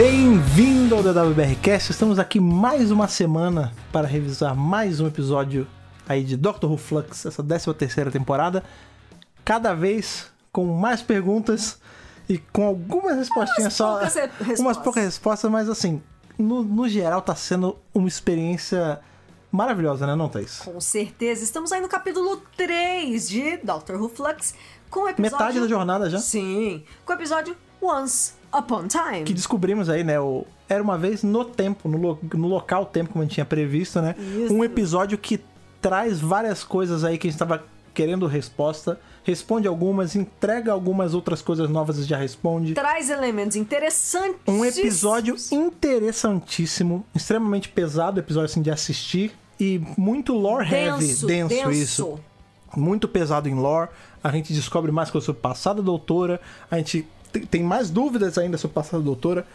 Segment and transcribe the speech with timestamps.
[0.00, 1.90] Bem-vindo ao DWBRcast.
[1.90, 5.66] Estamos aqui mais uma semana para revisar mais um episódio
[6.08, 8.62] aí de Doctor Who Flux, essa 13 terceira temporada.
[9.44, 11.80] Cada vez com mais perguntas
[12.28, 13.94] e com algumas respostinhas só.
[13.94, 14.60] poucas re- respostas.
[14.60, 16.00] Umas poucas respostas, mas assim,
[16.38, 19.00] no, no geral tá sendo uma experiência
[19.50, 20.60] maravilhosa, né, não, Thaís?
[20.60, 21.42] Com certeza.
[21.42, 24.54] Estamos aí no capítulo 3 de Doctor Who Flux
[24.90, 25.36] com o episódio...
[25.38, 26.18] Metade da jornada já.
[26.20, 26.84] Sim.
[27.04, 29.24] Com o episódio Once Upon Time.
[29.24, 30.44] Que descobrimos aí, né, o...
[30.68, 34.02] Era uma vez no tempo, no, lo- no local tempo, como a gente tinha previsto,
[34.02, 34.14] né?
[34.18, 34.52] Isso.
[34.54, 35.40] Um episódio que
[35.80, 37.64] traz várias coisas aí que a gente tava
[37.94, 42.74] querendo resposta, responde algumas, entrega algumas outras coisas novas e já responde.
[42.74, 44.40] Traz elementos interessantes.
[44.46, 51.48] Um episódio interessantíssimo, extremamente pesado, episódio assim de assistir e muito lore denso, heavy, denso,
[51.48, 51.70] denso.
[51.70, 52.20] isso.
[52.76, 53.88] Muito pesado em lore.
[54.22, 57.08] A gente descobre mais coisas sobre o passado da doutora, a gente te-
[57.50, 59.46] tem mais dúvidas ainda sobre o passado da doutora.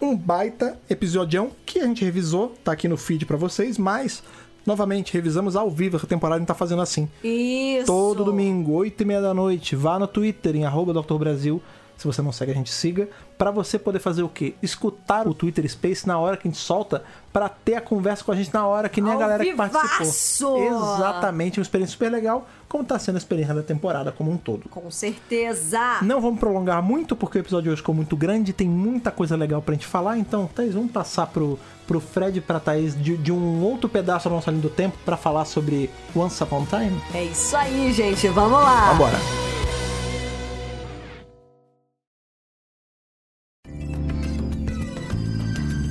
[0.00, 4.22] Um baita episodião que a gente revisou, tá aqui no feed pra vocês, mas
[4.66, 7.08] novamente revisamos ao vivo essa temporada a gente tá fazendo assim.
[7.22, 7.86] Isso.
[7.86, 9.74] Todo domingo, 8 e meia da noite.
[9.76, 11.14] Vá no Twitter, em arroba Dr.
[11.14, 11.62] Brasil.
[11.96, 13.08] Se você não segue, a gente siga.
[13.38, 14.54] Pra você poder fazer o quê?
[14.62, 17.02] Escutar o Twitter Space na hora que a gente solta.
[17.32, 19.50] Pra ter a conversa com a gente na hora, que nem a Ao galera que
[19.50, 19.72] vivaço!
[19.72, 20.62] participou.
[20.96, 22.46] Exatamente, uma experiência super legal.
[22.68, 24.68] Como tá sendo a experiência da temporada como um todo.
[24.68, 25.98] Com certeza.
[26.02, 29.36] Não vamos prolongar muito, porque o episódio de hoje ficou muito grande, tem muita coisa
[29.36, 30.18] legal pra gente falar.
[30.18, 34.28] Então, Thaís, vamos passar pro, pro Fred e pra Thaís de, de um outro pedaço
[34.28, 37.00] da nossa linha do tempo pra falar sobre Once Upon a Time?
[37.14, 38.28] É isso aí, gente.
[38.28, 38.92] Vamos lá.
[38.92, 39.75] Vambora!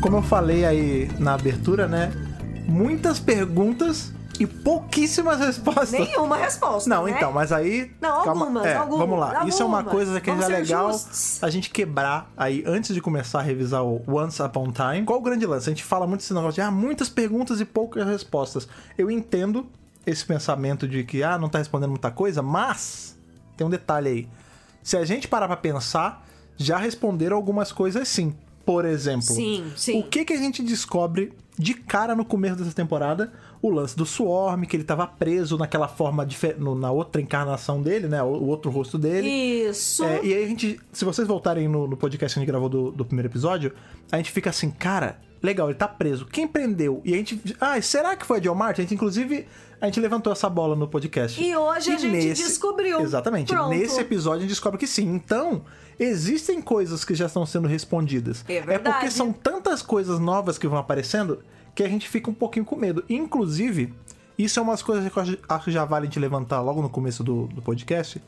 [0.06, 2.12] Como eu falei aí na abertura, né?
[2.68, 5.90] Muitas perguntas e pouquíssimas respostas.
[5.94, 7.12] Nenhuma resposta, Não, né?
[7.12, 7.92] então, mas aí.
[8.00, 9.48] Não, algumas, é, algumas, Vamos lá.
[9.48, 9.96] Isso é uma algumas.
[9.96, 11.44] coisa que Vamos já é legal justos.
[11.44, 15.08] a gente quebrar aí antes de começar a revisar o Once Upon a Time.
[15.08, 15.68] Qual o grande lance?
[15.68, 18.68] A gente fala muito esse negócio de ah, muitas perguntas e poucas respostas.
[18.96, 19.66] Eu entendo
[20.06, 23.18] esse pensamento de que ah, não tá respondendo muita coisa, mas
[23.58, 24.30] tem um detalhe aí.
[24.84, 26.24] Se a gente parar pra pensar,
[26.58, 28.36] já responderam algumas coisas sim.
[28.66, 30.00] Por exemplo, Sim, sim.
[30.00, 33.32] o que que a gente descobre de cara no começo dessa temporada?
[33.62, 37.82] O lance do Swarm, que ele tava preso naquela forma dife- no- na outra encarnação
[37.82, 38.22] dele, né?
[38.22, 39.28] O, o outro rosto dele.
[39.28, 40.04] Isso.
[40.04, 42.70] É, e aí a gente, se vocês voltarem no, no podcast que a gente gravou
[42.70, 43.72] do, do primeiro episódio,
[44.12, 46.26] a gente fica assim, cara, legal, ele tá preso.
[46.26, 47.02] Quem prendeu?
[47.06, 48.82] E a gente, ah, será que foi a John Martin?
[48.82, 49.48] A gente, inclusive,
[49.80, 51.42] a gente levantou essa bola no podcast.
[51.42, 53.00] E hoje a gente descobriu.
[53.02, 53.54] Exatamente.
[53.54, 53.70] Pronto.
[53.70, 55.06] Nesse episódio a gente descobre que sim.
[55.14, 55.64] Então,
[56.00, 58.44] existem coisas que já estão sendo respondidas.
[58.48, 59.12] É É porque verdade.
[59.14, 61.40] são tantas coisas novas que vão aparecendo
[61.74, 63.04] que a gente fica um pouquinho com medo.
[63.10, 63.94] Inclusive,
[64.38, 66.82] isso é umas coisas que eu acho- acho que já vale a gente levantar logo
[66.82, 68.22] no começo do, do podcast,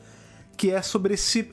[0.56, 1.50] que é sobre esse.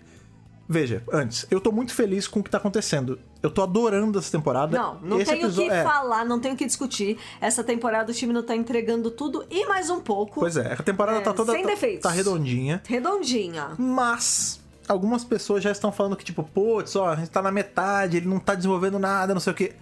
[0.67, 3.19] Veja, antes, eu tô muito feliz com o que tá acontecendo.
[3.45, 4.75] Eu tô adorando essa temporada.
[4.77, 7.17] Não, não Esse tenho o que é, falar, não tenho o que discutir.
[7.39, 10.39] Essa temporada o time não tá entregando tudo e mais um pouco.
[10.39, 11.51] Pois é, a temporada É, tá toda.
[11.53, 12.01] sem tá- defeitos.
[12.01, 12.81] tá redondinha.
[12.87, 13.69] Redondinha.
[13.77, 18.17] Mas algumas pessoas já estão falando que, tipo, putz, ó, a gente tá na metade,
[18.17, 19.73] ele não tá desenvolvendo nada, não sei o quê.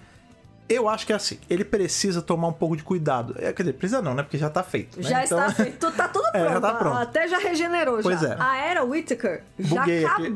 [0.69, 3.35] Eu acho que é assim, ele precisa tomar um pouco de cuidado.
[3.37, 4.23] É, quer dizer, precisa não, né?
[4.23, 4.97] Porque já tá feito.
[4.97, 5.03] né?
[5.09, 6.53] Já Então- está feito, tá tudo É, pronto.
[6.53, 6.97] já tá pronto.
[6.97, 8.29] Até já regenerou Pois já.
[8.33, 8.37] é.
[8.39, 10.29] A era Whittaker já Buguei aqui.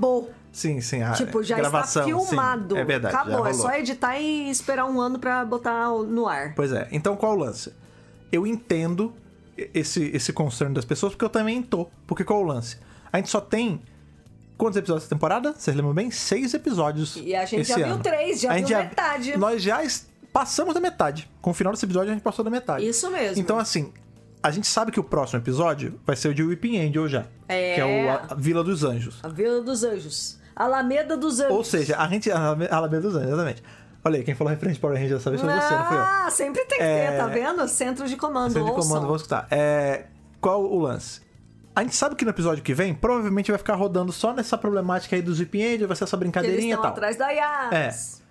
[0.57, 1.03] Sim, sim.
[1.03, 2.73] A Tipo, já gravação, está filmado.
[2.73, 3.13] Sim, é verdade.
[3.13, 6.55] já Acabou, é só editar e esperar um ano pra botar no ar.
[6.55, 6.87] Pois é.
[6.91, 7.71] Então qual o lance?
[8.31, 9.13] Eu entendo
[9.55, 11.87] esse, esse concern das pessoas, porque eu também tô.
[12.07, 12.77] Porque qual o lance?
[13.13, 13.79] A gente só tem.
[14.57, 15.53] Quantos episódios da temporada?
[15.55, 16.09] Vocês lembram bem?
[16.09, 17.17] Seis episódios.
[17.17, 18.01] E a gente já viu ano.
[18.01, 19.37] três, já A viu metade.
[19.37, 19.79] Nós já
[20.33, 21.29] passamos da metade.
[21.39, 22.87] Com o final desse episódio, a gente passou da metade.
[22.87, 23.39] Isso mesmo.
[23.39, 23.93] Então, assim,
[24.41, 27.25] a gente sabe que o próximo episódio vai ser o de Weeping Angel já.
[27.47, 27.75] É.
[27.75, 29.19] Que é o a Vila dos Anjos.
[29.21, 30.36] A Vila dos Anjos.
[30.57, 31.53] Alameda dos Anjos.
[31.55, 32.29] Ou seja, a gente.
[32.31, 33.63] Alameda dos Anjos, exatamente.
[34.03, 36.01] Olha aí, quem falou referente Power Ranger dessa vez foi você, não foi eu.
[36.01, 37.17] Ah, sempre tem que ter, É.
[37.17, 37.67] tá vendo?
[37.67, 38.87] Centro de comando, Centro de ouçam.
[38.89, 39.47] comando, vamos escutar.
[39.51, 40.05] É,
[40.39, 41.21] qual o lance?
[41.75, 45.15] A gente sabe que no episódio que vem, provavelmente vai ficar rodando só nessa problemática
[45.15, 46.87] aí dos Weeping Angel, vai ser essa brincadeirinha e tal.
[46.87, 48.23] atrás da Yas.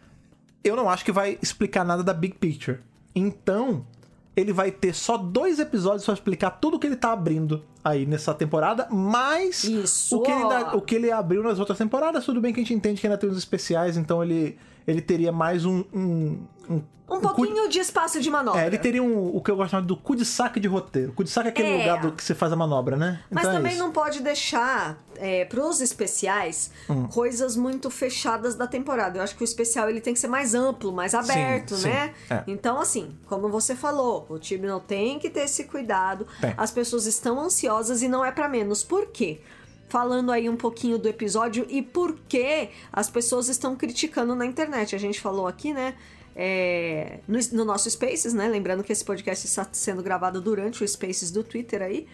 [0.65, 2.81] eu não acho que vai explicar nada da Big Picture.
[3.15, 3.87] Então,
[4.37, 8.35] ele vai ter só dois episódios pra explicar tudo que ele tá abrindo aí nessa
[8.35, 8.87] temporada,
[9.65, 10.45] Isso, o que, ele
[10.75, 12.25] o que ele abriu nas outras temporadas.
[12.25, 15.33] Tudo bem que a gente entende que ainda tem uns especiais, então ele, ele teria
[15.33, 15.83] mais um.
[15.95, 16.39] Um,
[16.69, 18.61] um, Um cu- pouquinho de espaço de manobra.
[18.63, 20.67] É, ele teria um, o que eu gosto de chamar do cu de saque de
[20.69, 21.13] roteiro.
[21.13, 21.79] Cu de saque é aquele É.
[21.79, 23.21] lugar do que você faz a manobra, né?
[23.31, 23.81] Mas Então é também isso.
[23.83, 27.09] não pode deixar é, pros especiais Hum.
[27.09, 29.19] coisas muito fechadas da temporada.
[29.19, 32.15] Eu acho que o especial ele tem que ser mais amplo, mais aberto, sim, né?
[32.31, 32.45] é.
[32.47, 36.27] Então, assim, como você falou, o time não tem que ter esse cuidado.
[36.41, 36.55] Tem.
[36.57, 38.83] As pessoas estão ansiosas e não é pra menos.
[38.83, 39.41] Por quê?
[39.89, 44.97] falando aí um pouquinho do episódio e por que as pessoas estão criticando na internet.
[44.97, 45.95] A gente falou aqui, né?
[46.37, 48.47] é, no, no nosso Spaces, né?
[48.47, 52.07] Lembrando que esse podcast está sendo gravado durante o Spaces do Twitter aí.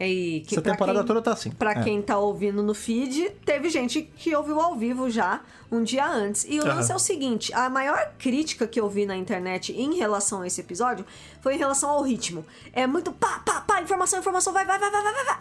[0.00, 1.50] E que Essa temporada quem- toda tá assim.
[1.50, 1.82] Pra É.
[1.82, 6.44] quem tá ouvindo no feed, teve gente que ouviu ao vivo já um dia antes.
[6.48, 6.74] E o Aham.
[6.76, 10.46] lance é o seguinte: a maior crítica que eu vi na internet em relação a
[10.46, 11.04] esse episódio
[11.40, 12.44] foi em relação ao ritmo.
[12.72, 15.38] É muito pá, pá, pá, informação, informação, vai, vai, vai, vai, vai, vai, vai.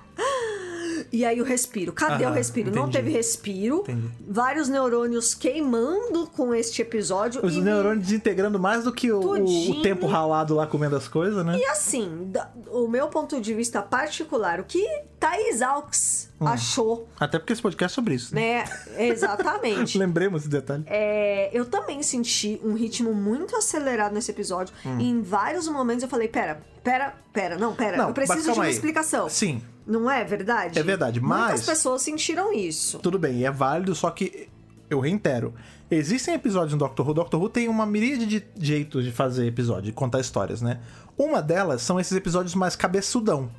[1.12, 1.92] E aí o respiro.
[1.94, 2.70] Cadê o respiro?
[2.72, 2.98] Não entendi.
[2.98, 3.80] teve respiro.
[3.81, 4.10] Entendi.
[4.28, 7.44] Vários neurônios queimando com este episódio.
[7.46, 11.58] Os neurônios desintegrando mais do que o, o- tempo ralado lá comendo as coisas, né?
[11.58, 12.31] E assim,
[12.68, 14.86] o meu ponto de vista particular, o que
[15.20, 16.47] Thaís Alves Hum.
[16.47, 18.33] achou, Até porque esse podcast é sobre isso.
[18.33, 18.63] Né?
[18.63, 19.07] né?
[19.07, 19.97] Exatamente.
[20.00, 20.83] Lembremos esse detalhe.
[20.88, 24.74] É, eu também senti um ritmo muito acelerado nesse episódio.
[24.86, 24.97] Hum.
[25.00, 28.57] E em vários momentos eu falei: pera, pera, pera, não, pera, Não, eu preciso de
[28.59, 28.71] uma aí.
[28.71, 29.27] explicação.
[29.30, 30.77] Sim, Não é verdade?
[30.80, 33.00] É verdade, Muitas mas- pessoas sentiram isso.
[33.00, 34.47] tudo bem, é válido, só que
[34.89, 35.53] eu reitero.
[35.92, 37.13] Existem episódios no Doctor Who.
[37.15, 40.80] Doctor Who tem uma miríade de jeitos de fazer episódio, de contar histórias, né?
[41.18, 43.50] Uma delas são esses episódios mais cabeçudão.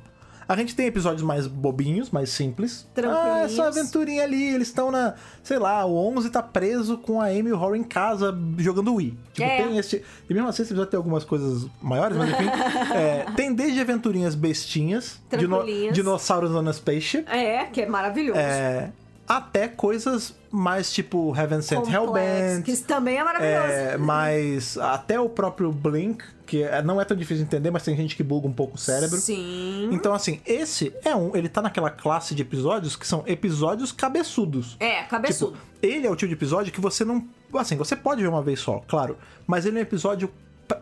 [0.51, 2.85] A gente tem episódios mais bobinhos, mais simples.
[2.97, 3.59] Ah, essa Tranquilinhos.
[3.59, 5.13] aventurinha ali, eles estão na.
[5.41, 8.93] Sei lá, o 11 tá preso com a Amy e o Horror em casa jogando
[8.95, 9.17] Wii.
[9.33, 9.63] Tipo, É.
[9.63, 10.03] tem esse.
[10.29, 12.47] E mesmo assim, esse episódio tem algumas coisas maiores, mas enfim.
[12.93, 15.63] é, tem desde aventurinhas bestinhas, dino-
[15.93, 17.23] dinossauros on a spaceship.
[17.29, 18.37] É, que é maravilhoso.
[18.39, 18.91] É,
[19.37, 22.63] até coisas mais tipo Heaven Sent Hellbent.
[22.65, 23.71] que isso também é maravilhoso.
[23.71, 27.83] É, mas até o próprio Blink, que é- não é tão difícil de entender, mas
[27.83, 29.17] tem gente que buga um pouco o cérebro.
[29.17, 29.87] Sim.
[29.93, 31.33] Então, assim, esse é um.
[31.35, 34.75] Ele tá naquela classe de episódios que são episódios cabeçudos.
[34.79, 35.53] É, cabeçudo.
[35.53, 37.25] Tipo, ele é o tipo de episódio que você não.
[37.53, 39.17] Assim, você pode ver uma vez só, claro.
[39.47, 40.29] Mas ele é um episódio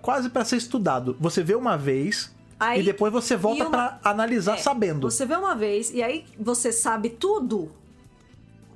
[0.02, 1.16] quase pra ser estudado.
[1.20, 5.10] Você vê uma vez Aí- e depois você volta uma- pra analisar É, sabendo.
[5.12, 7.72] Você vê uma vez e aí você sabe tudo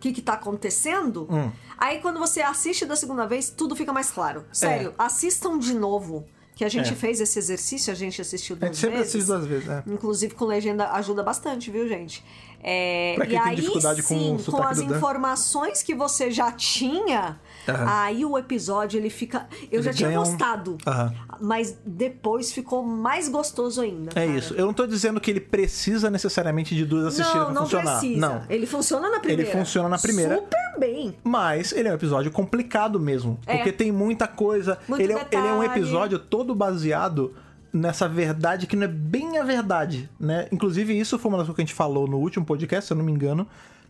[0.03, 1.27] que, que tá acontecendo.
[1.31, 1.50] Hum.
[1.77, 4.44] Aí quando você assiste da segunda vez, tudo fica mais claro.
[4.51, 6.25] Sério, assistam de novo.
[6.55, 6.95] Que a gente É.
[6.95, 9.15] fez esse exercício, a gente assistiu A duas gente sempre vezes.
[9.15, 9.83] assiste duas vezes, né?
[9.88, 12.23] Inclusive com legenda ajuda bastante, viu, gente?
[12.61, 16.51] É, Pra quem e tem aí, dificuldade com sim, com as informações que você já
[16.51, 17.86] tinha, Aham.
[17.88, 19.48] aí o episódio ele fica.
[19.71, 21.13] Eu Ele já tinha ganha um- gostado, Aham.
[21.42, 24.12] mas depois ficou mais gostoso ainda.
[24.12, 24.38] É cara.
[24.38, 24.54] isso.
[24.54, 28.00] Eu não tô dizendo que ele precisa necessariamente de duas assistidas Não, pra não funcionar.
[28.00, 28.19] precisa.
[28.19, 28.44] Não.
[28.50, 29.51] Ele funciona na primeira.
[29.51, 30.36] funciona na primeira.
[30.36, 31.15] Super bem.
[31.24, 33.39] Mas ele é um episódio complicado mesmo.
[33.45, 33.56] É.
[33.57, 34.77] Porque tem muita coisa.
[34.88, 37.33] Muito ele, é, ele é um episódio todo baseado
[37.71, 40.48] nessa verdade que não é bem a verdade, né?
[40.51, 42.98] Inclusive, isso foi uma das coisas que a gente falou no último podcast, se eu
[42.98, 43.48] não me engano.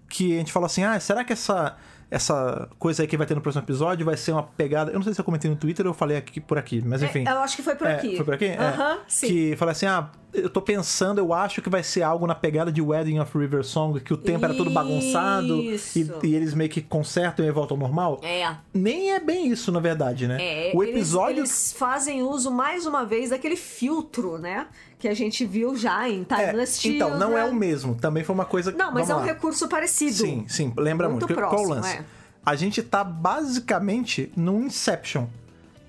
[0.08, 1.76] Que a gente falou assim: ah, será que essa.
[2.14, 4.92] Essa coisa aí que vai ter no próximo episódio vai ser uma pegada.
[4.92, 7.02] Eu não sei se eu comentei no Twitter ou eu falei aqui por aqui, mas
[7.02, 7.24] enfim.
[7.28, 8.16] É, eu acho que foi por É, aqui.
[8.16, 8.46] Foi por aqui?
[8.46, 8.58] É.
[8.58, 9.28] Aham, sim.
[9.28, 12.72] Que falei assim: ah, eu tô pensando, eu acho que vai ser algo na pegada
[12.72, 16.00] de Wedding of River Song, que o tempo era todo bagunçado e, Isso.
[16.24, 18.20] e eles meio que consertam e voltam ao normal.
[18.24, 18.56] É.
[18.74, 20.38] Nem é bem isso, na verdade, né?
[20.42, 21.40] É, o eles- episódio.
[21.40, 24.68] Eles, fazem uso mais uma vez daquele filtro, né?
[25.00, 27.94] Que a gente viu já em É, Timeless então, não é o mesmo.
[27.96, 28.72] Também foi uma coisa.
[28.72, 29.26] Não, mas é um lá.
[29.26, 30.14] recurso parecido.
[30.14, 31.28] Sim, sim, lembra muito.
[31.28, 31.98] Muito Qual o próximo, lance?
[31.98, 32.04] é.
[32.46, 35.26] A gente tá basicamente num Inception.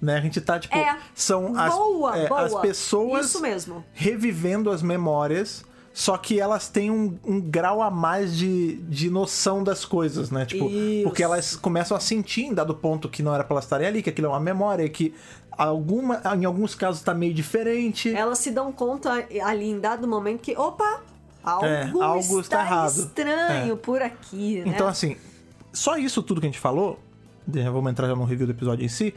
[0.05, 0.17] Né?
[0.17, 0.99] A gente tá, tipo, É.
[1.15, 2.43] são as, Boa, é, boa.
[2.43, 3.85] as pessoas Isso mesmo.
[3.95, 9.65] revivendo as memórias, só que elas têm um, um grau a mais de, de noção
[9.65, 10.45] das coisas, né?
[10.45, 11.05] Tipo, Isso.
[11.05, 14.03] porque elas começam a sentir em dado ponto que não era pra elas estarem ali,
[14.03, 15.15] que aquilo é uma memória, que
[15.51, 18.13] alguma, em alguns casos tá meio diferente.
[18.15, 21.01] Elas se dão conta ali em dado momento que, opa,
[21.43, 22.91] algo, É, algo está está errado.
[22.99, 23.77] estranho É.
[23.77, 24.73] por aqui, né?
[24.75, 25.17] Então, assim,
[25.73, 26.99] só isso tudo que a gente falou,
[27.47, 29.15] vamos entrar já no review do episódio em si,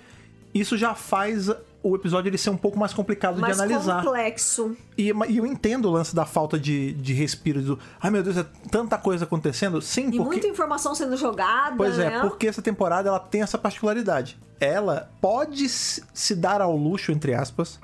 [0.60, 1.50] isso já faz
[1.84, 4.04] o episódio ele ser um pouco mais complicado mais de analisar.
[4.04, 4.76] complexo.
[4.98, 8.36] E, e eu entendo o lance da falta de, de respiro, do, ai meu Deus,
[8.38, 9.82] é tanta coisa acontecendo.
[9.82, 10.24] Sim, E porque.
[10.24, 12.16] muita informação sendo jogada, Pois né?
[12.16, 14.38] é, porque essa temporada ela tem essa particularidade.
[14.60, 17.80] Ela pode se se dar ao luxo, entre aspas,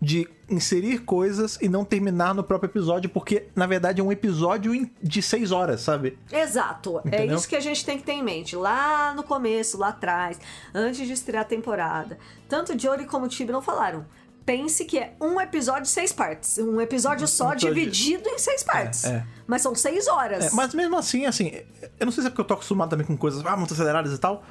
[0.00, 4.88] de inserir coisas e não terminar no próprio episódio, porque na verdade é um episódio
[5.02, 6.18] de seis horas, sabe?
[6.30, 6.98] Exato.
[7.04, 7.36] É Entendeu?
[7.36, 8.54] isso que a gente tem que ter em mente.
[8.54, 10.38] Lá no começo, lá atrás,
[10.74, 12.18] antes de estrear a temporada.
[12.48, 14.04] Tanto Jory como o Tibi não falaram.
[14.44, 16.58] Pense que é um episódio seis partes.
[16.58, 19.04] Um episódio só dividido em seis partes.
[19.04, 19.24] é.
[19.46, 20.46] Mas são seis horas.
[20.46, 21.52] É, mas mesmo assim, assim,
[22.00, 24.12] eu não sei se é porque eu tô acostumado também com coisas ah, muito aceleradas
[24.12, 24.42] e tal.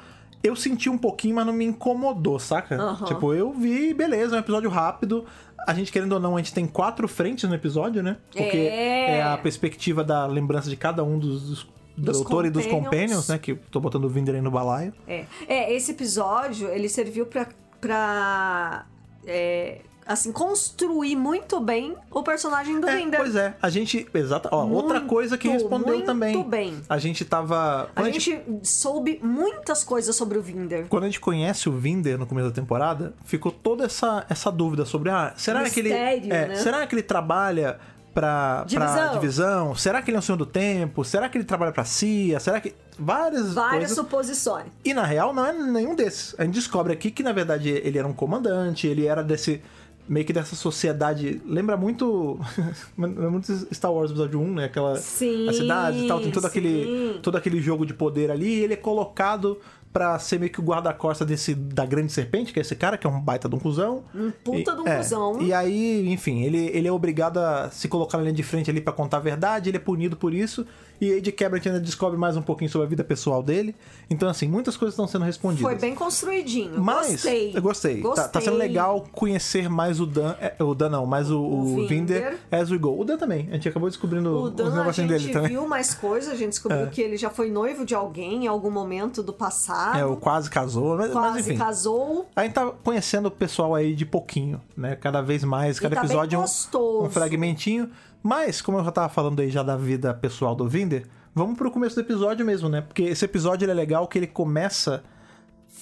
[0.42, 2.74] Eu senti um pouquinho, mas não me incomodou, saca?
[2.74, 3.04] Aham.
[3.06, 5.24] Tipo, eu vi, beleza, é um episódio rápido.
[5.66, 8.16] A gente, querendo ou não, a gente tem quatro frentes no episódio, né?
[8.32, 9.18] Porque É.
[9.18, 13.28] é, a perspectiva da lembrança de cada um dos, dos, do doutor e dos companions.
[13.28, 13.38] né?
[13.38, 14.92] Que tô botando o Vinder aí no balaio.
[15.06, 15.24] É.
[15.46, 17.46] É, esse episódio, ele serviu pra,
[17.80, 18.86] pra
[19.26, 23.20] é, assim, construir muito bem o personagem do É, Vinder.
[23.20, 24.06] pois é, a gente.
[24.14, 26.42] Exata, ó, outra Muito, coisa que respondeu muito também.
[26.44, 26.80] bem.
[26.88, 27.84] A gente tava.
[27.94, 30.86] A quando gente soube muitas coisas sobre o Vinder.
[30.88, 34.84] Quando a gente conhece o Vinder no começo da temporada, ficou toda essa, essa dúvida
[34.84, 35.88] sobre, ah, será que ele.
[35.90, 36.54] Mistério, é, né?
[36.56, 37.78] Será que ele trabalha
[38.14, 39.12] pra, pra Divisão.
[39.12, 39.74] divisão?
[39.74, 41.04] Será que ele é um senhor do tempo?
[41.04, 42.38] Será que ele trabalha pra CIA?
[42.40, 42.74] Será que.
[42.98, 43.96] Várias, Várias coisas.
[43.96, 44.66] suposições.
[44.84, 46.34] E na real não é nenhum desses.
[46.38, 49.62] A gente descobre aqui que na verdade ele era um comandante, ele era desse.
[50.08, 51.40] Meio que dessa sociedade.
[51.46, 52.38] Lembra muito.
[52.98, 54.64] lembra muito Star Wars episódio 1, né?
[54.64, 54.96] Aquela.
[54.96, 56.20] Sim, a cidade e tal.
[56.20, 58.46] Tem todo aquele, todo aquele jogo de poder ali.
[58.46, 59.58] E ele é colocado
[59.92, 63.06] pra ser meio que o guarda-costa desse da grande serpente, que é esse cara, que
[63.06, 64.02] é um baita de um cuzão.
[64.14, 65.42] Um puta E- de um é, cuzão.
[65.42, 68.80] E aí, enfim, ele, ele é obrigado a se colocar na linha de frente ali
[68.80, 70.66] pra contar a verdade, ele é punido por isso.
[71.02, 73.42] E aí, de quebra, a gente ainda descobre mais um pouquinho sobre a vida pessoal
[73.42, 73.74] dele.
[74.08, 75.62] Então, assim, muitas coisas estão sendo respondidas.
[75.68, 76.80] Foi bem construidinho.
[76.80, 77.52] Mas, gostei.
[77.56, 78.00] eu gostei.
[78.02, 78.68] Tá, tá sendo Gostei.
[78.68, 80.36] legal conhecer mais o Dan.
[80.40, 82.96] é, o Dan não, mais o, o O Vinder as we go.
[82.96, 83.48] O Dan também.
[83.50, 85.50] A gente acabou descobrindo O os Dan, a negocinhos gente dele também.
[85.50, 86.86] viu mais coisas, a gente descobriu É.
[86.86, 89.98] que ele já foi noivo de alguém em algum momento do passado.
[89.98, 91.58] É, o quase casou, mas, mas quase enfim.
[91.58, 92.28] casou.
[92.36, 94.94] A gente tá conhecendo o pessoal aí de pouquinho, né?
[94.94, 97.90] Cada vez mais, cada tá episódio um- um fragmentinho.
[98.22, 101.70] Mas, como eu já tava falando aí já da vida pessoal do Vinder, vamos pro
[101.70, 102.80] começo do episódio mesmo, né?
[102.80, 105.02] Porque esse episódio é legal que ele começa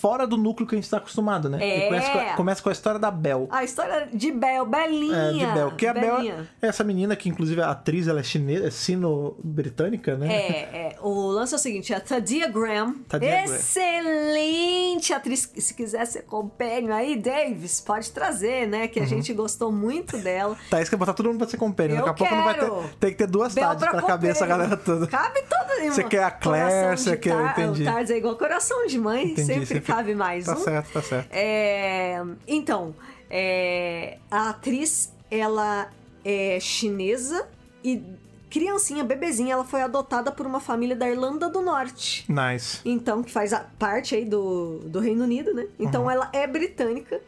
[0.01, 1.59] fora do núcleo que a gente tá acostumado, né?
[1.61, 1.87] É.
[1.89, 3.49] começa, com, começa com a história da Bel.
[3.51, 5.17] A história de Bel, Belinha.
[5.17, 5.71] É, de Bel.
[5.73, 10.17] Que a Bel é essa menina que, inclusive, a atriz ela é chinesa, é sino-britânica,
[10.17, 10.33] né?
[10.33, 10.49] É,
[10.95, 13.45] é, o lance é o seguinte, a Tadia Graham, Tadia Graham.
[13.57, 18.89] excelente atriz, se quiser ser companion aí, Davis, pode trazer, né, Uhum.
[18.89, 20.57] que a gente gostou muito dela.
[20.71, 21.97] Tá, isso que botar todo mundo pra ser companion.
[21.97, 22.71] Eu Daqui a pouco não vai ter.
[23.01, 25.07] Tem que ter duas Bel tardes pra caber essa galera toda.
[25.07, 27.83] Cabe toda Você quer a Claire, você quer- entendi.
[27.83, 30.57] O Tardes é igual coração de mãe, Entendi, sempre, sempre- cabe mais Tá um.
[30.57, 31.29] certo, tá certo.
[31.33, 32.95] É, então,
[33.29, 35.91] é, a atriz, ela
[36.25, 37.49] é chinesa
[37.85, 38.03] e
[38.51, 42.25] criancinha, bebezinha, ela foi adotada por uma família da Irlanda do Norte.
[42.29, 42.81] Nice.
[42.85, 45.67] Então, que faz a parte aí do, do Reino Unido, né?
[45.79, 46.11] Então Uhum.
[46.11, 47.21] ela é britânica,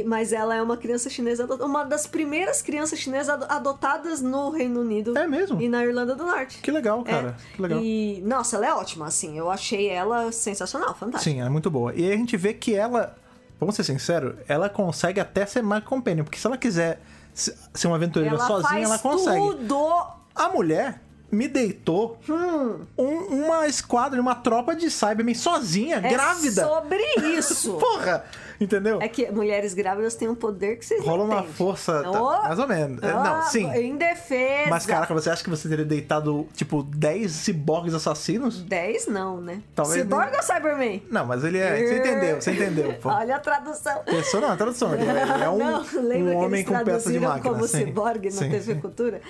[0.00, 4.50] e- mas ela é uma criança chinesa, uma das primeiras crianças chinesas ado- adotadas no
[4.50, 5.60] Reino Unido É mesmo?
[5.60, 6.58] e na Irlanda do Norte.
[6.58, 7.36] Que legal, cara.
[7.52, 7.54] É.
[7.56, 7.80] Que legal.
[7.82, 9.36] E, nossa, ela é ótima, assim.
[9.38, 11.34] Eu achei ela sensacional, fantástica.
[11.34, 11.92] Sim, é muito boa.
[11.94, 13.16] E aí a gente vê que ela,
[13.58, 17.00] vamos ser sinceros, ela consegue até ser mais companion, porque se ela quiser
[17.32, 19.40] se- ser uma aventureira Ela sozinha, ela consegue.
[19.40, 20.06] tudo.
[20.34, 22.80] A mulher me deitou Hum.
[22.96, 26.64] um- uma esquadra, uma tropa de Cybermen sozinha, É grávida.
[26.64, 27.02] sobre
[27.36, 27.72] isso.
[27.80, 28.24] Porra!
[28.60, 28.98] Entendeu?
[29.00, 32.58] É que mulheres grávidas têm um poder que vocês Rola uma força, tá, Oh, mais
[32.58, 33.02] ou menos.
[33.02, 33.68] É, ah, não, sim.
[33.72, 34.70] Em defesa.
[34.70, 38.62] Mas, caraca, você acha que você teria deitado, tipo, 10 ciborgues assassinos?
[38.62, 39.62] 10 não, né?
[39.74, 41.02] Talvez Cyborg nem- ou Cyberman?
[41.10, 41.76] Não, mas ele é.
[41.86, 42.94] Você entendeu, você entendeu.
[43.02, 43.08] Pô.
[43.10, 44.02] Olha a tradução.
[44.04, 44.94] Pessoa não, a tradução.
[44.94, 47.52] Ele é um, não, um homem com peça de máquina.
[47.54, 47.78] como sim.
[47.86, 48.80] ciborgue na Sim, TV sim.
[48.80, 49.20] Cultura?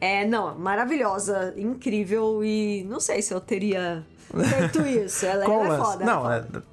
[0.00, 5.24] É, não, maravilhosa, incrível e não sei se eu teria feito isso.
[5.24, 5.46] Ela, é
[5.78, 6.04] foda.
[6.04, 6.64] ela não, é é, foda.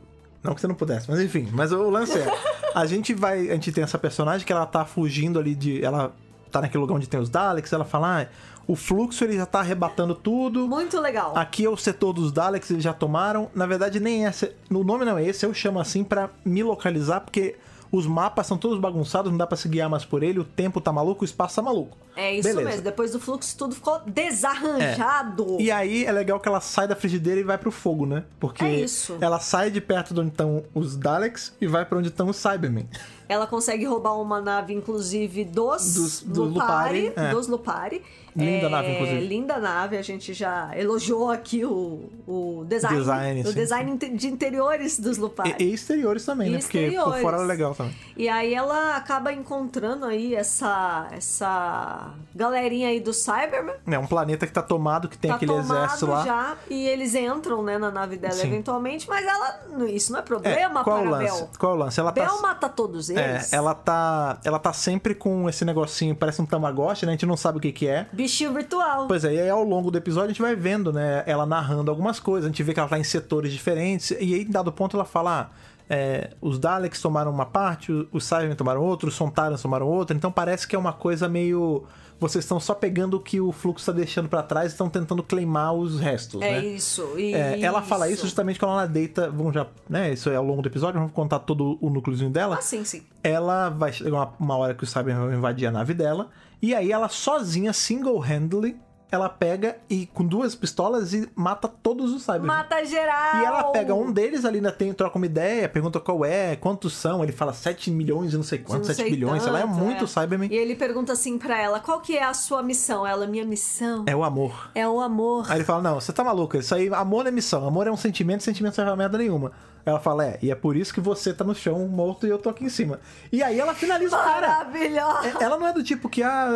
[0.43, 1.49] Não que você não pudesse, mas enfim.
[1.51, 2.27] Mas o lance é,
[2.73, 6.13] a gente vai, a gente tem essa personagem que ela tá fugindo ali de, ela
[6.51, 8.27] tá naquele lugar onde tem os Daleks, ela fala, ah,
[8.67, 10.67] o fluxo ele já tá arrebatando tudo.
[10.67, 11.37] Muito legal.
[11.37, 13.49] Aqui é o setor dos Daleks, eles já tomaram.
[13.55, 14.51] Na verdade, nem esse.
[14.69, 17.55] O nome não é esse, eu chamo assim pra me localizar, porque
[17.91, 20.79] os mapas são todos bagunçados, não dá pra se guiar mais por ele, o tempo
[20.79, 21.97] tá maluco, o espaço tá maluco.
[22.15, 22.69] É isso Beleza.
[22.69, 22.83] mesmo.
[22.83, 25.57] Depois do fluxo, tudo ficou desarranjado.
[25.59, 28.23] E aí é legal que ela sai da frigideira e vai pro fogo, né?
[28.39, 28.85] Porque É
[29.23, 32.37] ela sai de perto de onde estão os Daleks e vai pra onde estão os
[32.37, 32.87] Cybermen.
[33.31, 37.07] Ela consegue roubar uma nave, inclusive, dos, Dos- do Lupari.
[37.07, 37.31] Lupari, é.
[37.31, 38.01] Dos Lupari.
[38.33, 39.27] Linda É, nave, inclusive.
[39.27, 39.97] Linda nave.
[39.97, 42.97] A gente já elogiou aqui o, o design.
[42.97, 45.53] Design, o sim, design de interiores dos Lupari.
[45.59, 46.59] E, e exteriores também, E né?
[46.59, 47.21] Porque por exteriores.
[47.21, 47.93] fora é legal também.
[48.15, 53.75] E aí ela acaba encontrando aí essa, essa galerinha aí do Cyberman.
[53.85, 56.23] É um planeta que tá tomado, que tem tá aquele exército lá.
[56.23, 58.47] já e eles entram, né, na nave dela Sim.
[58.47, 59.59] eventualmente, mas ela
[59.89, 61.37] isso não é É, problema qual é o para lance?
[61.41, 61.49] Bel.
[61.59, 61.99] Qual o lance?
[61.99, 62.23] Ela tá.
[62.25, 67.05] Bel mata todos É, ela tá, ela tá sempre com esse negocinho, parece um tamagotchi,
[67.05, 67.11] né?
[67.11, 68.07] A gente não sabe o que que é.
[68.11, 69.07] Bichinho virtual.
[69.07, 71.89] Pois é, e aí ao longo do episódio a gente vai vendo, né, ela narrando
[71.91, 74.71] algumas coisas, a gente vê que ela tá em setores diferentes, e aí, em dado
[74.71, 75.55] ponto, ela fala, ah,
[75.89, 80.31] é, os Daleks tomaram uma parte, os Cybermen tomaram outra, os Sontarans tomaram outra, então
[80.31, 81.85] parece que é uma coisa meio...
[82.21, 85.23] Vocês estão só pegando o que o fluxo tá deixando pra trás e estão tentando
[85.23, 86.65] claimar os restos, É né?
[86.67, 87.15] isso.
[87.17, 90.45] E É, ela fala isso justamente quando ela deita, vamos já, né, isso é ao
[90.45, 93.01] longo do episódio, vamos contar todo o núcleozinho dela Ah, sim, sim.
[93.23, 96.29] ela vai chegar uma, uma hora que os Cybermen vão invadir a nave dela,
[96.61, 98.77] e aí ela sozinha, single-handedly,
[99.11, 102.47] ela pega e com duas pistolas e mata todos os Cybermen.
[102.47, 103.41] Mata geral!
[103.41, 106.93] E ela pega um deles ali, ainda tem, troca uma ideia, pergunta qual é, quantos
[106.93, 107.21] são.
[107.21, 109.63] Ele fala 7 milhões e não sei quantos, Não 7 sei bilhões, sei lá, é
[109.63, 110.07] tanto, muito é.
[110.07, 110.49] Cyberman.
[110.51, 113.05] E ele pergunta assim pra ela, qual que é a sua missão?
[113.05, 114.71] Ela, minha missão É o amor.
[114.73, 115.45] é o amor.
[115.49, 117.91] Aí ele fala: Não, você tá maluca, isso aí, amor não é missão, amor é
[117.91, 119.51] um sentimento, sentimento não serve pra merda nenhuma.
[119.85, 122.37] Ela fala: É, e é por isso que você tá no chão morto e eu
[122.37, 122.99] tô aqui em cima.
[123.31, 124.47] E aí ela finaliza o cara.
[124.47, 125.27] Maravilhosa!
[125.39, 126.49] É- Ela não é do tipo que, ah,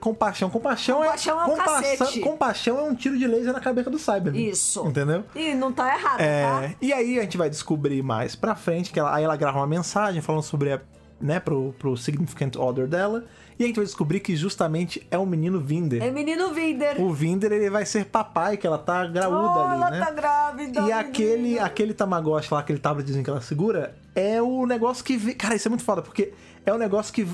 [0.00, 0.48] compaixão.
[0.50, 2.20] Compaixão, Compaixão é um cacete.
[2.20, 4.48] compaixão é um tiro de laser na cabeça do Cyberman.
[4.48, 4.86] Isso.
[4.86, 5.24] Entendeu?
[5.34, 6.74] E não tá errado, É, tá?
[6.80, 9.66] e aí a gente vai descobrir mais pra frente que ela, aí ela grava uma
[9.66, 10.80] mensagem falando sobre a,
[11.20, 13.24] né, pro, pro Significant Other dela.
[13.58, 16.00] E a gente vai descobrir que justamente é o menino Vinder.
[16.00, 17.00] É menino Vinder.
[17.02, 19.98] O Vinder, ele vai ser papai, que ela tá graúda oh, ali, ela né?
[19.98, 20.80] tá grávida.
[20.82, 21.64] E aquele, menina.
[21.64, 25.34] aquele Tamagotchi lá, aquele tabletzinho que ela segura, é o negócio que.
[25.34, 26.32] Cara, isso é muito foda, porque
[26.64, 27.26] é o negócio que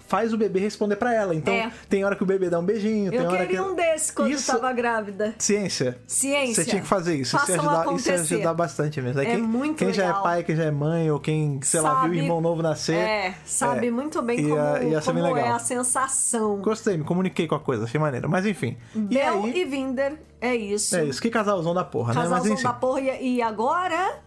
[0.00, 1.34] faz o bebê responder pra ela.
[1.34, 1.70] Então, É.
[1.88, 3.68] tem hora que o bebê dá um beijinho, tem Eu hora queria que.
[3.70, 5.34] um desse quando Isso- tava grávida.
[5.38, 5.98] Ciência.
[6.06, 6.54] Ciência.
[6.64, 7.36] Você tinha que fazer isso.
[7.36, 8.34] Isso Façam ajudar, isso acontecer.
[8.34, 9.20] ajudar bastante mesmo.
[9.20, 10.22] Aí É quem, muito quem já é legal.
[10.22, 12.96] pai, quem já é mãe, ou quem, sei lá, viu o Sabe- irmão novo nascer.
[12.96, 15.54] É, sabe é, muito bem como, é legal.
[15.54, 16.58] a sensação.
[16.60, 18.28] Gostei, me comuniquei com a coisa, achei maneiro.
[18.28, 18.76] Mas enfim.
[18.94, 19.60] E Bel aí.
[19.60, 20.96] e Vinder, é isso.
[20.96, 22.20] É isso, que casalzão da porra, né?
[22.22, 22.62] Casalzão enfim.
[22.62, 23.00] da porra.
[23.00, 24.18] E e agora,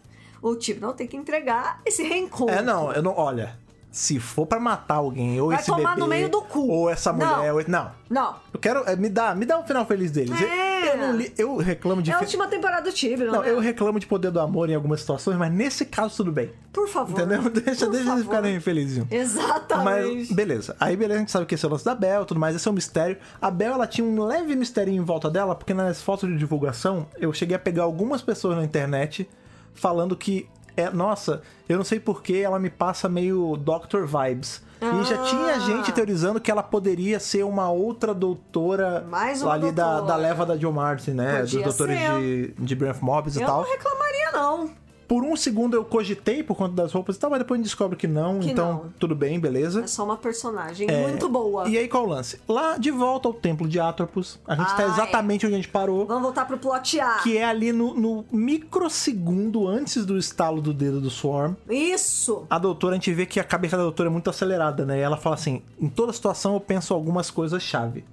[0.41, 2.55] o tipo não tem que entregar esse reencontro.
[2.55, 3.13] É, não, eu não.
[3.17, 3.55] Olha,
[3.93, 5.99] se for pra matar alguém, ou Vai esse tomar bebê.
[6.01, 6.67] no meio do cu.
[6.67, 7.37] Ou essa Não.
[7.37, 7.53] mulher.
[7.53, 7.63] Ou...
[7.67, 7.91] Não.
[8.09, 8.35] Não.
[8.51, 8.79] Eu quero.
[8.89, 10.39] é, Me dá, me dá um final feliz deles.
[10.41, 10.73] Eu- É.
[10.83, 12.11] Eu, não li- eu reclamo de.
[12.11, 13.51] É a fi- última temporada do Tibio, não, Não, é?
[13.51, 16.51] eu reclamo de poder do amor em algumas situações, mas nesse caso tudo bem.
[16.73, 17.11] Por favor.
[17.21, 17.41] Entendeu?
[17.49, 18.23] Deixa, deixa eles favor.
[18.23, 19.07] ficarem felizinhos.
[19.09, 19.85] Exatamente.
[19.85, 20.75] Mas, beleza.
[20.79, 22.55] Aí, beleza, a gente sabe que esse é o lance da Bel e tudo mais.
[22.55, 23.17] Esse é um mistério.
[23.41, 27.07] A Bel, ela tinha um leve mistério em volta dela, porque nas fotos de divulgação,
[27.17, 29.29] eu cheguei a pegar algumas pessoas na internet
[29.73, 34.61] falando que, é, nossa, eu não sei porquê, ela me passa meio Doctor Vibes.
[34.81, 35.23] E já Ah.
[35.23, 40.07] tinha gente teorizando que ela poderia ser uma outra doutora Mais uma ali da, doutora.
[40.07, 41.39] da leva da Joe Martin, né?
[41.39, 42.19] Podia Dos doutores ser.
[42.19, 43.61] de, de Brent Mobs e eu tal.
[43.61, 44.69] não reclamaria, não.
[45.07, 47.65] Por um segundo eu cogitei por conta das roupas e tal, mas depois a gente
[47.67, 48.93] descobre que não, Que então não.
[48.99, 49.81] tudo bem, beleza.
[49.83, 51.67] É só uma personagem É, muito boa.
[51.67, 52.39] E aí qual o lance?
[52.47, 55.69] Lá de volta ao templo de Atropos, a gente tá Ah, exatamente onde a gente
[55.69, 57.19] parou, Vamos voltar pro plot A.
[57.19, 61.53] que é ali no, no microsegundo antes do estalo do dedo do Swarm.
[61.69, 62.45] Isso.
[62.49, 64.99] A doutora, a gente vê que a cabeça da doutora é muito acelerada, né?
[64.99, 68.03] E ela fala assim: em toda situação eu penso algumas coisas-chave.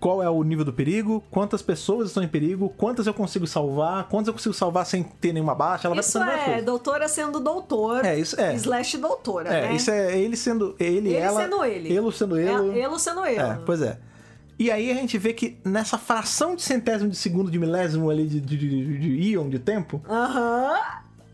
[0.00, 1.24] Qual é o nível do perigo?
[1.30, 2.72] Quantas pessoas estão em perigo?
[2.76, 4.08] Quantas eu consigo salvar?
[4.08, 5.88] Quantas eu consigo salvar sem ter nenhuma baixa?
[5.88, 6.64] Ela vai Isso várias é coisas.
[6.64, 8.04] doutora sendo doutor.
[8.04, 8.54] É, isso é.
[8.54, 9.74] Slash doutora, É, né?
[9.74, 11.42] isso é ele sendo ele, Ele ela.
[11.42, 11.88] sendo ele.
[11.92, 12.78] Ele sendo ele.
[12.78, 13.40] É, ele sendo ele.
[13.40, 13.98] É, pois é.
[14.56, 18.26] E aí a gente vê que nessa fração de centésimo de segundo de milésimo ali
[18.26, 20.74] de, de, de, de íon de tempo, Aham.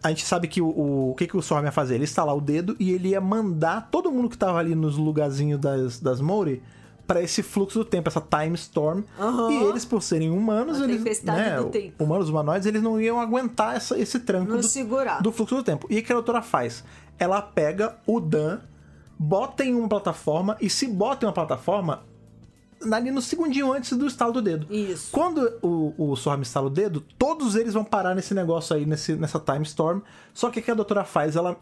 [0.03, 1.95] a gente sabe que o, o, o que, que o Storm ia fazer?
[1.95, 4.97] Ele ia instalar o dedo e ele ia mandar todo mundo que tava ali nos
[4.97, 6.63] lugarzinhos das, das Mori
[7.07, 9.03] pra esse fluxo do tempo, essa time storm.
[9.19, 9.51] Aham.
[9.51, 11.23] E eles, por serem humanos, Uma eles.
[11.23, 11.57] Né.
[11.99, 15.23] Humanos humanoides, eles não iam aguentar essa, esse tranco Não do, segurar.
[15.23, 15.87] do fluxo do tempo.
[15.91, 16.85] E o que a doutora faz?
[17.19, 18.61] Ela pega o Dan,
[19.19, 22.03] bota em uma plataforma, e se bota em uma plataforma,
[22.93, 24.67] ali no segundinho antes do estalo do dedo.
[24.73, 25.11] Isso.
[25.13, 29.15] Quando o, o Storm estala o dedo, todos eles vão parar nesse negócio aí, nesse,
[29.15, 30.01] nessa Time Storm.
[30.33, 31.37] Só que o que a doutora faz?
[31.37, 31.57] Ela.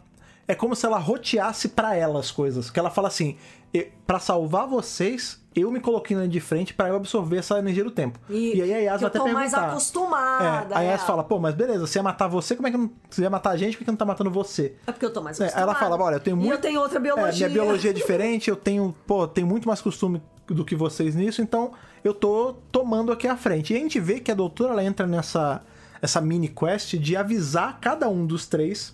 [0.47, 2.69] É como se ela roteasse pra ela as coisas.
[2.69, 3.37] Que ela fala assim:
[3.73, 7.83] "E- pra salvar vocês, eu me coloquei na de frente pra eu absorver essa energia
[7.83, 8.19] do tempo.
[8.29, 9.33] E, aí a Yas vai até eu tô perguntar.
[9.33, 9.53] mais
[9.97, 10.75] acostumada.
[10.75, 10.87] É, a é.
[10.87, 12.89] Yas fala, pô, mas beleza, você ia matar você, como é que não.
[13.09, 14.75] Você ia matar a gente, por que não tá matando você?
[14.87, 15.71] É porque eu tô mais É, acostumada.
[15.71, 16.51] ela fala, olha, eu tenho E muito.
[16.53, 17.47] eu tenho outra É, biologia.
[17.47, 21.41] minha biologia é diferente, eu tenho, pô, tenho muito mais costume do que vocês nisso,
[21.41, 21.71] então
[22.03, 23.73] eu tô tomando aqui a frente.
[23.73, 25.61] E a gente vê que a doutora ela entra nessa
[26.01, 28.93] essa mini quest de avisar cada um dos três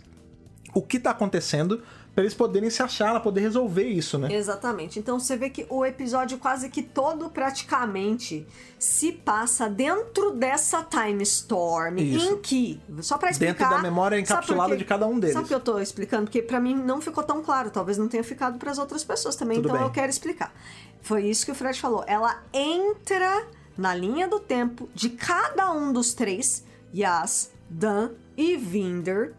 [0.74, 1.82] o que tá acontecendo
[2.14, 4.34] pra eles poderem se achar, ela poder resolver isso, né?
[4.34, 5.00] Exatamente.
[5.00, 8.46] Então você vê que o episódio quase que todo praticamente
[8.78, 12.34] se passa dentro dessa time storm Isso.
[12.34, 15.34] em que, só pra explicar, Dentro da memória encapsulada de cada um deles.
[15.34, 16.24] Sabe o que eu tô explicando?
[16.24, 19.58] Porque pra mim não ficou tão claro, talvez não tenha ficado pras outras pessoas também,
[19.58, 19.88] Tudo então bem.
[19.88, 20.54] eu quero explicar.
[21.02, 22.04] Foi isso que o Fred falou.
[22.08, 29.34] Ela entra na linha do tempo de cada um dos três, Yas, Dan e Vinder,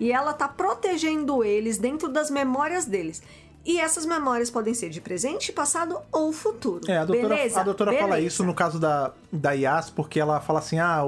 [0.00, 3.22] e ela tá protegendo eles dentro das memórias deles.
[3.64, 6.88] E essas memórias podem ser de presente, passado ou futuro.
[6.88, 7.60] É, a doutora, Beleza?
[7.60, 8.26] a doutora fala Beleza.
[8.26, 11.04] isso no caso da, da Yas, porque ela fala assim: ah,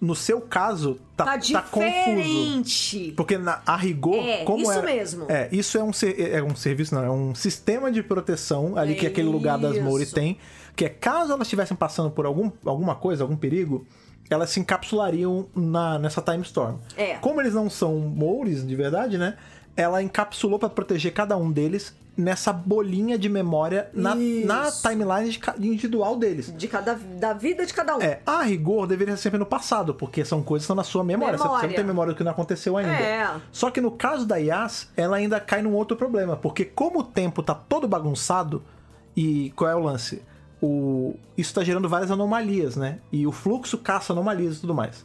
[0.00, 3.12] no seu caso tá, Tá tá confuso.
[3.16, 5.26] Porque na, a rigor, É, como isso é, mesmo.
[5.28, 8.92] É, isso é um, ser- é um serviço, não, é um sistema de proteção ali
[8.92, 10.38] É que aquele lugar das Mori tem,
[10.76, 13.84] que é caso elas estivessem passando por algum, alguma coisa, algum perigo,
[14.30, 16.76] elas se encapsulariam na, nessa Time Storm.
[16.96, 17.14] É.
[17.16, 19.36] Como eles não são Mouris de verdade, né?
[19.76, 25.68] Ela encapsulou pra proteger cada um deles nessa bolinha de memória na, na timeline de
[25.68, 26.50] individual deles.
[26.56, 28.00] De cada, da vida de cada um.
[28.00, 31.04] É, a rigor deveria ser sempre no passado, porque são coisas que estão na sua
[31.04, 31.36] memória.
[31.36, 31.76] Você- Você não Memória.
[31.76, 32.90] tem memória do que não aconteceu ainda.
[32.92, 33.30] É.
[33.52, 37.02] Só que no caso da Yas, ela ainda cai num outro problema, porque como o
[37.02, 38.62] tempo tá todo bagunçado,
[39.14, 40.22] e qual é o lance?
[40.62, 42.98] O, isso tá gerando várias anomalias, né?
[43.12, 45.04] E o fluxo caça anomalias e tudo mais.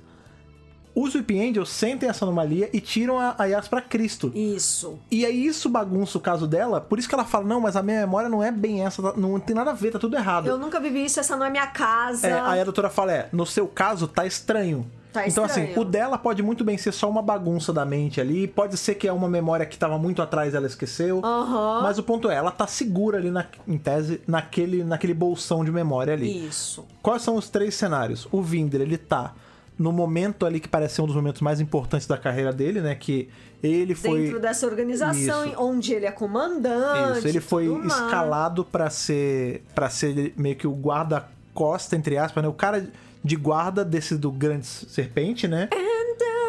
[0.93, 4.29] Os Whip Angels sentem essa anomalia e tiram a, a Yas pra Cristo.
[4.35, 4.99] Isso.
[5.09, 7.81] E aí isso bagunça o caso dela, por isso que ela fala, não, mas a
[7.83, 10.47] minha memória não é bem essa, tá- não tem nada a ver, tá tudo errado.
[10.47, 12.27] Eu nunca vivi isso, essa não é minha casa.
[12.27, 14.85] É, aí a doutora fala, é, no seu caso tá estranho.
[15.12, 18.47] Tá então, assim, o dela pode muito bem ser só uma bagunça da mente ali.
[18.47, 21.21] Pode ser que é uma memória que tava muito atrás ela esqueceu.
[21.24, 21.82] Aham.
[21.84, 25.71] Mas o ponto é, ela tá segura ali, na, em tese, naquele, naquele bolsão de
[25.71, 26.47] memória ali.
[26.47, 26.86] Isso.
[27.02, 28.28] Quais são os três cenários?
[28.32, 29.34] O Vinder, ele tá
[29.78, 32.95] no momento ali que parece ser um dos momentos mais importantes da carreira dele, né?
[32.95, 33.30] Que
[33.62, 34.24] ele foi.
[34.24, 35.56] Dentro dessa organização, Isso.
[35.58, 37.19] onde ele é comandante.
[37.19, 37.91] Isso, ele foi mais.
[37.93, 42.50] escalado pra ser para ser meio que o guarda-costa, entre aspas, né?
[42.50, 42.88] O cara
[43.23, 45.69] de guarda desse do grande serpente, né?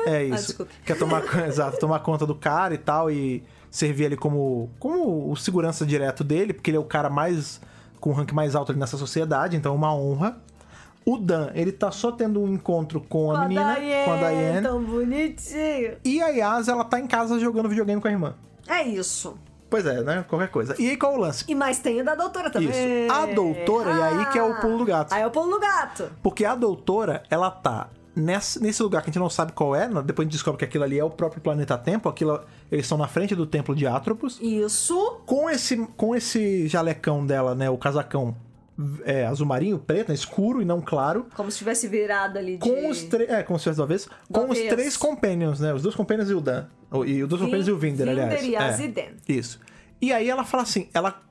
[0.07, 0.47] É Ah, isso.
[0.49, 0.73] desculpa.
[0.85, 5.37] Quer tomar, exato, tomar conta do cara e tal e servir ele como como o
[5.37, 7.61] segurança direto dele, porque ele é o cara mais
[8.01, 10.37] com o rank mais alto ali nessa sociedade, então é uma honra.
[11.05, 14.13] O Dan, ele tá só tendo um encontro com a, Com a menina, Diane, com
[14.13, 14.63] a Diane.
[14.63, 15.97] Tão bonitinho.
[16.05, 18.35] E a Yas, ela tá em casa jogando videogame com a irmã.
[18.69, 19.37] É isso.
[19.73, 20.23] Pois é, né?
[20.29, 20.77] Qualquer coisa.
[20.79, 21.47] E aí qual é o lance?
[21.49, 22.69] E mais tem o da doutora também.
[22.69, 23.11] Isso.
[23.11, 25.15] A doutora, e aí que é o pulo do gato.
[25.15, 26.13] Aí é o pulo do gato.
[26.23, 29.89] Porque a doutora, ela tá nesse, nesse lugar que a gente não sabe qual é,
[29.89, 30.03] né?
[30.05, 32.39] depois a gente descobre que aquilo ali é o próprio planeta Tempo, aquilo,
[32.71, 34.39] eles estão na frente do templo de Atropos.
[34.43, 35.23] Isso.
[35.25, 38.37] Com esse, com esse jalecão dela, né, o casacão
[39.05, 42.59] é, azul marinho, preto, né, escuro e não claro, Como se tivesse virado ali de...
[42.59, 45.95] com os três, é, como se do avesso, com os três companions, né, os dois
[45.95, 46.67] companions e o Dan,
[47.07, 48.45] e os dois companions e o Vinder, Vinder aliás.
[48.45, 49.11] e É, Aziden.
[49.29, 49.61] Isso.
[50.01, 51.23] E aí ela fala assim, ela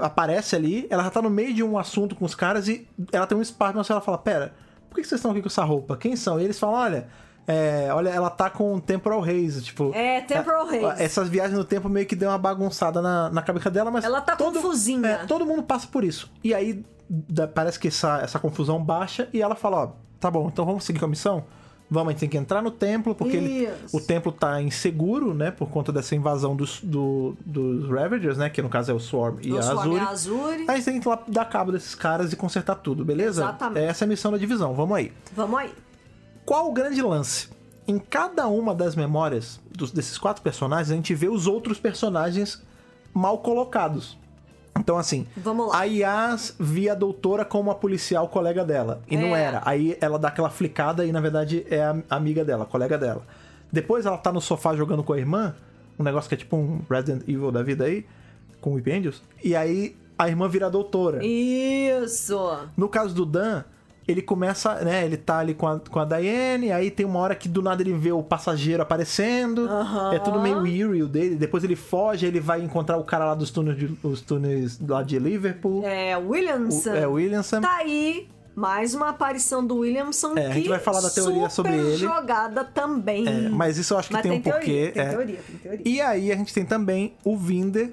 [0.00, 3.26] aparece ali, ela já tá no meio de um assunto com os caras e ela
[3.26, 4.54] tem um espasmo, assim, ela fala, pera,
[4.90, 5.96] por que vocês estão aqui com essa roupa?
[5.96, 6.40] Quem são?
[6.40, 7.08] E eles falam, olha,
[7.46, 9.90] é, olha, ela tá com Temporal Haze, tipo...
[9.94, 11.02] É, Temporal é, Haze.
[11.02, 14.04] Essas viagens no tempo meio que deu uma bagunçada na, na cabeça dela, mas...
[14.04, 15.08] Ela tá todo, confusinha.
[15.08, 16.30] é, todo mundo passa por isso.
[16.42, 20.48] E aí, da- parece que essa, essa confusão baixa e ela fala, ó, tá bom,
[20.48, 21.44] então vamos seguir com a missão?
[21.90, 25.50] Vamos, a gente tem que entrar no templo, porque ele- o templo tá inseguro, né?
[25.50, 28.48] Por conta dessa invasão dos, do- dos Ravagers, né?
[28.48, 30.00] Que no caso é o Swarm e O a Swarm Azuri.
[30.00, 30.60] a Azuri.
[30.62, 33.42] Aí a gente tem que lá dar cabo desses caras e consertar tudo, beleza?
[33.42, 33.84] Exatamente.
[33.86, 35.12] Essa é a missão da divisão, vamos aí.
[35.36, 35.70] Vamos aí.
[36.44, 37.48] Qual o grande lance?
[37.86, 42.62] Em cada uma das memórias dos- desses quatro personagens, a gente vê os outros personagens
[43.12, 44.18] mal colocados.
[44.78, 45.26] Então, assim,
[45.72, 49.02] a Yas via a doutora como a policial colega dela.
[49.08, 49.42] E não É.
[49.42, 49.62] era.
[49.64, 53.22] Aí ela dá aquela flicada e, na verdade, é a amiga dela, a colega dela.
[53.70, 55.54] Depois ela tá no sofá jogando com a irmã,
[55.98, 58.04] um negócio que é tipo um Resident Evil da vida aí,
[58.60, 59.22] com o Angels.
[59.44, 61.24] E aí a irmã vira a doutora.
[61.24, 62.58] Isso.
[62.76, 63.64] No caso do Dan,
[64.06, 65.04] ele começa, né?
[65.04, 67.82] Ele tá ali com a, com a Diane, aí tem uma hora que do nada
[67.82, 69.66] ele vê o passageiro aparecendo.
[69.68, 70.14] Aham.
[70.14, 71.36] É tudo meio eerie o dele.
[71.36, 75.02] Depois ele foge, ele vai encontrar o cara lá dos túneis, de, os túneis lá
[75.02, 75.82] de Liverpool.
[75.84, 76.90] É, O- Williamson.
[76.92, 77.60] é, Williamson.
[77.60, 81.50] Tá aí mais uma aparição do Williamson É, a que gente vai falar da teoria
[81.50, 81.96] sobre ele.
[81.96, 83.26] jogada também.
[83.26, 84.90] É, mas isso eu acho que Mas tem, um teoria, porquê.
[84.94, 85.08] Tem é.
[85.08, 85.82] teoria, tem teoria.
[85.84, 87.90] E aí a gente tem também o Vinder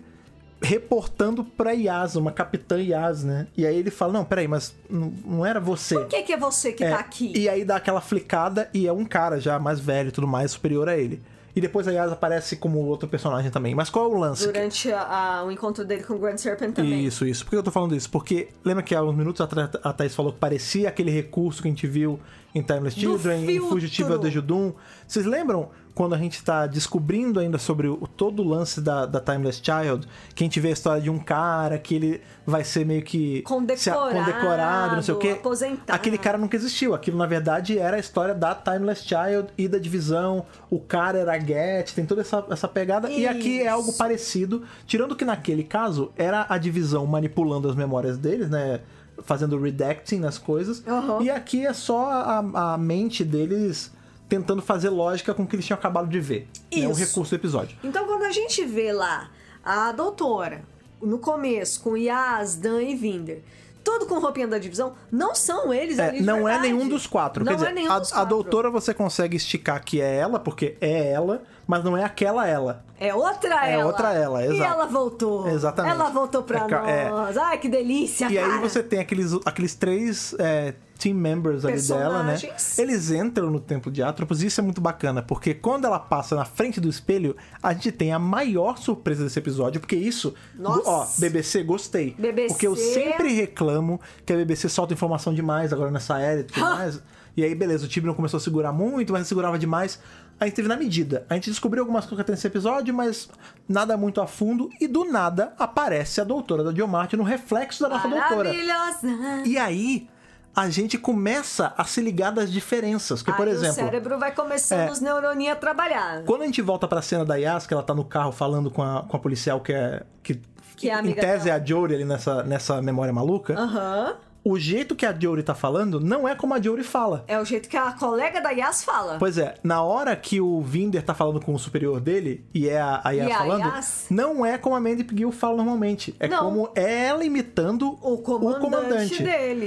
[0.62, 3.48] reportando pra Yas, uma capitã Yas, né?
[3.58, 5.96] E aí ele fala, não, peraí, mas não, não era você.
[5.96, 7.34] Por que, que é você que É, tá aqui?
[7.36, 10.52] E aí dá aquela flicada e é um cara já mais velho e tudo mais,
[10.52, 11.22] superior a ele.
[11.54, 13.76] E depois a Yas aparece como outro personagem também.
[13.76, 14.46] Mas qual é o lance?
[14.46, 15.02] Durante a-
[15.40, 17.06] a- o encontro dele com o Grand Serpent também.
[17.06, 17.44] Isso, isso.
[17.44, 18.10] Por que eu tô falando isso?
[18.10, 21.68] Porque lembra que há uns minutos atrás a Thaís falou que parecia aquele recurso que
[21.68, 22.18] a gente viu
[22.54, 23.70] em Timeless Do Children, em filtro.
[23.70, 24.74] Fugitiva de Judum.
[25.08, 29.20] Vocês lembram quando a gente tá descobrindo ainda sobre o, todo o lance da, da
[29.20, 30.08] Timeless Child?
[30.36, 33.44] Que a gente vê a história de um cara que ele vai ser meio que...
[33.78, 35.30] se a- Condecorado, condecorado, não sei o quê.
[35.32, 35.96] aposentado.
[35.96, 36.94] Aquele cara nunca existiu.
[36.94, 40.46] Aquilo, na verdade, era a história da Timeless Child e da divisão.
[40.70, 43.10] O cara era Get, tem toda essa, essa pegada.
[43.10, 43.98] E aqui é algo Isso.
[43.98, 44.64] parecido.
[44.86, 48.82] Tirando que naquele caso era a divisão manipulando as memórias deles, né?
[49.26, 50.84] Fazendo redacting nas coisas.
[50.88, 51.22] Aham.
[51.22, 53.92] E aqui é só a, a mente deles
[54.28, 56.48] tentando fazer lógica com o que eles tinham acabado de ver.
[56.72, 57.00] É o Isso.
[57.00, 57.78] recurso do episódio.
[57.84, 59.30] Então, quando a gente vê lá
[59.64, 60.64] a doutora,
[61.02, 63.42] no começo, com Yas, Dan e Vinder,
[63.84, 67.44] tudo com roupinha da divisão, não são eles É, ali não é nenhum dos quatro.
[67.44, 68.30] Não Quer dizer, é nenhum a, dos a quatro.
[68.30, 72.84] doutora você consegue esticar que é ela, porque é ela, mas não é aquela ela.
[73.00, 73.86] É outra É ela.
[73.86, 74.74] outra ela, E exato.
[74.74, 75.48] ela voltou.
[75.48, 75.94] Exatamente.
[75.96, 77.10] Ela voltou pra É é.
[77.10, 77.38] nós.
[77.38, 78.56] Ai, que delícia, E cara.
[78.56, 82.38] aí você tem aqueles, aqueles três é, team members ali dela, né?
[82.78, 86.36] Eles entram no templo de Atropos e isso é muito bacana, porque quando ela passa
[86.36, 90.90] na frente do espelho, a gente tem a maior surpresa desse episódio, porque isso, Nossa.
[90.90, 92.14] ó, BBC, gostei.
[92.20, 92.50] BBC.
[92.50, 96.60] Porque eu sempre reclamo que a BBC solta informação demais agora nessa era e tudo
[96.70, 97.02] mais.
[97.36, 99.98] E aí, beleza, o Tibnon começou a segurar muito, mas segurava demais.
[100.42, 101.24] A gente teve na medida.
[101.30, 103.30] A gente descobriu algumas coisas que tem nesse episódio, mas
[103.70, 104.70] nada muito a fundo.
[104.82, 108.50] E do nada aparece a doutora da Diomarte no reflexo da nossa doutora.
[108.52, 109.44] Maravilhosa!
[109.46, 110.10] E aí,
[110.56, 113.22] a gente começa a se ligar das diferenças.
[113.22, 114.92] Que, por exemplo, o cérebro vai começando É.
[114.92, 116.24] os neuroninhos a trabalhar.
[116.24, 118.82] quando a gente volta pra cena da Yas, que ela tá no carro falando com
[118.82, 120.02] a, com a policial que é.
[120.24, 120.42] Que,
[120.76, 121.58] Que é em tese dela.
[121.60, 123.54] é a Jory ali nessa, nessa memória maluca.
[123.54, 124.16] Aham.
[124.44, 127.24] O jeito que a Jory tá falando não é como a Jory fala.
[127.28, 129.18] É o jeito que a colega da Yas fala.
[129.20, 132.82] Pois é, na hora que o Vinder tá falando com o superior dele, e é
[132.82, 134.06] a, a Yas E a falando, Yas?
[134.10, 136.16] não é como a Mandy Gill fala normalmente.
[136.20, 136.46] É Não.
[136.46, 139.24] como ela imitando o comandante, comandante.
[139.24, 139.66] dele.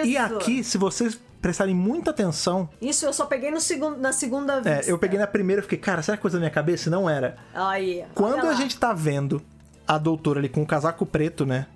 [0.00, 0.08] Isso.
[0.08, 4.60] E aqui, se vocês prestarem muita atenção, Isso eu só peguei no segundo, na segunda
[4.60, 4.88] vez.
[4.88, 6.88] é, eu peguei na primeira e fiquei, cara, será que coisa da minha cabeça?
[6.88, 7.36] Não era.
[7.54, 8.02] Aí.
[8.14, 9.42] Quando a gente tá vendo
[9.86, 11.66] a doutora ali com o casaco preto, né?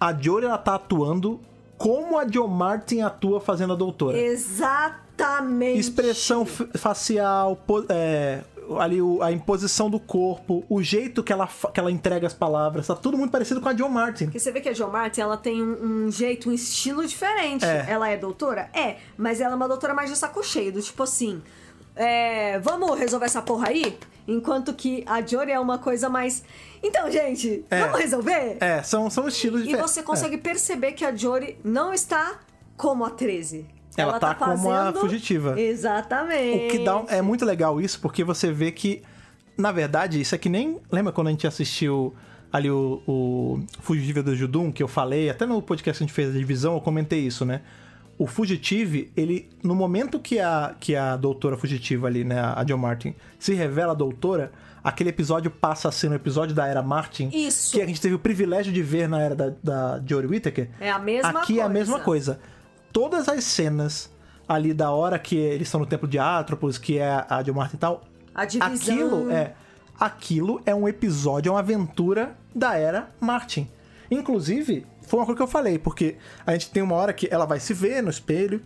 [0.00, 1.40] A Jory, ela tá atuando
[1.76, 4.16] como a Jo Martin atua fazendo a doutora.
[4.18, 5.78] Exatamente.
[5.78, 7.58] Expressão facial,
[7.88, 8.40] é,
[8.78, 12.86] ali o- a imposição do corpo, o jeito que ela, que ela entrega as palavras,
[12.86, 14.24] tá tudo muito parecido com a Jo Martin.
[14.26, 17.64] Porque você vê que a Jo Martin, ela tem um, um jeito, um estilo diferente.
[17.64, 17.86] É.
[17.88, 18.70] Ela é doutora?
[18.74, 21.42] É, mas ela é uma doutora mais de saco cheio, do tipo assim...
[21.96, 23.98] é, vamos resolver essa porra aí?
[24.28, 26.42] Enquanto que a Jory é uma coisa mais...
[26.82, 27.80] Então, gente, É.
[27.80, 28.56] vamos resolver?
[28.60, 29.90] É, são, são estilos E diferentes.
[29.90, 32.38] você consegue perceber que a Jory não está
[32.76, 33.66] como a 13.
[33.96, 35.60] Ela tá como a fugitiva.
[35.60, 36.66] Exatamente.
[36.66, 39.02] O que dá é muito legal isso, porque você vê que,
[39.58, 40.78] na verdade, isso é que nem.
[40.90, 42.14] Lembra quando a gente assistiu
[42.52, 46.14] ali o, o Fugitive do Judum, que eu falei, até no podcast que a gente
[46.14, 47.60] fez a divisão, eu comentei isso, né?
[48.16, 52.76] O Fugitive, ele, no momento que a, que a doutora fugitiva ali, né, a John
[52.76, 57.30] Martin, se revela doutora, aquele episódio passa a ser um episódio da era Martin.
[57.32, 57.72] Isso.
[57.72, 60.70] Que a gente teve o privilégio de ver na era da, da Jory Whittaker.
[60.80, 61.68] É a mesma Aqui é a coisa.
[61.68, 62.40] mesma coisa.
[62.92, 64.10] Todas as cenas
[64.48, 67.76] ali da hora que eles estão no templo de Atropos, que é a de Martin
[67.76, 68.02] e tal.
[68.34, 68.74] A divisão.
[68.74, 69.54] Aquilo é.
[69.98, 73.68] Aquilo é um episódio, é uma aventura da era Martin.
[74.10, 76.16] Inclusive, foi uma coisa que eu falei, porque
[76.46, 78.62] a gente tem uma hora que ela vai se ver no espelho,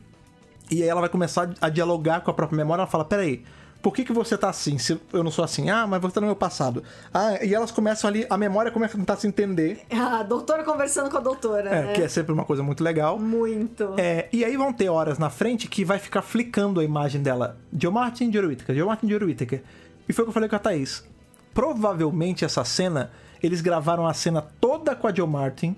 [0.70, 2.82] e aí ela vai começar a dialogar com a própria memória.
[2.82, 3.44] Ela fala: Peraí,
[3.84, 4.78] por que, que você tá assim?
[4.78, 5.68] Se eu não sou assim?
[5.68, 6.82] Ah, mas você tá no meu passado.
[7.12, 11.10] Ah, e elas começam ali, a memória começa a tentar se entender, A doutora conversando
[11.10, 11.92] com a doutora, é, né?
[11.92, 13.18] que é sempre uma coisa muito legal.
[13.18, 13.92] Muito.
[13.98, 17.58] É, e aí vão ter horas na frente que vai ficar flicando a imagem dela.
[17.78, 19.62] Joe Martin, Joe Whittaker, Joe Martin, Joe Whittaker.
[20.08, 21.04] E foi o que eu falei com a Thaís.
[21.52, 23.10] Provavelmente essa cena,
[23.42, 25.76] eles gravaram a cena toda com a Joe Martin.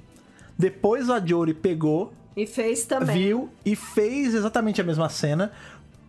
[0.57, 3.19] Depois a Jory pegou, E fez também.
[3.19, 5.51] viu e fez exatamente a mesma cena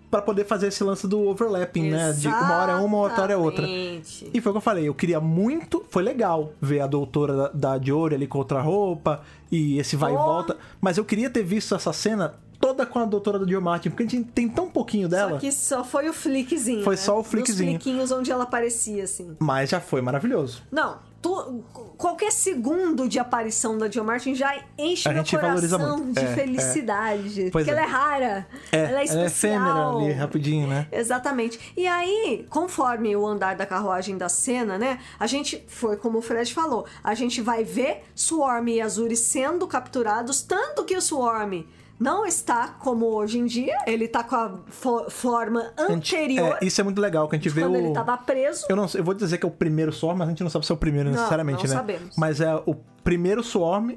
[0.10, 2.13] pra poder fazer esse lance do overlapping, né?
[2.13, 3.63] De uma hora é uma, outra hora é outra.
[3.67, 4.32] Exatamente.
[4.34, 5.86] E foi o que eu falei, eu queria muito.
[5.89, 10.13] Foi legal ver a doutora da, da Jory ali com outra roupa e esse vai
[10.13, 10.24] e Oh.
[10.24, 10.58] volta.
[10.80, 14.04] Mas eu queria ter visto essa cena toda com a doutora do Joe Martin, porque
[14.04, 15.32] a gente tem tão pouquinho dela.
[15.34, 16.84] Só que só foi o flickzinho.
[16.84, 17.02] Foi né?
[17.02, 17.78] só o flickzinho.
[17.78, 19.36] Os fliquinhos onde ela aparecia, assim.
[19.39, 20.63] Mas já foi maravilhoso.
[20.72, 21.64] Não, tu-
[21.98, 27.50] qualquer segundo de aparição da Jill Martin já enche A meu coração de É, felicidade.
[27.52, 27.74] Pois porque é.
[27.74, 28.48] ela é rara.
[28.72, 29.26] É, ela é especial.
[29.26, 30.88] efêmera ali, rapidinho, né?
[30.92, 31.74] Exatamente.
[31.76, 35.00] E aí, conforme o andar da carruagem da cena, né?
[35.20, 39.68] A gente, foi como o Fred falou, a gente vai ver Swarm e Azuri sendo
[39.68, 41.64] capturados, tanto que o Swarm
[42.00, 46.66] não está como hoje em dia, ele tá com a fo- forma gente- anterior, é,
[46.66, 47.78] isso é muito legal, que a gente vê quando o.
[47.78, 48.66] ele tava preso.
[48.70, 50.50] Eu não sei, eu vou dizer que é o primeiro Swarm, mas a gente não
[50.50, 51.76] sabe se é o primeiro Não, necessariamente, não né?
[51.76, 52.16] sabemos.
[52.18, 53.92] Mas é o primeiro Swarm.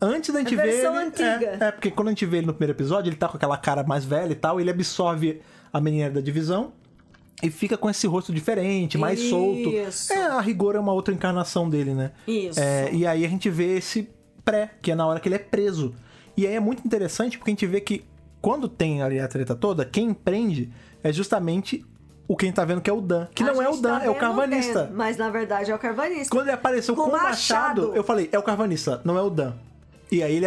[0.00, 1.06] Antes da gente A ver versão ele.
[1.06, 1.58] antiga.
[1.60, 3.56] É, é, porque quando a gente vê ele no primeiro episódio, ele tá com aquela
[3.56, 5.40] cara mais velha e tal, ele absorve
[5.72, 6.72] a menina da divisão
[7.42, 9.30] e fica com esse rosto diferente, mais Isso.
[9.30, 10.12] solto.
[10.12, 12.10] É, a rigor é uma outra encarnação dele, né?
[12.26, 12.58] Isso.
[12.60, 14.10] É, e aí a gente vê esse
[14.44, 15.94] pré, que é na hora que ele é preso.
[16.36, 18.04] E aí é muito interessante porque a gente vê que
[18.40, 20.70] quando tem ali a treta toda, quem prende
[21.02, 21.84] é justamente
[22.26, 23.26] o quem tá vendo que é o Dan.
[23.34, 24.90] Que A não é o Dan, tá é o carvanista.
[24.92, 26.28] Mas na verdade é o carvanista.
[26.30, 27.96] Quando ele apareceu com, Com o machado, machado.
[27.96, 29.54] eu falei, é o carvanista, não é o Dan.
[30.10, 30.46] E aí ele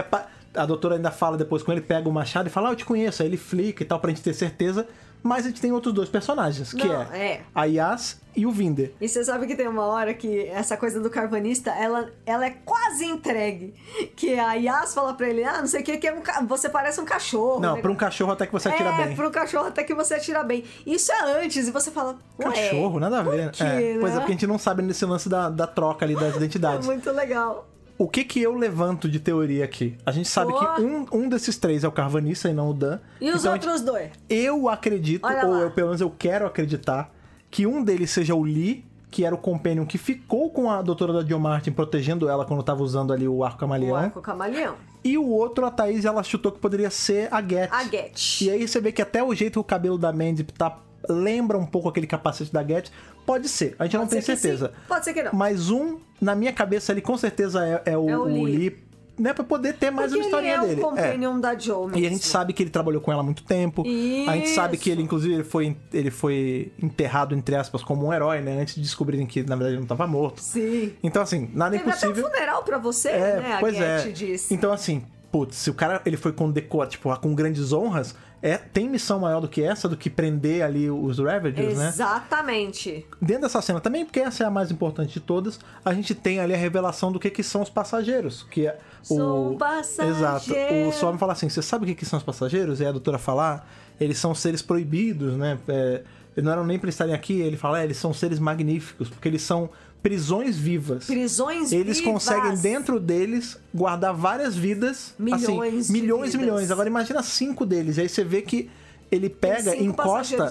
[0.53, 2.85] a doutora ainda fala depois com ele, pega o machado e fala, ah, eu te
[2.85, 3.21] conheço.
[3.21, 4.87] Aí ele flica e tal, pra gente ter certeza.
[5.23, 7.41] Mas a gente tem outros dois personagens, que Não, é, é.
[7.53, 8.93] a Yas e o Vinder.
[9.01, 12.51] E você sabe que tem uma hora que essa coisa do carvanista, ela, ela é
[12.63, 13.73] quase entregue.
[14.15, 16.41] Que a Yas fala pra ele, ah, não sei o que, que é um ca-
[16.47, 17.59] você parece um cachorro.
[17.59, 17.81] Não, né?
[17.81, 19.15] pra um cachorro até que você atira é, bem.
[19.15, 20.63] pra um cachorro até que você atira bem.
[20.85, 23.51] Isso é antes, e você fala, Cachorro, nada a ver.
[23.51, 24.19] quê, é, Pois é, né?
[24.21, 26.85] porque a gente não sabe nesse lance da, da troca ali das É identidades.
[26.85, 27.67] muito legal.
[27.97, 29.97] O que que eu levanto de teoria aqui?
[30.05, 32.99] A gente sabe que um, um desses três é o Carvanissa e não o Dan.
[33.19, 34.09] E os Então, a gente- outros dois?
[34.29, 37.11] Eu acredito, ou eu, pelo menos eu quero acreditar,
[37.49, 41.13] que um deles seja o Lee, que era o Companion que ficou com a doutora
[41.13, 43.95] da Jill Martin, protegendo ela quando tava usando ali o arco O camaleão.
[43.95, 44.75] arco camaleão.
[45.03, 47.69] E o outro, a Thaís, ela chutou que poderia ser a Get.
[47.71, 48.41] A Get.
[48.41, 50.77] E aí você vê que até o jeito que o cabelo da Mandy tá
[51.09, 52.89] lembra um pouco aquele capacete da Get.
[53.25, 54.73] Pode ser, a gente não Pode tem ser que certeza.
[54.87, 55.31] Pode ser que não.
[55.33, 58.45] Mas um, na minha cabeça, ele com certeza é, é o, É o o Lee.
[58.45, 58.87] Lee.
[59.19, 60.81] Né, pra poder ter mais Porque uma historinha ele é dele.
[60.81, 61.97] o companion da Joe mesmo.
[61.97, 63.81] E a gente sabe que ele trabalhou com ela há muito tempo.
[63.81, 65.05] A gente sabe que ele, Isso.
[65.05, 68.61] inclusive, ele foi, ele foi enterrado, entre aspas, como um herói, né?
[68.61, 70.39] Antes de descobrirem que, na verdade, ele não estava morto.
[70.39, 70.93] Sim.
[71.01, 72.29] Então, assim, nada Teve até um impossível.
[72.31, 73.53] funeral pra você, É, né?
[73.55, 74.09] A pois Get é.
[74.11, 74.53] disse.
[74.53, 75.03] Então, assim,
[75.37, 79.19] putz, se o cara ele foi com decor, tipo, com grandes honras, é, tem missão
[79.19, 81.89] maior do que essa, do que prender ali os Ravagers, né?
[81.89, 83.05] Exatamente.
[83.21, 86.39] Dentro dessa cena também, porque essa é a mais importante de todas, a gente tem
[86.39, 88.47] ali a revelação do que, que são os passageiros.
[88.49, 89.15] Que é o...
[89.15, 90.17] Sou passageiro.
[90.17, 90.53] Exato.
[90.87, 92.79] O Storm fala assim: você sabe o que, que são os passageiros?
[92.79, 93.69] E a doutora falar,
[93.99, 95.59] eles são seres proibidos, né?
[95.67, 96.03] É,
[96.41, 97.41] não eram nem pra estarem aqui.
[97.41, 99.69] Ele fala, é, eles são seres magníficos, porque eles são
[100.07, 101.05] prisões vivas.
[101.05, 102.13] Prisões Eles vivas.
[102.13, 105.13] conseguem, dentro deles, guardar várias vidas.
[105.19, 106.71] Milhões assim, milhões e milhões.
[106.71, 107.99] Agora imagina cinco deles.
[107.99, 108.69] Aí você vê que
[109.11, 110.49] ele pega, encosta.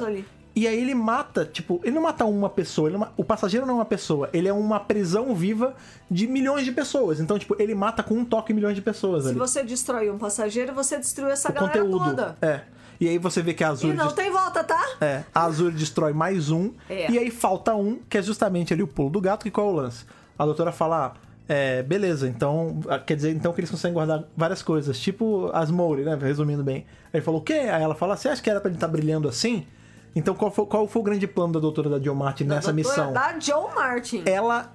[0.54, 3.76] E aí ele mata, tipo, ele não mata uma pessoa, não o passageiro não é
[3.76, 5.74] uma pessoa, ele é uma prisão viva
[6.10, 7.20] de milhões de pessoas.
[7.20, 9.38] Então, tipo, ele mata com um toque milhões de pessoas Se ali.
[9.38, 12.04] você destrói um passageiro, você destruiu essa o galera conteúdo.
[12.06, 12.38] toda.
[12.40, 12.62] É.
[13.00, 14.80] E aí você vê que a Azul E não tem volta, tá?
[15.00, 16.72] é, a Azul destrói mais um.
[16.88, 17.10] É.
[17.10, 19.70] E aí falta um, que é justamente ali o pulo do gato, que qual é
[19.70, 20.04] o lance?
[20.38, 24.24] A doutora fala, ah, é, beleza, então, ah, quer dizer, então que eles conseguem guardar
[24.36, 26.78] várias coisas, tipo as Mori, né, resumindo bem.
[27.06, 27.52] Aí ele falou, o quê?
[27.54, 29.66] Aí ela fala, você acha que era pra ele estar brilhando assim?
[30.14, 32.82] Então qual foi, qual foi o grande plano da doutora da Jill Martin nessa Da
[32.82, 33.12] doutora missão?
[33.12, 34.22] Da Joe Martin.
[34.26, 34.72] Ela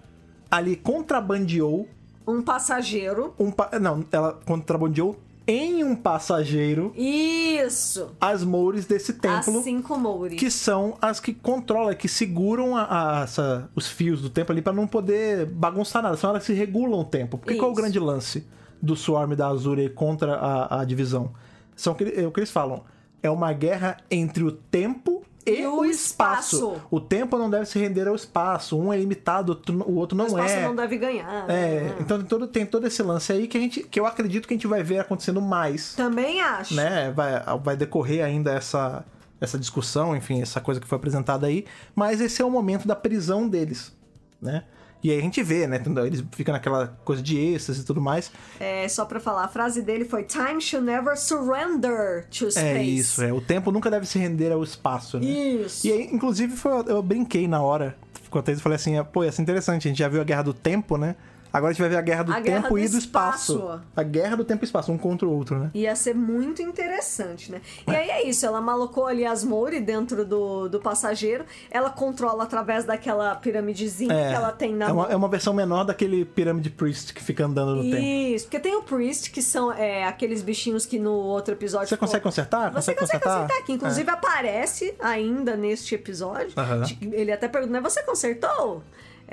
[0.51, 1.87] ali contrabandeou
[2.27, 3.33] Um passageiro.
[3.39, 3.49] um...
[3.51, 8.15] pa- Não, ela contrabandeou em um passageiro Isso.
[8.21, 9.57] as Mores desse templo.
[9.57, 10.35] As cinco Mouri.
[10.35, 14.61] que são as que controlam, que seguram a- a- essa- os fios do tempo ali
[14.61, 16.15] pra não poder bagunçar nada.
[16.17, 17.37] São elas que regulam o tempo.
[17.37, 17.81] Porque qual é o Isso.
[17.81, 18.45] grande lance
[18.81, 21.31] do Swarm da Azure contra a, a divisão?
[21.75, 22.83] São é o que eles falam.
[23.23, 26.55] É uma guerra entre o tempo e, E o o espaço.
[26.55, 26.81] espaço.
[26.91, 28.77] O tempo não deve se render ao espaço.
[28.79, 30.61] Um é limitado, outro- o outro o não espaço é.
[30.63, 31.49] não deve ganhar.
[31.49, 31.95] É, né?
[31.99, 34.53] então tem todo, tem todo esse lance aí que, a gente, que eu acredito que
[34.53, 36.75] a gente vai ver acontecendo mais Também acho.
[36.75, 37.11] né?
[37.11, 37.31] Vai,
[37.63, 39.03] vai decorrer ainda essa,
[39.39, 41.65] essa discussão, enfim, essa coisa que foi apresentada aí.
[41.95, 43.91] Mas esse é o momento da prisão deles,
[44.41, 44.63] né?
[45.03, 45.79] E aí a gente vê, né?
[45.79, 48.31] quando Eles ficam naquela coisa de êxtase e tudo mais.
[48.59, 52.59] É, só pra falar, a frase dele foi Time should never surrender to space.
[52.59, 53.33] É isso, é.
[53.33, 55.25] O tempo nunca deve se render ao espaço, né?
[55.25, 55.87] Isso.
[55.87, 57.95] E aí, inclusive, foi- eu brinquei na hora.
[58.27, 60.53] Enquanto eles falei assim, pô, ia ser interessante, a gente já viu a Guerra do
[60.53, 61.15] Tempo, né?
[61.53, 63.53] Agora a gente vai ver a Guerra do A Guerra Tempo do e do espaço.
[63.55, 63.81] Espaço.
[63.95, 65.71] A Guerra do Tempo e Espaço, um contra o outro, né?
[65.73, 67.61] Ia ser muito interessante, né?
[67.87, 71.45] E aí é isso, ela malocou ali as Mori dentro do, do passageiro.
[71.69, 75.83] Ela controla através daquela piramidezinha que ela tem na é, uma, é uma versão menor
[75.83, 77.97] daquele Pirâmide Priest que fica andando no tempo.
[77.97, 81.87] Isso, porque tem o Priest, que são é, aqueles bichinhos que no outro episódio.
[81.89, 82.69] Você consegue pô, consertar?
[82.71, 83.41] Você Consegue consegue consertar?
[83.41, 86.51] consertar, que inclusive aparece ainda neste episódio.
[86.57, 86.83] Aham.
[87.11, 87.81] Ele até pergunta, né?
[87.81, 88.83] Você consertou?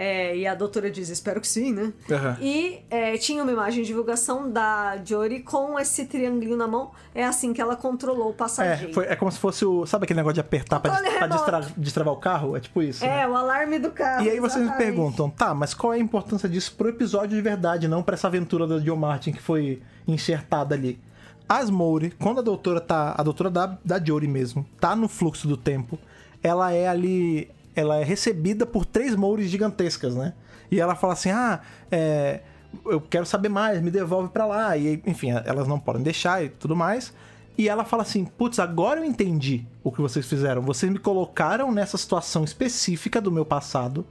[0.00, 1.92] É, e a doutora diz, espero que sim, né?
[2.08, 2.36] Aham.
[2.40, 6.92] E é, tinha uma imagem de divulgação da Jory com esse triangulinho na mão.
[7.12, 8.94] É assim que ela controlou o É, passageiro.
[8.94, 9.84] foi, é como se fosse o.
[9.86, 12.56] Sabe aquele negócio de apertar pra, pra distra- destravar o carro?
[12.56, 13.04] É tipo isso.
[13.04, 13.26] É, né?
[13.26, 14.24] o alarme do carro.
[14.24, 14.86] E aí vocês me exatamente.
[14.94, 18.28] perguntam, tá, mas qual é a importância disso pro episódio de verdade, não pra essa
[18.28, 21.00] aventura da Joe Martin que foi enxertada ali?
[21.48, 23.16] As Mori, quando a doutora tá.
[23.18, 25.98] A doutora da, da Jory mesmo, tá no fluxo do tempo,
[26.40, 27.50] ela é ali.
[27.78, 30.34] Ela é recebida por três Mouris gigantescas, né?
[30.70, 31.60] E ela fala assim: ah,
[31.90, 32.40] é,
[32.84, 34.76] eu quero saber mais, me devolve pra lá.
[34.76, 37.12] E enfim, elas não podem deixar e tudo mais.
[37.56, 40.62] E ela fala assim: putz, agora eu entendi o que vocês fizeram.
[40.62, 44.06] Vocês me colocaram nessa situação específica do meu passado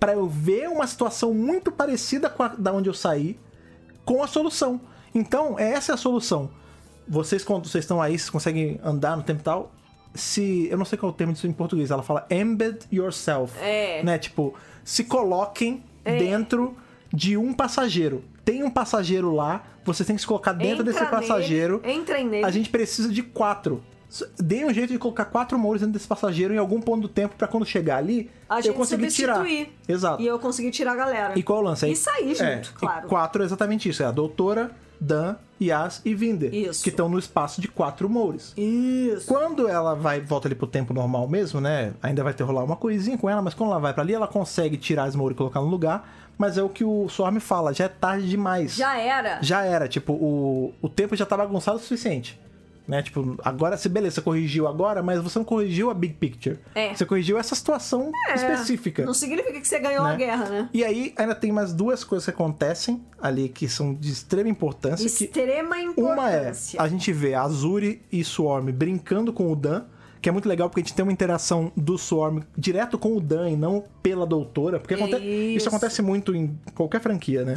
[0.00, 3.38] pra eu ver uma situação muito parecida com a da onde eu saí
[4.04, 4.80] com a solução.
[5.14, 6.50] Então, essa é a solução.
[7.06, 9.72] Vocês, quando vocês estão aí, vocês conseguem andar no tempo e tal.
[10.14, 10.68] Se.
[10.70, 11.90] Eu não sei qual é o termo disso em português.
[11.90, 13.58] Ela fala embed yourself.
[13.60, 14.02] É.
[14.02, 14.18] Né?
[14.18, 16.76] Tipo, se coloquem dentro
[17.12, 18.24] de um passageiro.
[18.44, 21.80] Tem um passageiro lá, você tem que se colocar dentro Entra desse passageiro.
[21.82, 22.44] Nele, entrem nele.
[22.44, 23.82] A gente precisa de quatro.
[24.38, 27.34] Dê um jeito de colocar quatro mouros dentro desse passageiro em algum ponto do tempo
[27.36, 29.42] pra quando chegar ali, A eu gente conseguir tirar.
[29.88, 30.22] Exato.
[30.22, 31.38] E eu consegui tirar a galera.
[31.38, 31.90] E qual é o lance?
[31.90, 33.08] E sair junto, é, claro.
[33.08, 34.02] Quatro é exatamente isso.
[34.02, 35.36] É a doutora, Dan
[35.68, 36.82] Yas e Vinder, Isso.
[36.82, 38.52] que estão no espaço de quatro Moures.
[38.56, 39.26] Isso.
[39.26, 41.92] Quando ela vai volta ali pro tempo normal mesmo, né?
[42.02, 44.28] Ainda vai ter rolar uma coisinha com ela, mas quando ela vai pra ali, ela
[44.28, 46.08] consegue tirar as Mouri e colocar no lugar.
[46.38, 48.74] Mas é o que o Storm fala, já é tarde demais.
[48.74, 49.38] Já era.
[49.42, 52.40] Já era, tipo, o, o tempo já tá bagunçado o suficiente.
[52.86, 53.00] Né?
[53.02, 56.58] Tipo, agora, se beleza, você corrigiu agora, mas você não corrigiu a big picture.
[56.74, 56.92] É.
[56.94, 59.04] Você corrigiu essa situação É, específica.
[59.06, 60.16] Não significa que você ganhou a né?
[60.16, 60.68] guerra, né?
[60.74, 65.08] E aí, ainda tem mais duas coisas que acontecem ali que são de extrema importância.
[65.08, 66.82] que Extrema uma é, importância.
[66.82, 69.84] a gente vê a Azuri e Swarm brincando com o Dan,
[70.20, 73.20] que é muito legal porque a gente tem uma interação do Swarm direto com o
[73.20, 75.56] Dan e não pela doutora, porque aconte- isso.
[75.58, 75.68] Isso.
[75.68, 77.56] acontece muito em qualquer franquia, né?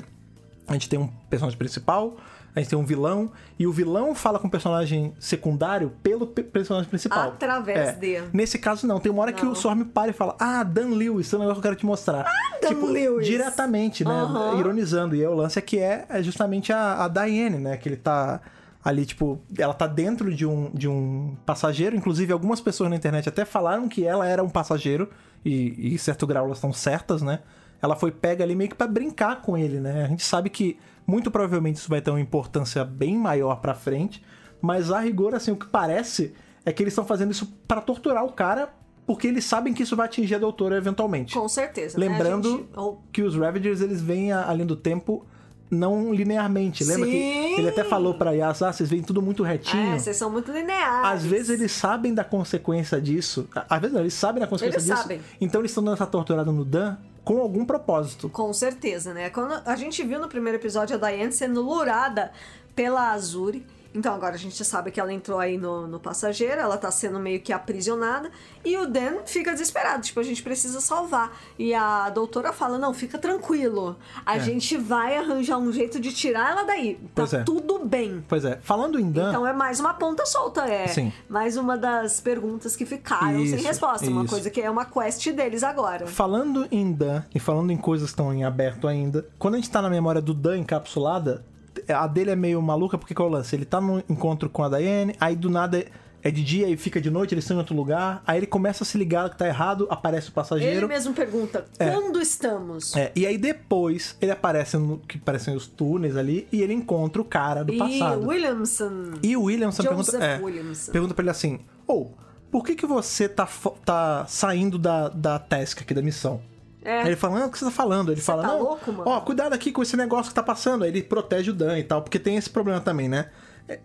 [0.67, 2.17] A gente tem um personagem principal,
[2.55, 6.41] a gente tem um vilão, e o vilão fala com o personagem secundário pelo pe-
[6.43, 7.29] personagem principal.
[7.29, 7.91] Através É.
[7.93, 8.21] de.
[8.31, 8.99] Nesse caso, não.
[8.99, 9.51] Tem uma hora que Não.
[9.51, 11.79] o Swarm para e fala: Ah, Dan Lewis, esse é um negócio que eu quero
[11.79, 12.25] te mostrar.
[12.25, 13.27] Ah, Dan Lewis.
[13.27, 14.11] Diretamente, né?
[14.11, 14.59] Aham.
[14.59, 15.15] Ironizando.
[15.15, 17.75] E aí o lance é que é, é justamente a, a Diane, né?
[17.77, 18.39] Que ele tá
[18.83, 21.95] ali, tipo, ela tá dentro de um, de um passageiro.
[21.95, 25.09] Inclusive, algumas pessoas na internet até falaram que ela era um passageiro.
[25.43, 27.39] E, e em certo grau elas estão certas, né?
[27.81, 30.05] Ela foi pega ali meio que pra brincar com ele, né?
[30.05, 34.23] A gente sabe que muito provavelmente isso vai ter uma importância bem maior pra frente.
[34.61, 36.33] Mas a rigor, assim, o que parece
[36.65, 38.69] é que eles estão fazendo isso pra torturar o cara.
[39.05, 41.35] Porque eles sabem que isso vai atingir a doutora eventualmente.
[41.35, 41.95] Com certeza.
[41.99, 42.07] né?
[42.07, 45.23] Lembrando gente- ou- que os Ravagers eles vêm além do tempo
[45.69, 46.83] não linearmente.
[46.83, 47.55] Lembra que Sim!
[47.59, 49.93] ele até falou pra Yas, ah, vocês veem tudo muito retinho.
[49.93, 51.07] É, vocês são muito lineares.
[51.07, 53.47] Às vezes eles sabem da consequência disso.
[53.69, 55.01] Às vezes não, eles sabem da consequência Eles disso.
[55.03, 55.21] sabem.
[55.39, 58.29] Então eles estão dando essa torturada no Dan com algum propósito.
[58.29, 59.29] Com certeza, né?
[59.31, 62.31] Quando a gente viu no primeiro episódio a Diane sendo lurada
[62.75, 63.65] pela Azuri.
[63.95, 67.19] Então agora a gente sabe que ela entrou aí no, no passageiro, ela tá sendo
[67.19, 68.29] meio que aprisionada.
[68.63, 71.31] E o Dan fica desesperado, tipo, a gente precisa salvar.
[71.57, 73.95] E a doutora fala: não, fica tranquilo.
[74.25, 74.39] A É.
[74.39, 76.95] gente vai arranjar um jeito de tirar ela daí.
[76.95, 77.43] Tá Pois é.
[77.43, 78.23] tudo bem.
[78.27, 81.13] Pois é, falando em Dan, Então é mais uma ponta solta, é Sim.
[81.29, 84.05] mais uma das perguntas que ficaram sem Isso, resposta.
[84.09, 84.33] Uma isso.
[84.33, 86.05] coisa que é uma quest deles agora.
[86.07, 89.69] falando em Dan e falando em coisas que estão em aberto ainda, quando a gente
[89.69, 91.45] tá na memória do Dan encapsulada,
[91.93, 93.55] a dele é meio maluca porque qual é o lance?
[93.55, 95.85] Ele tá no encontro com a Diane, aí do nada
[96.23, 98.83] é de dia e fica de noite, eles estão em outro lugar, aí ele começa
[98.83, 100.87] a se ligar que tá errado, aparece o Ele passageiro.
[100.87, 101.91] mesmo pergunta: É.
[101.91, 102.95] quando estamos?
[102.95, 107.21] É, e aí depois ele aparece no que parecem os túneis ali e ele encontra
[107.21, 108.25] o cara do E passado.
[108.27, 109.11] Williamson.
[109.21, 110.91] E o Williamson Joseph pergunta, é, Williamson.
[110.91, 112.11] pergunta pra ele assim: Ou,
[112.49, 113.47] por que, que você tá,
[113.85, 116.41] tá saindo da, da task aqui da missão?
[116.85, 117.01] É.
[117.01, 118.11] Aí ele fala, não, o que você tá falando?
[118.11, 119.09] Ele fala, tá não, louco, mano?
[119.09, 120.83] ó, cuidado aqui com esse negócio que tá passando.
[120.83, 123.29] Aí ele protege o Dan e tal, porque tem esse problema também, né?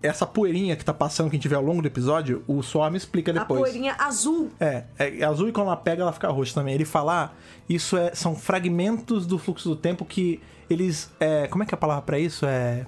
[0.02, 2.94] Essa poeirinha que tá passando, que a gente vê ao longo do episódio, o Swarm
[2.94, 3.62] explica A depois.
[3.62, 4.50] poeirinha azul.
[4.60, 6.74] É, é azul e quando ela pega, ela fica roxa também.
[6.74, 7.30] Ele fala, ah,
[7.66, 10.38] isso é, são fragmentos do fluxo do tempo que
[10.68, 11.10] eles.
[11.18, 12.44] É, como é que é a palavra pra isso?
[12.44, 12.84] É.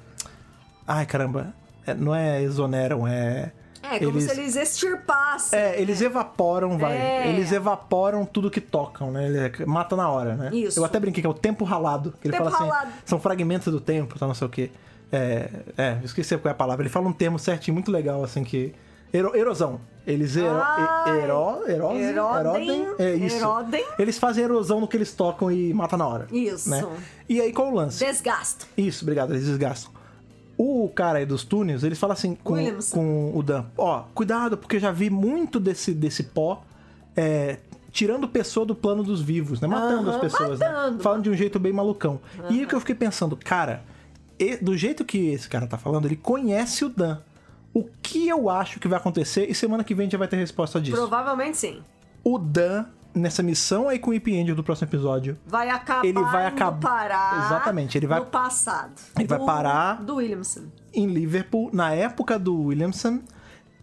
[0.86, 1.54] Ai, caramba.
[1.86, 3.52] É, não é exoneram, é.
[3.82, 5.58] É, como se eles extirpassem.
[5.58, 6.96] É, eles evaporam, vai.
[6.96, 7.28] É.
[7.28, 9.26] Eles evaporam tudo que tocam, né?
[9.26, 10.50] Ele mata na hora, né?
[10.52, 10.78] Isso.
[10.80, 12.14] Eu até brinquei que é o tempo ralado.
[12.20, 12.92] Que ele Tempo fala assim, ralado.
[13.04, 14.70] são fragmentos do tempo, tá, não sei o quê.
[15.10, 16.82] É, é, esqueci qual é a palavra.
[16.82, 18.72] Ele fala um termo certinho, muito legal, assim, que...
[19.12, 19.78] Ero- erosão.
[20.06, 20.82] Eles ero, Ai.
[21.06, 23.36] e- ero, Erodem, erodem, é isso.
[23.36, 23.84] erodem.
[23.98, 26.26] Eles fazem erosão no que eles tocam e matam na hora.
[26.32, 26.70] Isso.
[26.70, 26.82] Né?
[27.28, 28.02] E aí, qual o lance?
[28.04, 28.66] Desgasto.
[28.76, 29.92] Isso, obrigado, eles desgastam.
[30.58, 32.96] O cara aí dos túneis, eles falam assim com, Williamson.
[32.96, 36.62] com o Dan: Ó, cuidado, porque eu já vi muito desse, desse pó
[37.16, 37.58] é,
[37.90, 39.66] tirando pessoa do plano dos vivos, né?
[39.68, 40.68] Matando as pessoas, né?
[40.68, 41.02] matando.
[41.02, 42.20] Falando de um jeito bem malucão.
[42.50, 43.82] E aí que eu fiquei pensando, cara,
[44.38, 47.18] e- do jeito que esse cara tá falando, ele conhece o Dan.
[47.74, 49.50] O que eu acho que vai acontecer?
[49.50, 50.96] E semana que vem já vai ter resposta disso.
[50.96, 51.80] Provavelmente sim.
[52.22, 52.84] O Dan,
[53.14, 56.54] nessa missão aí com o Ip Angel do próximo episódio, Vai acabar Ele vai indo
[56.56, 58.92] acab- parar Exatamente, ele vai- no passado.
[59.18, 60.62] Ele vai Do- parar- Do Williamson.
[60.94, 63.20] em Liverpool, na época do Williamson,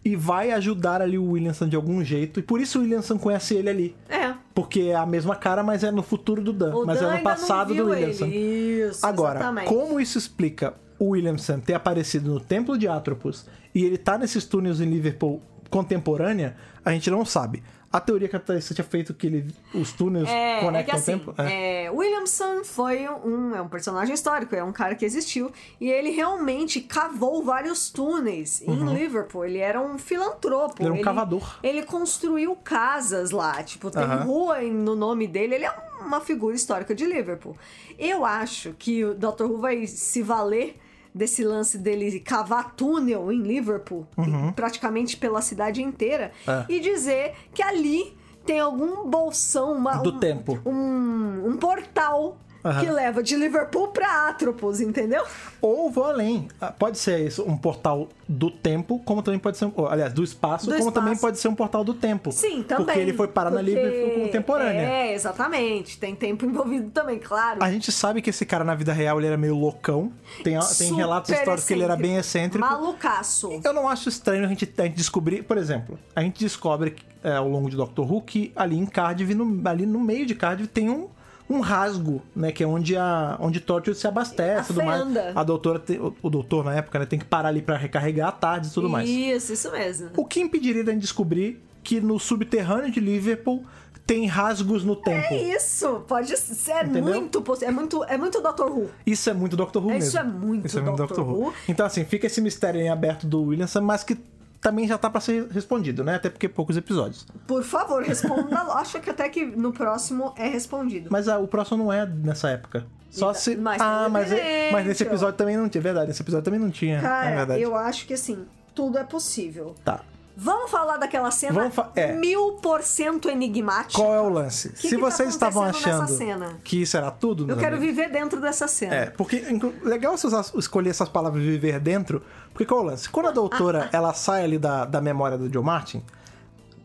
[0.04, 2.40] e vai ajudar ali o Williamson de algum jeito.
[2.40, 3.96] E por isso o Williamson conhece ele ali.
[4.08, 4.32] É.
[4.54, 6.74] Porque é a mesma cara, mas é no futuro do Dan.
[6.74, 8.24] O mas Dan é no passado do Williamson.
[8.26, 8.88] Ele.
[8.88, 9.68] Isso, Agora, exatamente.
[9.68, 14.44] como isso explica o Williamson ter aparecido no Templo de Atropos e ele tá nesses
[14.44, 17.62] túneis em Liverpool contemporânea, a gente não sabe.
[17.92, 20.94] A teoria que a Thaís tinha feito que ele, os túneis É, é que conectam
[20.94, 21.34] assim, o tempo.
[21.42, 21.86] É.
[21.86, 26.10] é, Williamson foi um, é um personagem histórico, é um cara que existiu e ele
[26.10, 29.44] realmente cavou vários túneis em Liverpool.
[29.44, 30.80] Ele era um filantropo.
[30.80, 30.86] Uhum.
[30.86, 31.58] Ele era um cavador.
[31.64, 34.22] Ele construiu casas lá, tipo, tem Aham.
[34.22, 35.56] rua no nome dele.
[35.56, 37.56] Ele é uma figura histórica de Liverpool.
[37.98, 39.46] Eu acho que o Dr.
[39.46, 40.78] Who vai se valer
[41.14, 44.06] desse lance dele cavar túnel em Liverpool,
[44.54, 46.54] praticamente pela cidade inteira, Uhum.
[46.54, 46.66] É.
[46.68, 50.58] e dizer que ali tem algum bolsão, uma, Do um- tempo.
[50.64, 52.80] um, um portal Aham.
[52.84, 55.24] que leva de Liverpool pra Atropos, entendeu?
[55.62, 56.48] Ou vou além.
[56.60, 60.22] Ah, Pode ser isso, um portal do tempo, como também pode ser, um- aliás, do
[60.22, 60.94] espaço, Do como espaço.
[60.94, 62.30] também pode ser um portal do tempo.
[62.32, 62.84] Sim, também.
[62.86, 64.80] Porque ele foi parar na Porque- Liverpool contemporânea.
[64.80, 65.98] É, exatamente.
[65.98, 67.62] Tem tempo envolvido também, claro.
[67.62, 70.12] A gente sabe que esse cara na vida real ele era meio loucão.
[70.44, 72.66] Tem, tem relatos históricos que ele era bem excêntrico.
[72.66, 73.60] Malucaço.
[73.64, 77.32] Eu não acho estranho a gente, a gente descobrir, por exemplo, a gente descobre é,
[77.36, 80.68] ao longo de Doctor Who que ali em Cardiff, no, ali no meio de Cardiff,
[80.68, 81.08] tem um,
[81.50, 82.52] um rasgo, né?
[82.52, 85.36] Que é onde a onde Torchwood se abastece A tudo mais.
[85.36, 88.28] A doutora, te- o, o doutor na época, né, tem que parar ali pra recarregar
[88.28, 89.08] à tarde e tudo mais.
[89.08, 90.10] Isso, isso mesmo.
[90.16, 93.64] O que impediria gente descobrir que no subterrâneo de Liverpool
[94.06, 95.34] tem rasgos no tempo?
[95.34, 97.04] É isso, pode ser Entendeu?
[97.14, 97.68] muito possível.
[97.68, 98.88] É muito, é muito Doctor Who.
[99.06, 100.20] Isso é muito Doctor Who Isso mesmo.
[100.20, 101.52] é muito Doctor Who.
[101.68, 104.16] Então, assim, fica esse mistério em aberto do Williamson, mas que
[104.60, 106.16] também já tá pra ser respondido, né?
[106.16, 107.26] Até porque poucos episódios.
[107.46, 108.58] Por favor, responda.
[108.74, 111.08] Acho que até que no próximo é respondido.
[111.10, 112.86] Mas ah, o próximo não é nessa época.
[113.10, 113.56] Só Então, se.
[113.56, 115.82] mas ah, mas, é- mas nesse episódio também não tinha.
[115.82, 116.98] Verdade, nesse episódio também não tinha.
[116.98, 117.62] é Cara, verdade.
[117.62, 118.44] eu acho que assim,
[118.74, 119.74] tudo é possível.
[119.84, 120.00] Tá.
[120.42, 122.12] Vamos falar daquela cena fa- é.
[122.14, 123.92] mil por cento enigmática.
[124.02, 124.70] Qual é o lance?
[124.70, 127.94] que se que tá vocês estavam acontecendo achando que isso era tudo, Eu quero amigos,
[127.94, 128.94] viver dentro dessa cena.
[128.94, 129.44] É, porque
[129.82, 132.22] legal você usar- escolher essas palavras viver dentro,
[132.54, 133.08] porque qual é o lance?
[133.10, 136.02] Quando a doutora ela sai ali da, da memória do Joe Martin,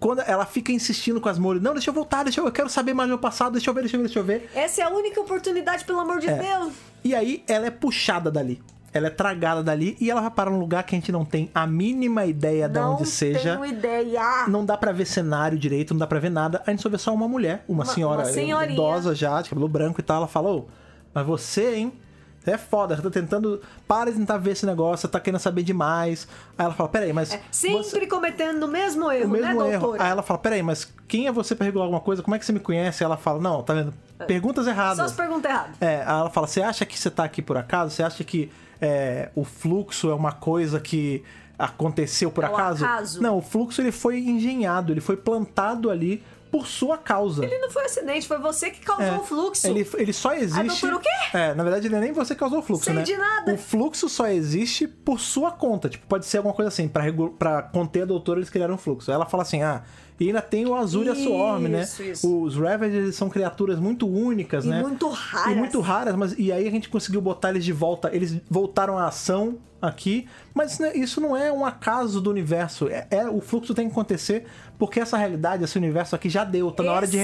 [0.02, 2.70] quando ela fica insistindo com as Molly, não, deixa eu voltar, deixa eu, eu quero
[2.70, 4.50] saber mais do meu passado, deixa eu ver, deixa eu ver, deixa eu ver.
[4.54, 6.38] Essa é a única oportunidade, pelo amor de É.
[6.38, 6.74] Deus.
[7.06, 8.62] E aí ela é puxada dali.
[8.96, 11.52] Ela é tragada dali e ela vai para um lugar que a gente não tem
[11.54, 13.58] a mínima ideia de não onde seja.
[13.58, 14.46] tenho ideia.
[14.48, 16.64] Não dá pra ver cenário direito, não dá pra ver nada.
[16.66, 18.74] A gente só vê só uma mulher, uma, Uma- senhora uma senhorinha.
[18.74, 20.18] idosa já, de cabelo branco e tal.
[20.18, 20.66] Ela fala, ô,
[21.14, 21.94] mas você, hein?
[22.40, 23.60] Você é foda, você tá tentando.
[23.88, 26.28] Para de tentar ver esse negócio, você tá querendo saber demais.
[26.58, 27.34] Aí ela fala, peraí, mas.
[27.34, 29.82] É, Sempre você- cometendo o mesmo o erro, mesmo né, erro.
[29.82, 30.04] doutora?
[30.04, 32.22] Aí ela fala, peraí, mas quem é você pra regular alguma coisa?
[32.24, 33.04] Como é que você me conhece?
[33.04, 33.94] Aí ela fala, não, tá vendo?
[34.28, 35.00] Perguntas Só erradas.
[35.00, 35.76] as perguntas erradas.
[35.82, 37.92] É, aí ela fala: você acha que você tá aqui por acaso?
[37.94, 38.50] Você acha que
[38.82, 41.24] é, o fluxo é uma coisa que
[41.58, 42.86] aconteceu por É acaso?
[42.86, 43.22] acaso.
[43.22, 46.22] Não, o fluxo ele foi engenhado, ele foi plantado ali
[46.52, 47.44] por sua causa.
[47.44, 49.68] Ele não foi um acidente, foi você que causou É, o fluxo.
[49.68, 50.82] Ele, ele só existe.
[50.82, 51.10] doutora, o quê?
[51.38, 53.02] É, na verdade, ele nem você que causou o fluxo, Sei né?
[53.04, 53.54] de nada.
[53.54, 55.90] O fluxo só existe por sua conta.
[55.90, 56.88] Tipo, pode ser alguma coisa assim.
[56.88, 59.12] Pra conter a doutora, eles criaram um fluxo.
[59.12, 59.84] Aí ela fala assim: ah,
[60.20, 61.82] e ainda tem o Azul e a Swarm, né?
[61.84, 62.42] Isso, isso.
[62.44, 64.82] Os Ravagers são criaturas muito únicas, E né?
[64.82, 65.52] muito raras.
[65.52, 68.10] E muito raras, mas e aí a gente conseguiu botar eles de volta.
[68.14, 72.88] Eles voltaram à ação aqui, mas né, isso não é um acaso do universo.
[72.88, 74.46] É, é- o fluxo tem que acontecer
[74.80, 77.20] porque essa realidade, esse universo aqui já deu, tá na hora de,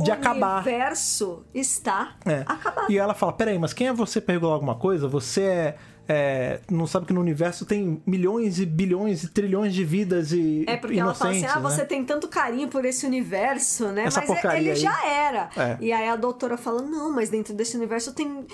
[0.00, 0.56] de acabar.
[0.62, 2.42] universo está É.
[2.46, 2.90] acabado.
[2.90, 5.06] E ela fala: peraí, mas quem é você regular alguma coisa?
[5.08, 5.76] Você é.
[6.08, 10.64] É, não sabe que no universo tem milhões e bilhões e trilhões de vidas e
[10.66, 11.84] É porque ela fala assim: ah, você né?
[11.84, 14.04] tem tanto carinho por esse universo, né?
[14.04, 14.76] Essa mas ele aí.
[14.76, 15.48] já era.
[15.56, 15.76] É.
[15.80, 18.44] E aí a doutora fala: não, mas dentro desse universo tem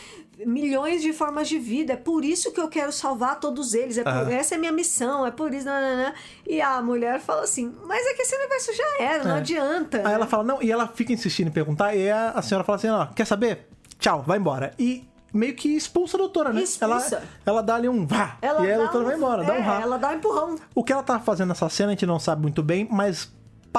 [0.46, 1.94] milhões de formas de vida.
[1.94, 3.99] É por isso que eu quero salvar todos eles.
[3.99, 4.30] É por-.
[4.32, 5.26] Essa é a minha missão.
[5.26, 5.64] É por isso.
[5.66, 6.12] nananã.
[6.46, 9.38] E a mulher fala assim: mas é que esse universo já era, não É.
[9.38, 10.03] adianta.
[10.07, 12.76] Aí ela fala, não, e ela fica insistindo em perguntar, e a, a senhora fala
[12.76, 13.66] assim, ó, quer saber?
[13.99, 14.72] Tchau, vai embora.
[14.78, 16.62] E meio que expulsa a doutora, né?
[16.62, 17.16] Expulsa.
[17.16, 19.53] Ela, ela dá ali um vá, Ela e aí a doutora um- vai embora, dá
[19.53, 19.81] um é, rá.
[19.81, 20.57] Ela dá um empurrão.
[20.74, 23.31] O que ela tá fazendo nessa cena a gente não sabe muito bem, mas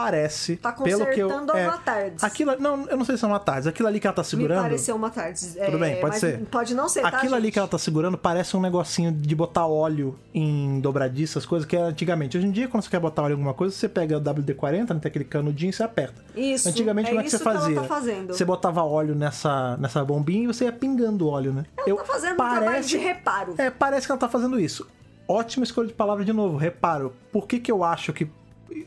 [0.03, 1.29] parece, Tá pelo que eu...
[1.29, 2.23] é, uma tardes.
[2.23, 4.57] Aquilo, não, eu não sei se é uma tardes, aquilo ali que ela tá segurando...
[4.57, 5.39] Me pareceu uma tarde.
[5.65, 6.39] Tudo bem, pode ser.
[6.45, 7.53] Pode não ser, tá, Aquilo ali gente?
[7.53, 11.87] que ela tá segurando parece um negocinho de botar óleo em dobradiças, coisas que era
[11.87, 12.37] antigamente.
[12.37, 14.93] Hoje em dia, quando você quer botar óleo em alguma coisa, você pega o WD-40,
[14.93, 16.23] né, tem aquele canudinho e você aperta.
[16.35, 17.81] Isso, Antigamente, é como é que você ela fazia?
[17.81, 18.33] tá.
[18.33, 21.65] Você botava óleo nessa, nessa bombinha e você ia pingando óleo, né?
[21.85, 23.55] Ela tá fazendo um trabalho de reparo.
[23.57, 24.87] É, parece que ela tá fazendo isso.
[25.27, 27.13] Ótima escolha de palavra de novo, reparo.
[27.31, 28.27] Por que que eu acho que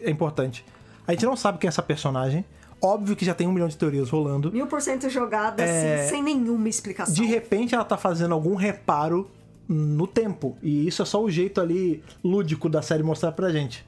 [0.00, 0.64] é importante?
[1.06, 2.44] A gente não sabe quem é essa personagem.
[2.80, 4.50] Óbvio que já tem um milhão de teorias rolando.
[4.50, 7.14] Mil por cento jogada, É, assim, sem nenhuma explicação.
[7.14, 9.30] De repente ela tá fazendo algum reparo
[9.68, 10.56] no tempo.
[10.60, 13.86] E isso é só o jeito ali lúdico da série mostrar pra gente.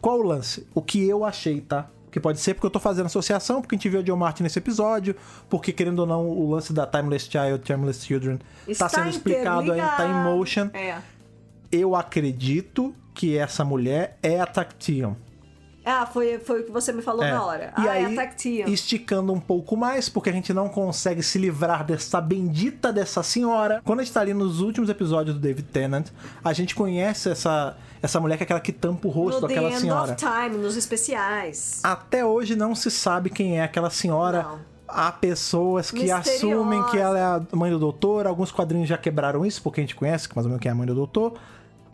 [0.00, 0.66] Qual o lance?
[0.74, 1.88] O que eu achei, tá?
[2.10, 4.42] Que pode ser porque eu tô fazendo associação, porque a gente viu o John Martin
[4.42, 5.16] nesse episódio,
[5.48, 8.38] porque querendo ou não, o lance da Timeless Child, Timeless Children,
[8.68, 10.68] Está tá sendo explicado aí, tá em motion.
[10.74, 10.98] É.
[11.72, 15.16] Eu acredito que essa mulher é a Tactium.
[15.84, 17.30] Ah, foi, foi o que você me falou É.
[17.30, 17.74] na hora.
[17.78, 18.66] E ah, aí, é a Tactium.
[18.68, 23.82] esticando um pouco mais, porque a gente não consegue se livrar dessa bendita dessa senhora.
[23.84, 26.06] Quando a gente tá ali nos últimos episódios do David Tennant,
[26.42, 29.70] a gente conhece essa, essa mulher que é aquela que tampa o rosto No daquela
[29.72, 30.12] senhora.
[30.12, 31.80] of Time, nos especiais.
[31.82, 34.42] Até hoje não se sabe quem é aquela senhora.
[34.42, 34.74] Não.
[34.86, 36.30] Há pessoas que Misteriosa.
[36.30, 38.26] assumem que ela é a mãe do doutor.
[38.26, 40.74] Alguns quadrinhos já quebraram isso, porque a gente conhece mais ou menos quem é a
[40.74, 41.34] mãe do doutor.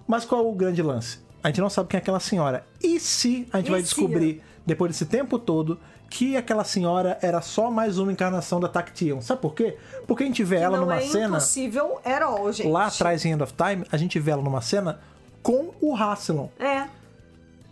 [0.07, 1.18] Mas qual é o grande lance?
[1.43, 2.64] A gente não sabe quem é aquela senhora.
[2.82, 3.86] E se a gente E vai se?
[3.86, 5.78] descobrir, depois desse tempo todo,
[6.09, 9.20] que aquela senhora era só mais uma encarnação da Tactium?
[9.22, 9.76] Sabe por quê?
[10.07, 11.28] Porque a gente vê ela não numa é cena.
[11.36, 12.68] impossível all, gente.
[12.68, 15.01] Lá atrás em End of Time, a gente vê ela numa cena
[15.43, 16.49] com o Rassilon.
[16.59, 16.86] É.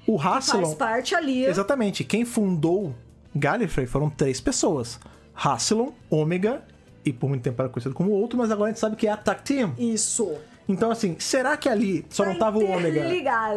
[0.07, 0.75] O Faz Rassilon.
[0.77, 1.45] parte ali.
[1.45, 2.03] Exatamente.
[2.05, 2.95] Quem fundou
[3.37, 4.99] Gallifrey foram três pessoas:
[5.35, 6.63] Rassilon, Ômega
[7.05, 9.11] e por muito tempo era conhecido como outro, mas agora a gente sabe que é
[9.11, 9.73] a Tactium.
[9.77, 10.33] Isso.
[10.69, 13.01] Então, assim, será que ali só Tá não tava o Ômega?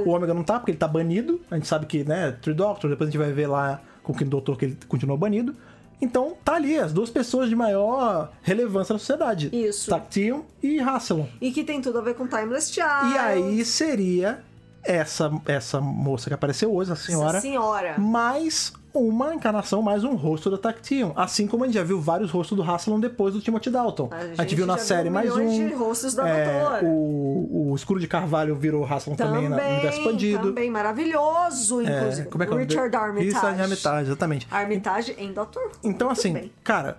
[0.05, 1.41] O Ômega não tá, porque ele tá banido.
[1.51, 4.25] A gente sabe que, né, Tree Doctor, depois a gente vai ver lá com o
[4.25, 5.55] doutor que ele continuou banido.
[6.01, 9.49] Então, tá ali, as duas pessoas de maior relevância na sociedade.
[9.53, 9.89] Isso.
[9.89, 11.25] Tactium e Rassilon.
[11.39, 13.13] E que tem tudo a ver com Timeless Child.
[13.13, 14.39] E aí seria
[14.83, 17.95] essa, essa moça que apareceu hoje, a senhora, Essa senhora.
[17.99, 21.13] mais uma encarnação, mais um rosto da Tactium.
[21.15, 24.09] Assim como a gente já viu vários rostos do Rassilon depois do Timothy Dalton.
[24.11, 25.47] A A gente, gente viu na série viu mais um.
[25.47, 29.97] de rostos da É, o, o Escuro de Carvalho virou Rassilon também, na- no universo
[29.99, 30.47] expandido.
[30.49, 32.27] Também maravilhoso, É, inclusive.
[32.29, 32.95] como é que é o Richard?
[32.95, 33.27] Armitage.
[33.27, 34.47] Isso, Armitage, exatamente.
[34.51, 35.71] Armitage em Doctor Who.
[35.83, 36.51] Então, Muito assim, bem.
[36.63, 36.97] cara,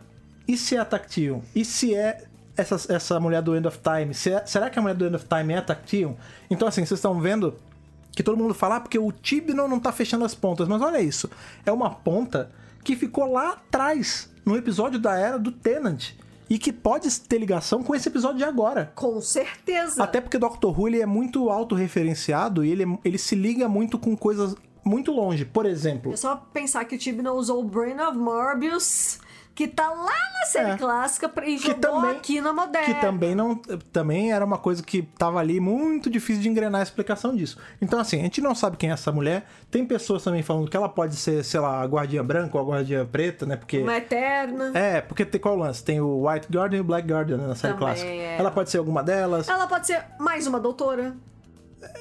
[0.49, 1.43] e se é a Tactium?
[1.55, 2.25] E se é
[2.57, 4.15] essa, essa mulher do End of Time?
[4.15, 6.17] Se é- será que a mulher do End of Time é a Tactium?
[6.51, 7.55] Então, assim, vocês estão vendo
[8.13, 10.69] que todo mundo fala, ah, porque o Tibnon não tá fechando as pontas.
[10.69, 11.31] Mas olha isso,
[11.65, 12.51] é uma ponta
[12.85, 16.11] que ficou lá atrás, no episódio da era do Tenant.
[16.51, 18.93] E que pode ter ligação com esse episódio de agora.
[18.95, 20.03] Com certeza.
[20.03, 24.15] Até porque Doctor Who ele é muito autorreferenciado e ele, ele se liga muito com
[24.15, 24.55] coisas
[24.85, 25.45] muito longe.
[25.45, 29.19] Por exemplo, É só pensar que o Tibnon usou o Brain of Morbius,
[29.55, 30.77] que tá lá na série É.
[30.79, 32.87] clássica, e que jogou também, aqui na moderna.
[32.95, 33.55] que também não
[33.93, 37.59] também era uma coisa que tava ali muito difícil de engrenar a explicação disso.
[37.81, 39.45] Então assim, a gente não sabe quem é essa mulher.
[39.71, 42.77] Tem pessoas também falando que ela pode ser, sei lá, a guardiã branca ou a
[42.77, 43.57] guardiã preta, né?
[43.57, 44.73] Porque Uma eterna.
[44.75, 45.85] é, porque tem qual o lance?
[45.85, 48.11] Tem o White Guardian e o Black Guardian né, na série Também, clássica.
[48.11, 48.37] é.
[48.39, 49.49] Ela pode ser alguma delas.
[49.49, 51.15] Ela pode ser mais uma doutora,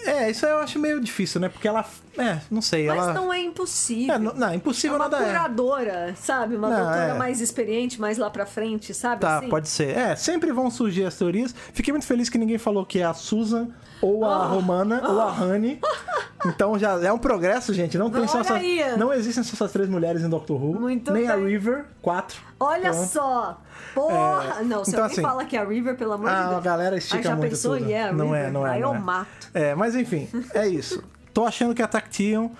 [0.05, 1.49] É, isso eu acho meio difícil, né?
[1.49, 1.86] Porque ela,
[2.17, 4.13] é, não sei, mas ela não é impossível.
[4.15, 5.27] É, não, não, impossível É uma nada é.
[5.27, 6.55] curadora, sabe?
[6.55, 7.13] Uma Não, doutora é.
[7.13, 9.21] mais experiente, mais lá pra frente, sabe?
[9.21, 9.49] Tá, assim?
[9.49, 9.95] pode ser.
[9.97, 11.53] É, sempre vão surgir as teorias.
[11.73, 13.69] Fiquei muito feliz que ninguém falou que é a Susan,
[14.01, 14.43] ou Ah.
[14.43, 15.79] a Romana, ou a Honey.
[16.46, 17.98] Então já é um progresso, gente.
[17.98, 18.98] Não, tem só Olha essas, aí.
[18.98, 20.80] não existem só essas três mulheres em Doctor Who.
[20.80, 21.48] Muito nem a bem.
[21.48, 22.39] River, quatro.
[22.60, 23.08] Olha Pronto.
[23.08, 23.62] só!
[23.94, 24.58] Porra!
[24.60, 26.44] É, Não, se então, alguém assim, fala que é a River, pelo amor de Ah,
[26.48, 26.58] Deus.
[26.58, 27.78] a galera estica Aí já muito pensou?
[27.78, 27.89] tudo.
[27.89, 28.54] E é a não é, River?
[28.54, 28.70] não é.
[28.72, 29.00] Aí não eu é.
[29.00, 29.50] mato.
[29.54, 31.04] É, mas enfim, é isso.
[31.34, 32.52] Tô achando que é a Tactium.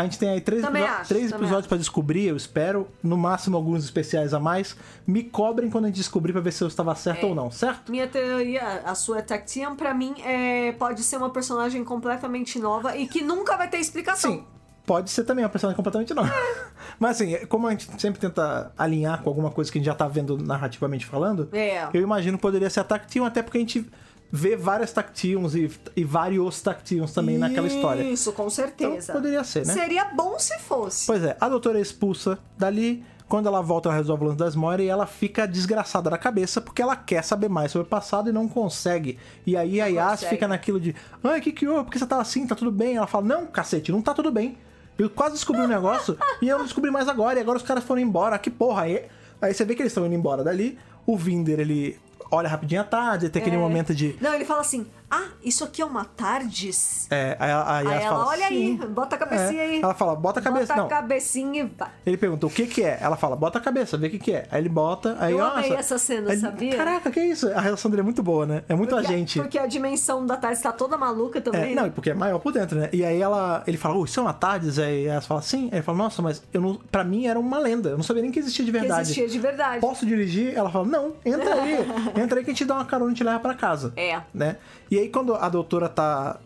[0.00, 1.68] A gente tem aí três, Também episo- acho, três também episódios acho.
[1.68, 2.88] pra descobrir, eu espero.
[3.02, 4.76] No máximo, alguns especiais a mais.
[5.06, 7.28] Me cobrem quando a gente descobrir pra ver se eu estava certo É.
[7.28, 7.90] ou não, certo?
[7.90, 13.06] Minha teoria, a sua Tactium, pra mim, é, pode ser uma personagem completamente nova e
[13.06, 14.32] que nunca vai ter explicação.
[14.32, 14.44] Sim,
[14.86, 16.32] pode ser também uma personagem completamente nova.
[16.98, 19.94] Mas assim, como a gente sempre tenta alinhar com alguma coisa que a gente já
[19.94, 21.88] tá vendo narrativamente falando, É.
[21.92, 23.86] eu imagino que poderia ser a Tactium, até porque a gente
[24.30, 28.02] vê várias Tactiums e, e vários Tactiums também naquela história.
[28.02, 29.10] Isso, com certeza.
[29.10, 29.72] Então, poderia ser, né?
[29.72, 31.06] Seria bom se fosse.
[31.06, 33.04] Pois é, a doutora é expulsa dali.
[33.28, 36.60] Quando ela volta, ela resolve o lance das Moira e ela fica desgraçada da cabeça
[36.60, 39.20] porque ela quer saber mais sobre o passado e não consegue.
[39.46, 41.84] E aí a Yas fica naquilo de: Ai, o que que houve?
[41.84, 42.44] Por que você tá assim?
[42.44, 42.96] Tá tudo bem?
[42.96, 44.58] Ela fala: Não, cacete, não tá tudo bem.
[44.98, 47.38] Eu quase descobri um negócio e eu não descobri mais agora.
[47.38, 48.36] E agora os caras foram embora.
[48.36, 48.82] Que porra.
[48.82, 49.04] Aí,
[49.40, 50.76] aí você vê que eles estão indo embora dali.
[51.06, 52.00] O Vinder, ele
[52.30, 53.58] olha rapidinho à tarde, tem aquele É.
[53.58, 54.16] momento de.
[54.20, 57.08] Não, ele fala assim: Ah, isso aqui é uma Tardes?
[57.10, 59.66] É, aí a, a Yas Aí ela, fala: olha aí, "Sim." bota a cabecinha É.
[59.66, 59.82] aí.
[59.82, 60.66] Ela fala: Bota a cabeça.
[60.66, 60.86] Bota não.
[60.86, 61.88] a cabecinha e vai.
[62.06, 62.98] Ele pergunta o que que é.
[63.00, 64.46] Ela fala, bota a cabeça, vê o que que é.
[64.50, 66.76] Aí ele bota, aí Eu amei essa cena, Aí sabia?
[66.76, 67.48] Caraca, que isso?
[67.52, 68.62] A relação dele é muito boa, né?
[68.68, 69.40] É muito Porque, agente.
[69.40, 71.72] porque a dimensão da Tardes tá toda maluca também.
[71.72, 72.88] É, não, porque é maior por dentro, né?
[72.92, 74.78] E aí ela, ele fala, oh, isso é uma Tardes?
[74.78, 75.64] Aí ela fala, sim.
[75.72, 77.90] Aí ele fala, nossa, mas eu não, pra mim era uma lenda.
[77.90, 79.02] Eu não sabia nem que existia de que verdade.
[79.02, 79.80] existia de verdade.
[79.80, 80.54] Posso dirigir?
[80.56, 81.78] Ela fala, não, entra aí.
[82.22, 83.92] entra aí que a gente dá uma carona e te leva pra casa.
[83.96, 84.20] É.
[84.32, 84.56] Né?
[84.90, 86.38] E aí quando a doutora tá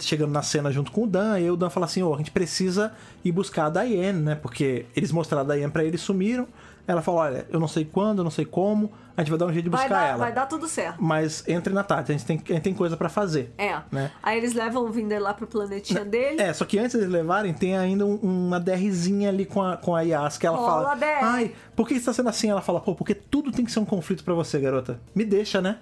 [0.00, 2.30] chegando na cena junto com o Dan, aí o Dan fala assim, ô, a gente
[2.30, 2.92] precisa
[3.24, 4.34] ir buscar a Diane, né?
[4.34, 6.46] Porque eles mostraram a Diane pra ele, sumiram.
[6.86, 9.46] Ela falou, olha, eu não sei quando, eu não sei como, a gente vai dar
[9.46, 10.18] um jeito de Vai buscar dar, ela.
[10.18, 10.96] vai dar tudo certo.
[11.00, 13.52] Mas entre na tarde, a gente tem, a gente tem coisa pra fazer.
[13.56, 13.78] É.
[13.92, 14.10] Né?
[14.22, 16.40] Aí eles levam o Vinder lá pro planetinha dele.
[16.42, 19.76] É, só que antes de eles levarem, tem ainda um- uma DRzinha ali com a,
[19.76, 21.06] com a Yas, que ela Rola fala.
[21.22, 22.50] Ai, por que está sendo assim?
[22.50, 24.98] Ela fala, pô, porque tudo tem que ser um conflito pra você, garota.
[25.14, 25.78] Me deixa, né?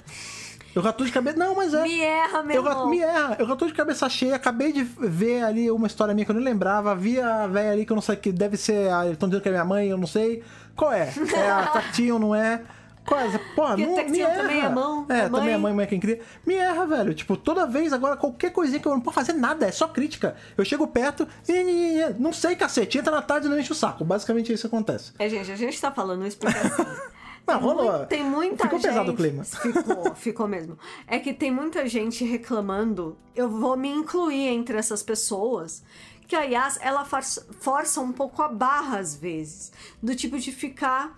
[0.78, 1.36] Eu já tô de cabeça.
[1.36, 1.82] Não, mas é.
[1.82, 2.88] Me erra, meu eu já, irmão.
[2.88, 6.24] me erra, eu já tô de cabeça cheia, acabei de ver ali uma história minha
[6.24, 8.88] que eu nem lembrava, vi a velha ali que eu não sei que deve ser.
[8.88, 10.44] A, estão dizendo que é minha mãe, eu não sei.
[10.76, 11.12] Qual é?
[11.34, 12.62] É a Tactinho, não é?
[13.04, 13.26] Qual é?
[13.56, 14.42] Porra, Porque não, me erra.
[14.42, 16.20] também é mão, É, é também é mãe, mãe é quem cria.
[16.46, 17.12] Me erra, velho.
[17.12, 20.36] Tipo, toda vez agora, qualquer coisinha que eu não posso fazer nada, é só crítica.
[20.56, 24.04] Eu chego perto e não sei, cacete, entra na tarde e não enche o saco.
[24.04, 25.12] Basicamente isso acontece.
[25.18, 26.84] É, gente, a gente tá falando isso porque assim.
[27.54, 28.06] Não, rolou.
[28.06, 28.88] Tem muita Ficou gente.
[28.88, 29.44] pesado o clima.
[29.44, 30.78] Ficou, ficou mesmo.
[31.06, 33.16] É que tem muita gente reclamando.
[33.34, 35.82] Eu vou me incluir entre essas pessoas.
[36.26, 39.72] Que a Yas, ela força, um pouco a barra às vezes.
[40.02, 41.16] Do tipo de ficar.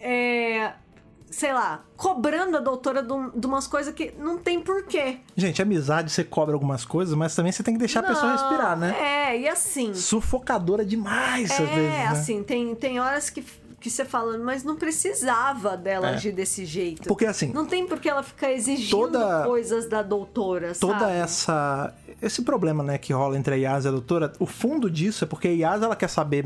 [0.00, 0.72] é,
[1.30, 5.18] sei lá, cobrando a doutora de, um- umas coisas que não tem porquê.
[5.36, 8.32] Gente, amizade você cobra algumas coisas, mas também você tem que deixar a pessoa Não,
[8.38, 8.94] respirar, né?
[9.00, 9.92] É, e assim.
[9.94, 11.76] Sufocadora demais, às É, vezes.
[11.90, 12.06] né?
[12.06, 13.44] assim, tem, tem horas que,
[13.90, 16.14] que você fala, mas não precisava dela É.
[16.14, 17.08] agir desse jeito.
[17.08, 21.12] Porque assim, Não tem por que ela ficar exigindo Toda- coisas da doutora, toda sabe?
[21.12, 25.24] essa esse problema, né, que rola entre a Yas e a doutora, o fundo disso
[25.24, 26.44] é porque a Yas ela quer saber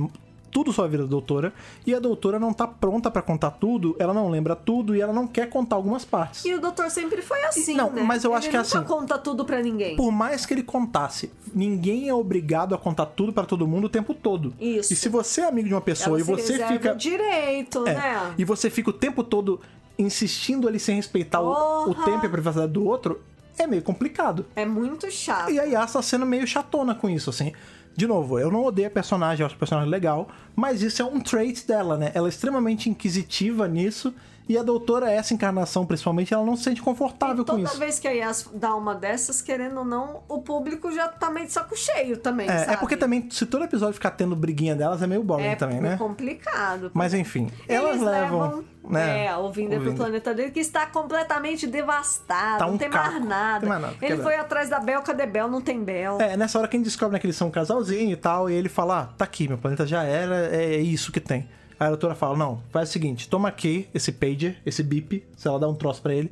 [0.51, 1.53] tudo sobre a vida da doutora
[1.87, 5.13] e a doutora não tá pronta pra contar tudo, ela não lembra tudo e ela
[5.13, 6.45] não quer contar algumas partes.
[6.45, 8.03] E o doutor sempre foi assim, Não, né?
[8.03, 8.87] mas eu acho Ele que é nunca assim.
[8.87, 9.97] conta tudo pra ninguém.
[9.97, 13.89] Por mais que ele contasse, ninguém é obrigado a contar tudo pra todo mundo o
[13.89, 14.53] tempo todo.
[14.61, 14.93] Isso.
[14.93, 18.35] E se você é amigo de uma pessoa Ela e você fica direito, É, né?
[18.39, 19.61] E você fica o tempo todo
[19.99, 23.21] insistindo ali sem respeitar o, o tempo e a privacidade do outro,
[23.59, 24.47] é meio complicado.
[24.57, 25.51] É muito chato.
[25.51, 27.53] E a Yas tá sendo meio chatona com isso, assim.
[27.97, 31.05] De novo, eu não odeio a personagem, eu acho a personagem legal, mas isso é
[31.05, 32.11] um trait dela, né?
[32.15, 34.15] Ela é extremamente inquisitiva nisso,
[34.51, 37.79] e a doutora, essa encarnação principalmente, ela não se sente confortável com Toda isso.
[37.79, 41.47] vez que a Yas dá uma dessas, querendo ou não, o público já tá meio
[41.47, 42.73] de saco cheio também, É, sabe?
[42.73, 45.81] é porque também, se todo episódio ficar tendo briguinha delas, é meio boring é também,
[45.81, 45.97] né?
[45.97, 46.91] complicado.
[46.93, 48.65] Mas enfim, elas Eles levam.
[48.89, 52.59] né, é, o Vinder pro planeta dele, que está completamente devastado.
[52.59, 53.11] Tá um não tem caco.
[53.13, 53.61] mais nada.
[53.61, 55.49] Tem mais nada, Ele foi atrás da Bel, cadê Bel?
[55.49, 56.21] Não tem Bel.
[56.21, 58.51] É, nessa hora que a gente descobre né, que eles são um casalzinho e tal,
[58.51, 61.49] e ele fala: ah, tá aqui, meu planeta já era, é isso que tem.
[61.81, 65.49] Aí a doutora fala: não, faz o seguinte, toma aqui esse pager, esse bip, se
[65.49, 66.31] ela dá um troço pra ele.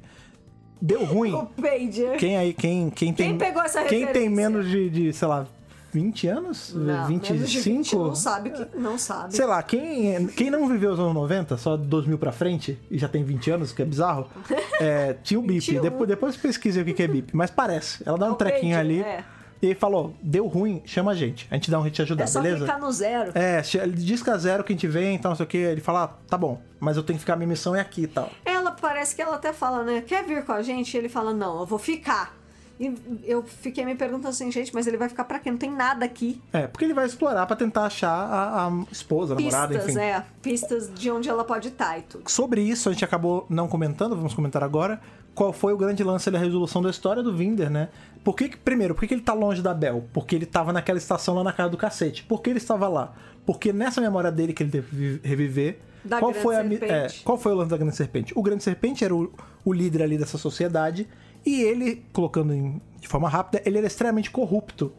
[0.80, 1.32] Deu ruim.
[1.32, 2.18] O Pager.
[2.18, 3.30] Quem aí, quem, quem tem.
[3.30, 5.46] Quem pegou essa Quem tem menos de, de, sei lá,
[5.90, 6.74] 20 anos?
[6.74, 7.64] Não, menos de 25?
[7.72, 9.34] 20 não sabe que não sabe.
[9.34, 13.08] Sei lá, quem, quem não viveu os anos 90, só 2000 pra frente, e já
[13.08, 14.28] tem 20 anos, que é bizarro,
[14.78, 15.60] é, tinha o bip.
[15.60, 15.80] 21.
[15.80, 18.02] Depois, depois pesquisei o que é bip, mas parece.
[18.04, 19.24] Ela dá um o trequinho pager, ali é.
[19.60, 21.46] E falou: deu ruim, chama a gente.
[21.50, 22.58] A gente dá um jeito de ajudar, É só beleza?
[22.64, 23.32] clicar no zero.
[23.34, 25.48] É, ele diz que é zero que a gente vem e tal, não sei o
[25.48, 25.56] que.
[25.58, 28.06] Ele fala: ah, tá bom, mas eu tenho que ficar, minha missão é aqui e
[28.08, 28.30] tal.
[28.44, 30.00] Ela parece que ela até fala, né?
[30.00, 30.94] Quer vir com a gente?
[30.94, 32.36] E ele fala, não, eu vou ficar.
[32.80, 32.94] E
[33.24, 35.50] eu fiquei me perguntando assim, gente, mas ele vai ficar pra quê?
[35.50, 36.40] Não tem nada aqui.
[36.52, 40.04] É, porque ele vai explorar pra tentar achar a, a esposa, a namorada, Pistas, enfim.
[40.04, 40.24] é.
[40.40, 42.30] Pistas de onde ela pode estar e tudo.
[42.30, 45.00] Sobre isso, a gente acabou não comentando, vamos comentar agora.
[45.38, 47.90] Qual foi o grande lance da resolução da história do Vinder, né?
[48.24, 50.04] Por que, primeiro, por que, ele tá longe da Bel?
[50.12, 52.24] Porque ele tava naquela estação lá na casa do cacete.
[52.24, 53.14] Por que ele estava lá?
[53.46, 55.78] Porque nessa memória dele que ele teve que vi- reviver.
[56.04, 58.32] Da qual foi a é, Qual foi o lance da Grande Serpente?
[58.36, 59.32] O Grande Serpente era o,
[59.64, 61.06] o líder ali dessa sociedade.
[61.46, 64.92] E ele, colocando em- de forma rápida, ele era extremamente corrupto.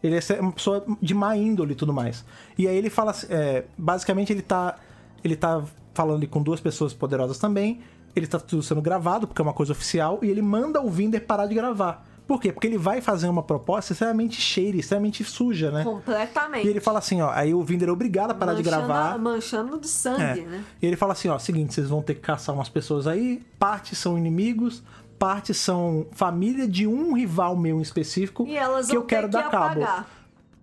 [0.00, 2.24] Ele é uma pessoa de má índole e tudo mais.
[2.56, 4.76] E aí ele fala é, basicamente ele tá,
[5.24, 7.80] ele tá falando ali com duas pessoas poderosas também.
[8.14, 11.24] Ele tá tudo sendo gravado, porque é uma coisa oficial, e ele manda o Vinder
[11.24, 12.06] parar de gravar.
[12.26, 12.52] Por quê?
[12.52, 15.82] Porque ele vai fazer uma proposta extremamente cheira, extremamente suja, né?
[15.82, 16.64] Completamente.
[16.64, 19.12] E ele fala assim, ó, aí o Vinder é obrigado a parar de Manchando gravar.
[19.14, 20.44] a- Manchando de sangue, É.
[20.44, 20.64] né?
[20.80, 23.96] E ele fala assim, ó, seguinte, vocês vão ter que caçar umas pessoas aí, parte
[23.96, 24.80] são inimigos,
[25.18, 29.32] parte são família de um rival meu em específico E elas que eu quero que
[29.32, 29.82] dar cabo.
[29.82, 30.06] apagar.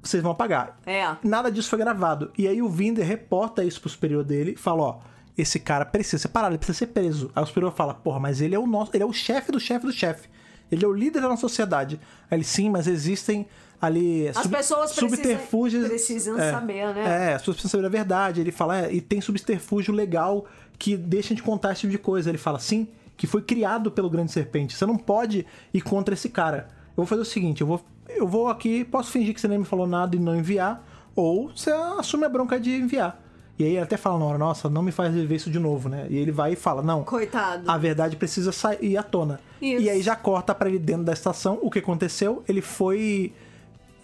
[0.02, 0.78] Vocês vão apagar.
[0.86, 1.06] É.
[1.22, 2.32] Nada disso foi gravado.
[2.38, 4.96] E aí o Vinder reporta isso pro superior dele e fala, ó,
[5.38, 7.32] esse cara precisa ser parado, ele precisa ser preso.
[7.36, 9.60] Aí o superior fala, porra, mas ele é o nosso, ele é o chefe do
[9.60, 10.28] chefe do chefe.
[10.72, 12.00] Ele é o líder da nossa sociedade.
[12.30, 13.48] Aí ele, sim, mas existem
[13.80, 15.88] ali As pessoas precisam- subterfúgios.
[15.88, 17.30] precisam é, saber, né?
[17.30, 18.42] É, as pessoas precisam saber a verdade.
[18.42, 20.46] Ele fala, é, e tem subterfúgio legal
[20.78, 22.30] que deixa de contar esse tipo de coisa.
[22.30, 24.76] Ele fala, sim, que foi criado pelo Grande Serpente.
[24.76, 26.68] Você não pode ir contra esse cara.
[26.90, 29.60] Eu vou fazer o seguinte, eu vou, eu vou aqui, posso fingir que você nem
[29.60, 30.86] me falou nada e não enviar,
[31.16, 33.24] ou você assume a bronca de enviar.
[33.60, 35.90] E aí ele até fala na hora, nossa, não me faz viver isso de novo,
[35.90, 36.06] né?
[36.10, 37.70] E ele vai e fala, não, Coitado.
[37.70, 39.40] a verdade precisa sair à tona.
[39.60, 39.82] Isso.
[39.82, 41.58] E aí já corta pra ele dentro da estação.
[41.62, 42.44] O que aconteceu?
[42.48, 43.34] Ele foi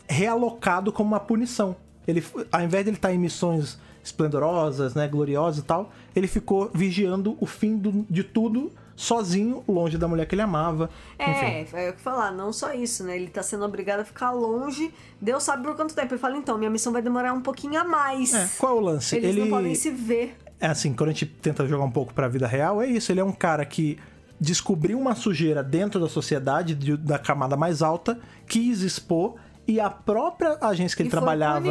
[0.08, 1.76] realocado como uma punição.
[2.08, 6.70] Ele, ao invés de ele estar em missões esplendorosas, né, gloriosas e tal, ele ficou
[6.74, 10.90] vigiando o fim do- de tudo sozinho, longe da mulher que ele amava.
[11.18, 11.76] É, Enfim.
[11.78, 13.16] é o que falar, não só isso, né?
[13.16, 14.94] Ele tá sendo obrigado a ficar longe.
[15.20, 16.14] Deus sabe por quanto tempo.
[16.14, 18.34] Ele fala, então, minha missão vai demorar um pouquinho a mais.
[18.34, 19.16] É, qual é o lance?
[19.16, 20.36] Eles ele não podem se ver.
[20.60, 23.12] é assim, quando a gente tenta jogar um pouco pra vida real, é isso.
[23.12, 23.98] Ele é um cara que
[24.40, 29.36] descobriu uma sujeira dentro da sociedade, de- da camada mais alta, quis expor,
[29.68, 31.62] e a própria agência que ele E trabalhava,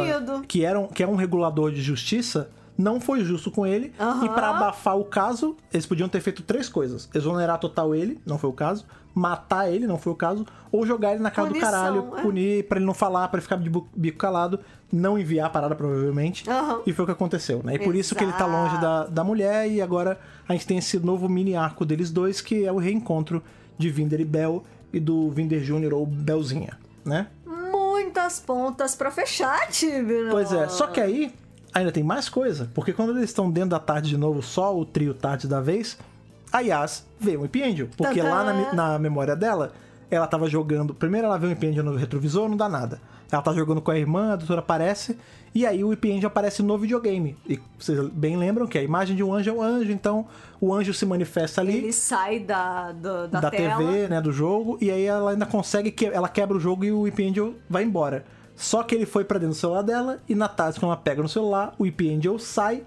[0.47, 3.93] que, era um, que é um regulador de justiça, não foi justo com ele.
[3.99, 4.25] Aham.
[4.25, 8.37] E pra abafar o caso, eles podiam ter feito três coisas: exonerar total ele, não
[8.37, 8.85] foi o caso.
[9.15, 10.45] Matar ele, não foi o caso.
[10.71, 12.21] Ou jogar ele na cara do Punição, caralho, é.
[12.23, 14.59] punir pra ele não falar, pra ele ficar de bico calado,
[14.91, 16.49] não enviar a parada, provavelmente.
[16.49, 16.81] Aham.
[16.87, 17.75] E foi o que aconteceu, né?
[17.75, 19.69] E por isso que ele tá longe da, da mulher.
[19.69, 20.19] E agora
[20.49, 23.43] a gente tem esse novo mini arco deles dois, que é o reencontro
[23.77, 25.93] de Vinder e Bel e do Vinder Jr.
[25.93, 27.27] ou Belzinha, né?
[27.45, 30.31] Muitas pontas pra fechar, Tibno.
[30.31, 31.33] Pois é, só que aí
[31.73, 34.85] ainda tem mais coisa, porque quando eles estão dentro da tarde de novo, só o
[34.85, 35.97] trio tarde da vez,
[36.51, 37.87] a Yas vê um Imp Angel.
[37.97, 38.29] Porque Tadã!
[38.33, 39.71] lá na, na memória dela,
[40.11, 40.93] ela tava jogando.
[40.93, 42.99] Primeiro ela vê um Imp Angel no retrovisor, não dá nada.
[43.31, 45.17] Ela tá jogando com a irmã, a doutora aparece,
[45.55, 47.35] e aí o Imp Angel aparece no videogame.
[47.49, 50.27] E vocês bem lembram que a imagem de um anjo é um anjo, então
[50.61, 53.49] o anjo se manifesta ali Ele sai da, do- da, da.
[53.49, 56.91] TV, né, do jogo, e aí ela ainda consegue que ela quebra o jogo e
[56.91, 58.23] o Angel vai embora.
[58.55, 60.47] Só que ele foi pra dentro do celular dela e na
[60.79, 62.83] quando ela pega no celular, o Ip Angel sai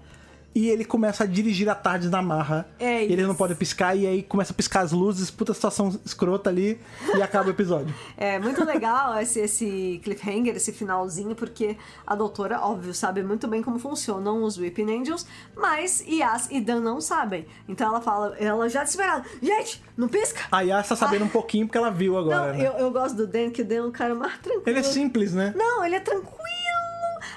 [0.57, 2.67] e ele começa a dirigir a tarde na marra.
[2.79, 3.37] É e ele não isso.
[3.37, 6.81] pode piscar e aí começa a piscar as luzes, puta situação escrota ali
[7.15, 7.93] e acaba o episódio.
[8.17, 13.61] É muito legal esse, esse cliffhanger, esse finalzinho, porque a doutora, óbvio, sabe muito bem
[13.61, 17.45] como funcionam os Weeping Angels, mas Yas e Dan não sabem.
[17.67, 20.41] Então ela fala, ela já desesperada, gente, não pisca!
[20.51, 22.67] A Yas tá sabendo um pouquinho porque ela viu agora, não, né?
[22.67, 24.63] eu, eu gosto do Dan, que o Dan é um cara mais tranquilo.
[24.65, 25.53] Ele é simples, né?
[25.55, 26.37] Não, ele é tranquilo.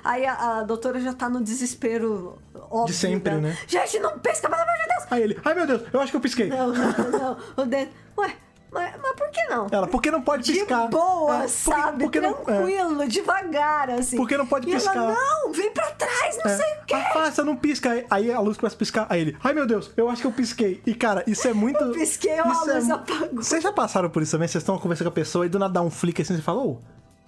[0.02, 2.38] Aí a, a doutora já tá no desespero
[2.70, 2.86] óbvio.
[2.86, 3.56] De sempre, né?
[3.66, 5.04] Gente, não pisca, pelo amor de Deus!
[5.10, 6.48] Aí ele, ai meu Deus, eu acho que eu pisquei.
[6.48, 7.36] Não, não, não.
[7.56, 7.86] O Dan,
[8.18, 8.36] ué,
[8.72, 9.66] mas, mas por que não?
[9.72, 10.86] Ela, por que não pode De piscar?
[10.88, 12.04] boa, É, sabe?
[12.04, 12.34] por que não- é.
[12.44, 14.16] Tranquilo, devagar, assim.
[14.16, 14.94] Por que não pode e piscar?
[14.96, 16.94] Ela, não, vem pra trás, não sei o quê.
[16.94, 18.04] Afasta, não pisca.
[18.08, 19.06] Aí- a luz começa a piscar.
[19.10, 20.80] Aí ele, ai meu Deus, eu acho que eu pisquei.
[20.86, 21.82] E cara, isso é muito.
[21.82, 23.42] Eu pisquei, a isso luz mu- apagou.
[23.42, 24.46] Vocês já passaram por isso também?
[24.46, 26.42] Vocês estão conversando com a pessoa e do nada dá um flick assim e você
[26.42, 26.78] fala, ô,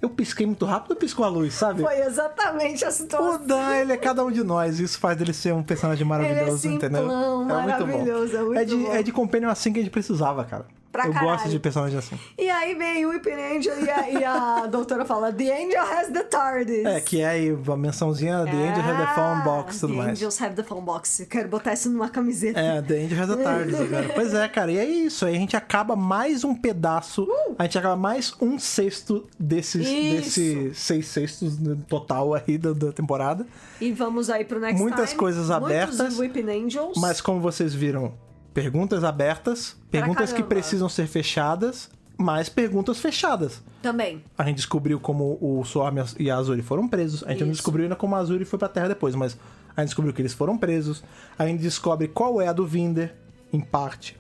[0.02, 1.80] eu pisquei muito rápido ou piscou a luz, sabe?
[1.80, 3.46] Foi exatamente a O situação.
[3.46, 4.80] Dan, ele é cada um de nós.
[4.80, 7.02] Isso faz dele ser um personagem maravilhoso, Ele é entendeu?
[7.02, 8.92] simplão, maravilhoso, é muito de, bom.
[8.92, 10.66] É de companion assim que a gente precisava, cara.
[10.92, 11.32] Pra eu caralho.
[11.32, 12.18] gosto de personagem assim.
[12.38, 16.08] E aí vem o Weeping Angel e a, e a doutora fala: The Angel has
[16.08, 16.84] the TARDIS.
[16.84, 19.96] É, que é aí a mençãozinha The Angel Have the Phone Box e tudo Ah,
[19.96, 20.18] The mais.
[20.18, 21.20] Angels have the phone box.
[21.20, 22.60] Eu quero botar isso numa camiseta.
[22.60, 24.10] É, The Angel Has a TARDIS agora.
[24.14, 24.70] Pois é, cara.
[24.70, 25.24] E é isso.
[25.24, 27.26] Aí a gente acaba mais um pedaço.
[27.58, 30.16] A gente acaba mais um sexto desses, Isso.
[30.40, 33.46] desses seis sextos no total aí da, da temporada.
[33.80, 35.18] E vamos aí pro next Muitas time.
[35.20, 36.98] coisas abertas, Muitos Weeping Angels.
[36.98, 38.12] Mas como vocês viram,
[38.52, 43.62] perguntas abertas, perguntas que precisam ser fechadas, mas perguntas fechadas.
[43.82, 44.22] Também.
[44.36, 47.24] A gente descobriu como o Swarm e a Azuri foram presos.
[47.24, 47.58] A gente não Isso.
[47.58, 49.36] descobriu ainda como a Azuri foi pra Terra depois, mas
[49.76, 51.02] a gente descobriu que eles foram presos.
[51.38, 53.14] A gente descobre qual é a do Vinder,
[53.52, 54.16] em parte.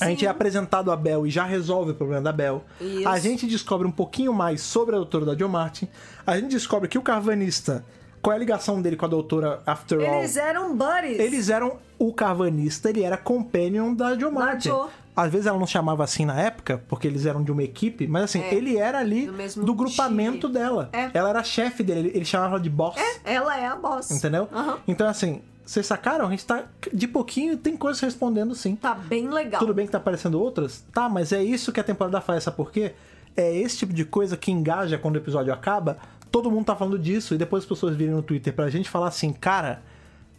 [0.00, 0.10] A Sim.
[0.12, 2.64] gente é apresentado a Bel e já resolve o problema da Bel.
[2.80, 3.08] Isso.
[3.08, 5.88] A gente descobre um pouquinho mais sobre a doutora da John Martin.
[6.26, 7.84] A gente descobre que o carvanista,
[8.22, 10.20] qual é a ligação dele com a doutora After All?
[10.20, 11.18] Eles eram buddies.
[11.18, 14.70] Eles eram o carvanista, ele era companion da Jo Martin.
[14.70, 14.88] Jo.
[15.14, 18.24] Às vezes ela não chamava assim na época, porque eles eram de uma equipe, mas
[18.24, 20.54] assim, É, ele era ali do mesmo do grupamento time.
[20.54, 20.88] dela.
[20.94, 21.10] É.
[21.12, 22.96] Ela era chefe dele, ele, chamava ela de boss.
[23.22, 24.10] Ela é a boss.
[24.10, 24.48] Entendeu?
[24.50, 24.78] Aham.
[24.88, 26.26] Então, assim, vocês sacaram?
[26.26, 28.76] A gente tá de pouquinho tem coisas respondendo sim.
[28.76, 29.58] Tá bem legal.
[29.60, 30.82] Tudo bem que tá aparecendo outras?
[30.92, 32.94] Tá, mas é isso que a temporada faz, sabe por quê?
[33.36, 35.98] É esse tipo de coisa que engaja quando o episódio acaba.
[36.32, 39.08] Todo mundo tá falando disso e depois as pessoas virem no Twitter pra gente falar
[39.08, 39.82] assim, cara,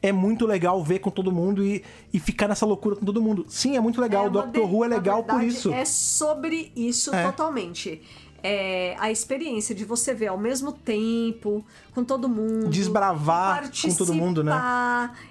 [0.01, 1.83] é muito legal ver com todo mundo e,
[2.13, 3.45] e ficar nessa loucura com todo mundo.
[3.47, 4.25] Sim, é muito legal.
[4.27, 5.71] É Doctor de- Who é legal por isso.
[5.71, 7.23] É sobre isso É.
[7.25, 8.01] totalmente.
[8.43, 12.69] É a experiência de você ver ao mesmo tempo, com todo mundo.
[12.69, 14.51] Desbravar com todo mundo, né?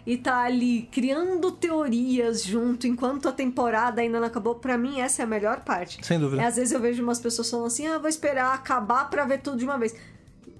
[0.06, 4.54] E tá ali criando teorias junto enquanto a temporada ainda não acabou.
[4.54, 5.98] Pra mim, essa é a melhor parte.
[6.06, 6.40] Sem dúvida.
[6.40, 9.40] É, às vezes eu vejo umas pessoas falando assim: ah, vou esperar acabar pra ver
[9.40, 9.92] tudo de uma vez.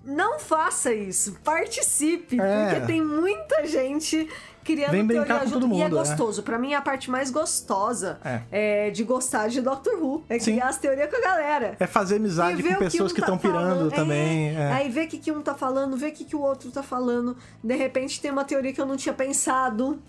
[0.05, 2.71] Não faça isso, participe, É.
[2.75, 4.29] porque tem muita gente
[4.65, 5.99] criando Vem brincar com todo junto, E é mundo, é.
[5.99, 6.43] gostoso.
[6.43, 8.41] Pra mim, a parte mais gostosa É.
[8.87, 10.23] é, de gostar de Doctor Who.
[10.29, 10.53] É Sim.
[10.53, 11.77] criar as teorias com a galera.
[11.81, 13.91] É fazer amizade com o que pessoas um que tá estão pirando falando.
[13.91, 14.51] também.
[14.57, 14.61] É.
[14.61, 14.73] é.
[14.73, 16.83] Aí ver o que, que um tá falando, ver o que, que o outro tá
[16.83, 17.37] falando.
[17.65, 20.01] De repente tem uma teoria que eu não tinha pensado.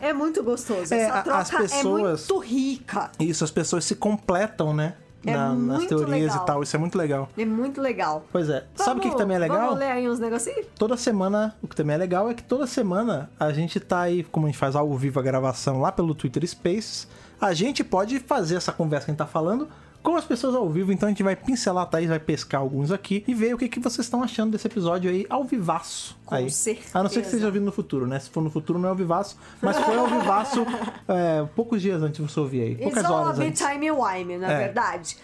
[0.00, 0.92] É muito gostoso.
[0.92, 3.10] É, Essa troca as pessoas- é muito rica.
[3.18, 4.94] Isso, as pessoas se completam, né?
[5.24, 6.36] É Na- nas teorias legal.
[6.42, 6.62] e tal.
[6.62, 7.28] Isso é muito legal.
[7.36, 8.24] É muito legal.
[8.32, 8.64] Pois é.
[8.74, 9.60] Sabe o que, que Vamos- também é legal?
[9.66, 10.66] Vamos ler aí uns negocinhos?
[10.78, 14.24] Toda semana, o que também é legal é que toda semana a gente tá aí,
[14.24, 17.06] como a gente faz ao vivo a gravação lá pelo Twitter Spaces,
[17.40, 19.68] a gente pode fazer essa conversa que a gente tá falando
[20.02, 22.90] com as pessoas ao vivo, então a gente vai pincelar, a Thaís vai pescar alguns
[22.90, 26.16] aqui e ver o que, que vocês estão achando desse episódio aí ao vivaço.
[26.24, 26.50] Com aí.
[26.50, 26.98] certeza.
[26.98, 28.18] A não ser que esteja ouvindo no futuro, né?
[28.18, 30.64] Se for no futuro não é ao vivaço, mas foi ao vivaço
[31.08, 33.60] é, poucos dias antes de você ouvir aí, poucas It's horas antes.
[33.66, 34.58] time wime, na É.
[34.58, 35.16] verdade.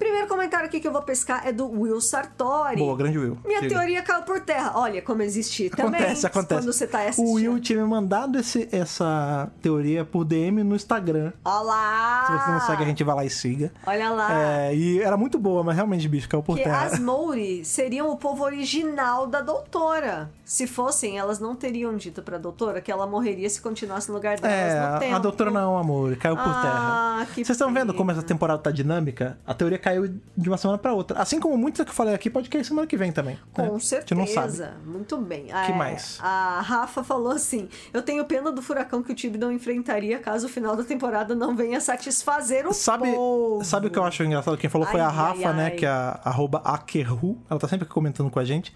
[0.00, 2.76] Primeiro comentário aqui que eu vou pescar é do Will Sartori.
[2.78, 3.38] Boa, grande Will.
[3.44, 3.74] Minha Diga.
[3.76, 4.72] teoria caiu por terra.
[4.74, 6.00] Olha como existe também.
[6.00, 6.60] Acontece, acontece.
[6.62, 7.28] Quando você tá assistindo.
[7.28, 11.32] o Will tinha me mandado esse- essa teoria por DM no Instagram.
[11.44, 12.24] Olha lá!
[12.26, 13.72] Se você não segue, a gente vai lá e siga.
[13.86, 14.32] Olha lá.
[14.32, 16.84] É, e era muito boa, mas realmente, bicho, caiu por Que terra.
[16.86, 20.30] as Mouri seriam o povo original da doutora.
[20.44, 24.38] Se fossem, elas não teriam dito pra doutora que ela morreria se continuasse no lugar
[24.40, 25.14] delas É, no tempo.
[25.14, 27.26] a doutora não, amor, caiu por Ah, terra.
[27.34, 29.38] que Vocês estão vendo como essa temporada tá dinâmica?
[29.46, 29.89] A teoria caiu
[30.36, 31.18] de uma semana pra outra.
[31.20, 33.34] Assim como muitas que eu falei aqui, pode cair semana que vem também.
[33.34, 33.40] né?
[33.52, 34.20] Com gente certeza.
[34.20, 34.70] não sabe.
[34.84, 35.46] Muito bem.
[35.46, 36.18] Que É, mais?
[36.20, 40.48] A Rafa falou assim: Eu tenho pena do furacão que o Tibidon enfrentaria caso o
[40.48, 43.64] final da temporada não venha satisfazer o Sabe, povo.
[43.64, 44.56] sabe o que eu acho engraçado?
[44.56, 45.64] Quem falou foi Ai, a Rafa, ai, né?
[45.64, 45.70] ai.
[45.72, 47.38] Que é a arroba Akerru.
[47.48, 48.74] Ela tá sempre comentando com a gente.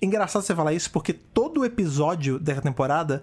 [0.00, 3.22] Engraçado você falar isso, porque todo episódio dessa temporada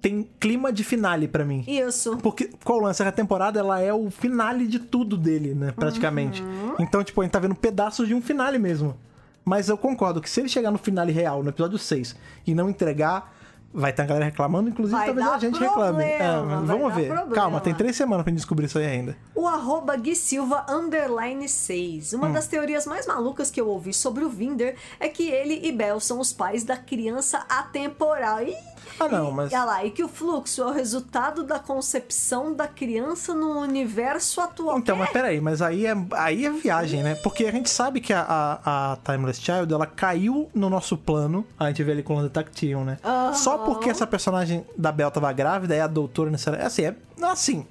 [0.00, 1.64] tem clima de finale pra mim.
[1.66, 2.16] Isso.
[2.18, 3.02] Porque qual o lance?
[3.02, 5.72] Essa temporada ela é o finale de tudo dele, né?
[5.72, 6.42] Praticamente.
[6.42, 6.74] Uhum.
[6.78, 8.96] Então, tipo, a gente tá vendo pedaços de um finale mesmo.
[9.44, 12.14] Mas eu concordo que se ele chegar no finale real, no episódio 6,
[12.46, 13.32] e não entregar,
[13.72, 16.04] vai ter a galera reclamando, inclusive Vai talvez a gente reclame.
[16.04, 17.06] É, problema, mas vai vamos ver.
[17.08, 17.34] problema.
[17.34, 19.16] Calma, tem três semanas pra gente descobrir isso aí ainda.
[19.34, 22.12] O arroba Gui Silva underline 6.
[22.12, 22.18] Hum.
[22.18, 25.72] Uma das teorias mais malucas que eu ouvi sobre o Vinder é que ele e
[25.72, 28.42] Bel são os pais da criança atemporal.
[28.42, 28.54] Ih,
[29.00, 32.52] Ah, não, e, mas- olha lá, e que o fluxo é o resultado da concepção
[32.54, 34.78] da criança no universo atual.
[34.78, 37.14] Então, É, mas peraí, mas aí é, aí é viagem, né?
[37.16, 41.44] Porque a gente sabe que a, a, a Timeless Child, ela caiu no nosso plano,
[41.58, 42.98] a gente vê ali com o Detective, né?
[43.04, 43.34] Aham.
[43.34, 46.66] Só porque essa personagem da Belle tava grávida e a doutora necessariamente...
[46.66, 47.66] Assim, é assim...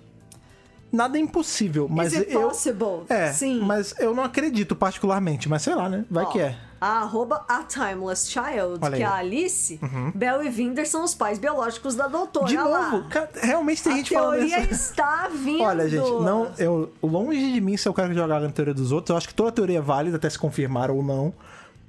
[0.92, 2.42] Nada é impossível, mas Is it eu...
[2.44, 3.04] possible?
[3.10, 3.60] É, Sim.
[3.60, 6.06] mas eu não acredito particularmente, mas sei lá, né?
[6.10, 6.56] Vai Ó, que é.
[6.80, 9.12] A arroba A Timeless Child, Olha que é aí.
[9.12, 9.12] Uhum.
[9.12, 9.80] a Alice,
[10.14, 12.46] Bel e Vinder são os pais biológicos da doutora.
[12.48, 12.90] De Olha lá.
[12.92, 14.72] novo, cara, realmente tem a gente falando teoria isso.
[14.74, 15.64] está vindo.
[15.64, 18.92] Olha, gente, não, eu longe de mim ser o cara que jogar na teoria dos
[18.92, 19.10] outros.
[19.10, 21.34] Eu acho que toda teoria é válida, até se confirmar ou não.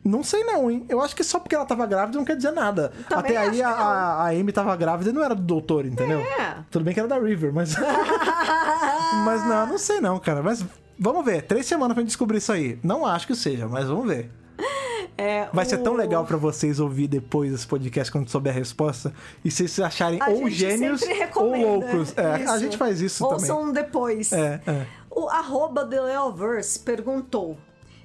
[0.08, 0.84] Não sei não, hein?
[0.88, 2.90] Eu acho que só porque ela tava grávida não quer dizer nada.
[3.08, 6.20] Também Até aí a, a, a Amy tava grávida e não era do doutor, entendeu?
[6.20, 6.56] É.
[6.70, 7.74] Tudo bem que era da River, mas.
[9.24, 10.42] mas não, não sei não, cara.
[10.42, 10.64] Mas
[10.98, 11.42] vamos ver.
[11.42, 12.78] Três semanas pra gente descobrir isso aí.
[12.82, 14.30] Não acho que seja, mas vamos ver.
[15.16, 18.56] É, Vai ser tão o- legal pra vocês ouvir depois esse podcast quando souber a
[18.56, 19.12] resposta.
[19.44, 21.02] E se vocês acharem A ou gênios
[21.34, 22.16] ou loucos.
[22.16, 23.50] É, a gente faz isso também.
[23.50, 24.32] Ouçam depois.
[24.32, 24.86] É, é.
[25.10, 27.58] O arroba The Leoverse perguntou.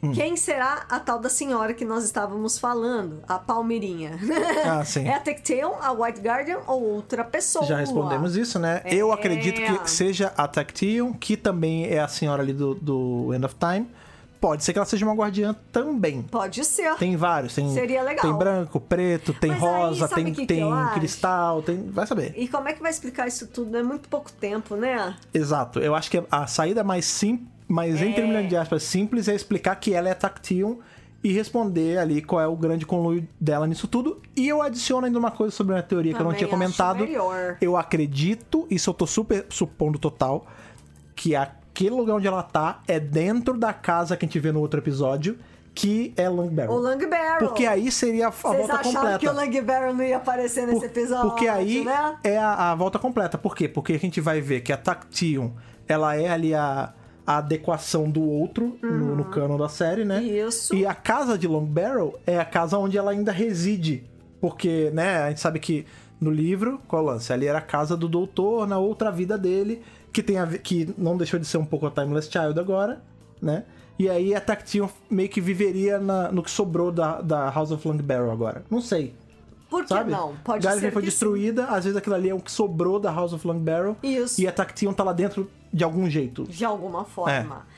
[0.03, 0.11] Hum.
[0.11, 3.23] Quem será a tal da senhora que nós estávamos falando?
[3.27, 4.19] A Palmeirinha.
[4.65, 5.07] Ah, sim.
[5.07, 7.65] É a Tecteon, a White Guardian ou outra pessoa?
[7.65, 8.81] Já respondemos isso, né?
[8.85, 9.13] Eu É.
[9.13, 13.55] acredito que seja a Tactium, que também é a senhora ali do, do End of
[13.55, 13.87] Time.
[14.41, 16.21] Pode ser que ela seja uma guardiã também.
[16.23, 16.95] Pode ser.
[16.97, 18.21] Tem vários, tem, Seria legal.
[18.25, 20.93] tem branco, preto, tem Mas aí, rosa, sabe tem, que que tem eu acho?
[20.95, 21.89] cristal, tem.
[21.89, 22.33] Vai saber.
[22.35, 23.77] E como é que vai explicar isso tudo?
[23.77, 25.15] É muito pouco tempo, né?
[25.33, 25.79] Exato.
[25.79, 28.05] Eu acho que a saída mais simples, mais É.
[28.05, 30.79] entre milhões de aspas, simples é explicar que ela é Tactium
[31.23, 34.21] e responder ali qual é o grande conluio dela nisso tudo.
[34.35, 36.99] E eu adiciono ainda uma coisa sobre a teoria que eu não Também tinha comentado.
[37.05, 37.57] melhor.
[37.61, 40.45] Eu acredito, isso eu tô super supondo total,
[41.15, 44.59] que aquele lugar onde ela tá é dentro da casa que a gente vê no
[44.59, 45.37] outro episódio,
[45.73, 46.73] que é Long Barrel.
[46.73, 47.39] O Lang Barrel.
[47.39, 49.19] Porque aí seria a, Vocês volta acharam completa.
[49.19, 52.15] que o Lang Barrel não ia aparecer nesse Por- episódio, Porque aí né?
[52.23, 53.37] é a, a volta completa.
[53.39, 53.67] Por quê?
[53.67, 55.53] Porque a gente vai ver que a Tactium,
[55.87, 56.93] ela é ali a,
[57.25, 60.19] a adequação do outro no, no canon da série, né?
[60.19, 60.47] Uhum.
[60.47, 60.75] Isso.
[60.75, 64.03] E a casa de Long Barrel é a casa onde ela ainda reside.
[64.41, 65.85] Porque, né, a gente sabe que
[66.19, 67.31] no livro, qual o lance?
[67.31, 71.15] Ali era a casa do doutor, na outra vida dele, que tem a que não
[71.17, 73.01] deixou de ser um pouco a Timeless Child agora,
[73.41, 73.63] né?
[73.97, 77.87] E aí a Tactium meio que viveria na- no que sobrou da, da House of
[77.87, 78.63] Long Barrel agora.
[78.69, 79.13] Não sei.
[79.69, 80.11] Por que Sabe?
[80.11, 80.33] não?
[80.43, 83.33] Pode Gallifrey ser foi destruída, às vezes aquilo ali é o que sobrou da House
[83.33, 83.95] of Long Barrel.
[84.03, 84.41] Isso.
[84.41, 86.43] E a Tactium tá lá dentro de algum jeito.
[86.43, 87.65] de alguma forma.
[87.69, 87.73] É.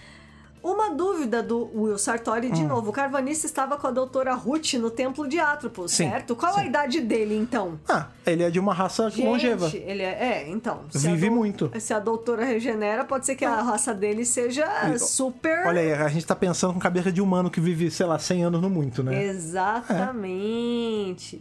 [0.68, 2.52] Uma dúvida do Will Sartori, Hum.
[2.52, 2.90] de novo.
[2.90, 6.36] O Carvanista estava com a doutora Ruth no Templo de Atropos, Sim, certo?
[6.36, 6.66] Qual a sim.
[6.70, 7.80] idade dele, então?
[7.88, 9.68] Ah, ele é de uma raça Gente, longeva.
[9.76, 10.42] ele é...
[10.42, 10.82] É, então.
[10.92, 11.72] a Vive dou- muito.
[11.80, 15.68] Se a doutora regenera, pode ser que a raça dele seja E- super...
[15.68, 18.46] Olha aí, a gente tá pensando com cabeça de humano que vive, sei lá, 100
[18.46, 19.24] anos no muito, né?
[19.24, 19.86] Exatamente.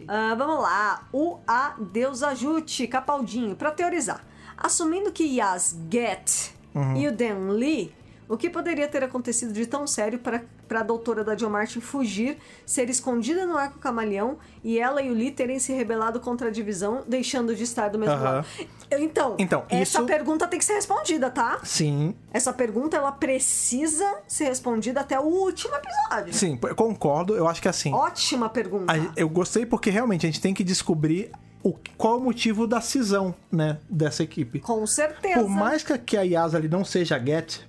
[0.07, 1.07] Ah, vamos lá.
[1.11, 4.21] O A Deus Ajute, Capaldinho, pra teorizar.
[4.57, 6.97] Assumindo que Yas Get Uhum.
[6.97, 7.93] e o Dan Lee,
[8.27, 10.41] o que poderia ter acontecido de tão sério para
[10.79, 15.13] a doutora da John Martin fugir, ser escondida no arco camaleão e ela e o
[15.13, 18.23] Lee terem se rebelado contra a divisão, deixando de estar do mesmo Aham.
[18.23, 18.47] lado?
[18.91, 21.59] Então, Então, essa isso- pergunta tem que ser respondida, tá?
[21.63, 26.33] Sim, Essa pergunta ela precisa ser respondida até o último episódio.
[26.33, 27.35] sim, eu concordo.
[27.35, 27.93] Eu acho que assim.
[27.93, 28.91] Ótima pergunta.
[28.91, 31.31] a- eu gostei porque realmente a gente tem que descobrir
[31.65, 34.59] o, qual é o motivo da cisão, né, dessa equipe.
[34.59, 35.39] Com certeza.
[35.39, 37.61] Por mais que, que a Yas ali não seja a Get,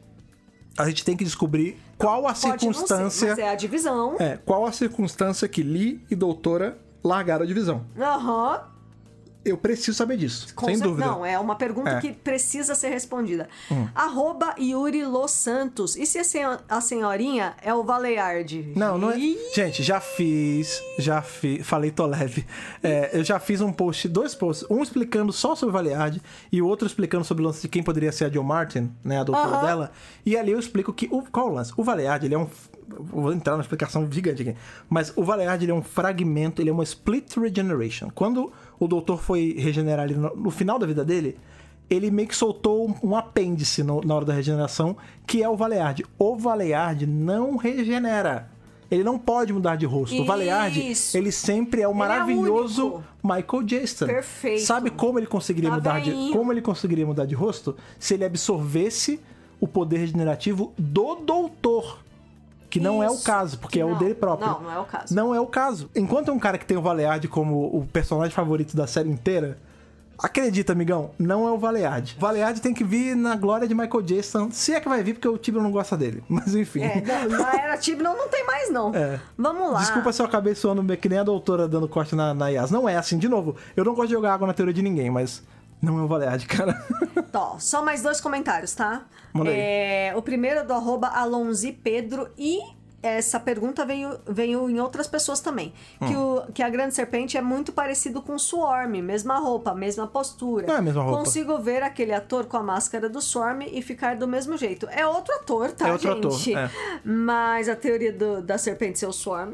[0.77, 3.29] a gente tem que descobrir qual a Pode não ser, circunstância.
[3.31, 4.17] mas é a divisão.
[4.19, 7.87] É, qual a circunstância que Lee e Doutora largaram a divisão.
[7.99, 8.76] Aham.
[9.49, 11.07] Eu preciso saber disso, Com sem cer- dúvida.
[11.07, 11.97] Não, é uma pergunta É.
[11.99, 12.01] Hum.
[12.01, 13.49] que precisa ser respondida.
[13.95, 15.97] Arroba Yuri Los Santos.
[15.97, 18.73] E se a, senho- a senhorinha é o Valearde?
[18.77, 19.17] Não, não é.
[19.55, 20.83] Gente, já fiz.
[20.99, 21.67] Já fiz.
[21.67, 22.45] Falei, tô leve.
[22.83, 24.67] É, eu já fiz um post, dois posts.
[24.71, 26.21] Um explicando só sobre o Valeard
[26.51, 29.21] e o outro explicando sobre o lance de quem poderia ser a Jill Martin, né?
[29.21, 29.67] A doutora Aham.
[29.67, 29.93] dela.
[30.25, 31.09] E ali eu explico que.
[31.11, 31.73] O, qual é o lance?
[31.77, 32.49] O Valeard, ele é um.
[32.89, 34.55] Vou entrar numa explicação gigante aqui.
[34.89, 38.09] Mas o Valeard, ele é um fragmento, ele é uma split regeneration.
[38.15, 41.37] Quando o doutor foi regenerar ali no, final da vida dele.
[41.89, 44.97] Ele meio que soltou um, apêndice no- na hora da regeneração,
[45.27, 46.05] que é o Valeard.
[46.19, 48.51] O Valeard não regenera.
[48.91, 50.21] Ele não pode mudar de rosto.
[50.21, 51.17] O Valeard, Isso.
[51.17, 53.05] ele sempre é o Ele é maravilhoso único.
[53.23, 54.07] Michael Jackson.
[54.07, 54.63] Perfeito.
[54.63, 57.77] Sabe como ele conseguiria Tá mudar de como ele conseguiria mudar de rosto?
[57.99, 59.21] Se ele absorvesse
[59.61, 61.99] o poder regenerativo do doutor.
[62.69, 63.25] Que não é o Isso.
[63.25, 63.99] caso, porque Que é o não.
[63.99, 64.49] dele próprio.
[64.49, 65.15] Não, não é o caso.
[65.15, 65.91] Não é o caso.
[65.95, 69.59] Enquanto é um cara que tem o Valeard como o personagem favorito da série inteira,
[70.19, 72.17] acredita, amigão, não é o Valeard.
[72.19, 75.29] Valeard tem que vir na glória de Michael Jackson, se é que vai vir, porque
[75.29, 76.25] o Tibio não gosta dele.
[76.29, 76.83] Mas enfim.
[76.83, 78.95] É, não, na era Tibnon não tem mais, não.
[78.95, 79.21] É.
[79.37, 79.81] Vamos lá.
[79.81, 82.71] Desculpa se eu acabei soando meio que nem a doutora dando corte na, na Yas.
[82.71, 83.57] Não é assim, de novo.
[83.77, 85.43] Eu não gosto de jogar água na teoria de ninguém, mas
[85.87, 86.75] não é o Valeard, cara.
[87.33, 89.05] Tó, só mais dois comentários, tá?
[89.33, 89.57] Manda aí.
[89.59, 92.59] É, o primeiro é do arroba Alonzi Pedro e
[93.03, 95.73] essa pergunta veio, veio em outras pessoas também.
[95.99, 96.39] Que, Hum.
[96.49, 100.67] o, que a grande serpente é muito parecido com o Swarm, mesma roupa, mesma postura.
[100.67, 101.19] Não é a mesma roupa.
[101.25, 104.89] Consigo ver aquele ator com a máscara do Swarm e ficar do mesmo jeito.
[104.91, 106.55] É outro ator, tá, É outro gente?
[106.57, 106.71] ator, é.
[107.05, 109.53] Mas a teoria do- da serpente ser o Swarm.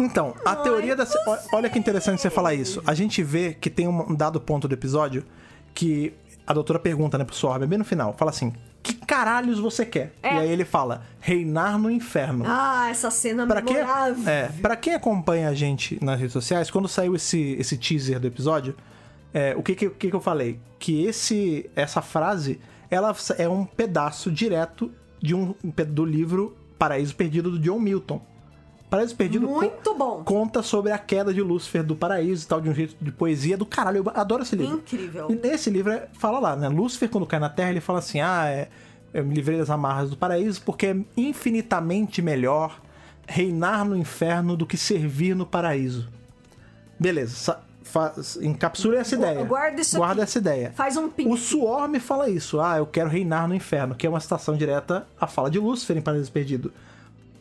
[0.00, 1.06] Então, a teoria é da.
[1.52, 2.82] Olha que interessante você falar isso.
[2.84, 5.24] A gente vê que tem um dado ponto do episódio
[5.74, 6.12] que
[6.46, 8.12] a doutora pergunta, né, pro Sorb, bem no final.
[8.14, 8.52] Fala assim:
[8.82, 10.12] Que caralhos você quer?
[10.22, 10.34] É.
[10.34, 12.44] E aí ele fala: Reinar no inferno.
[12.46, 14.28] Ah, essa cena Pra quem, memorável.
[14.28, 18.26] é, pra quem acompanha a gente nas redes sociais, quando saiu esse, esse teaser do
[18.26, 18.74] episódio,
[19.32, 20.58] é, o que, que que eu falei?
[20.78, 22.60] Que esse, essa frase
[22.90, 25.54] ela é um pedaço direto de um,
[25.88, 28.20] do livro Paraíso Perdido do John Milton.
[28.92, 30.22] Paraíso Perdido Muito bom.
[30.22, 33.56] conta sobre a queda de Lúcifer do paraíso e tal, de um jeito de poesia
[33.56, 34.04] do caralho.
[34.04, 34.76] Eu adoro esse livro.
[34.76, 35.30] Incrível.
[35.30, 36.68] E nesse livro é- fala lá, né?
[36.68, 38.68] Lúcifer, quando cai na Terra, ele fala assim: ah, é,
[39.14, 42.82] eu me livrei das amarras do paraíso porque é infinitamente melhor
[43.26, 46.06] reinar no inferno do que servir no paraíso.
[47.00, 49.42] Beleza, faz, encapsule essa ideia.
[49.42, 50.22] guarda isso Guarda aqui.
[50.24, 50.72] essa ideia.
[50.76, 51.28] Faz um pin.
[51.28, 52.60] O Suor me fala isso.
[52.60, 55.96] Ah, eu quero reinar no inferno, que é uma citação direta à fala de Lúcifer
[55.96, 56.70] em Paraíso Perdido.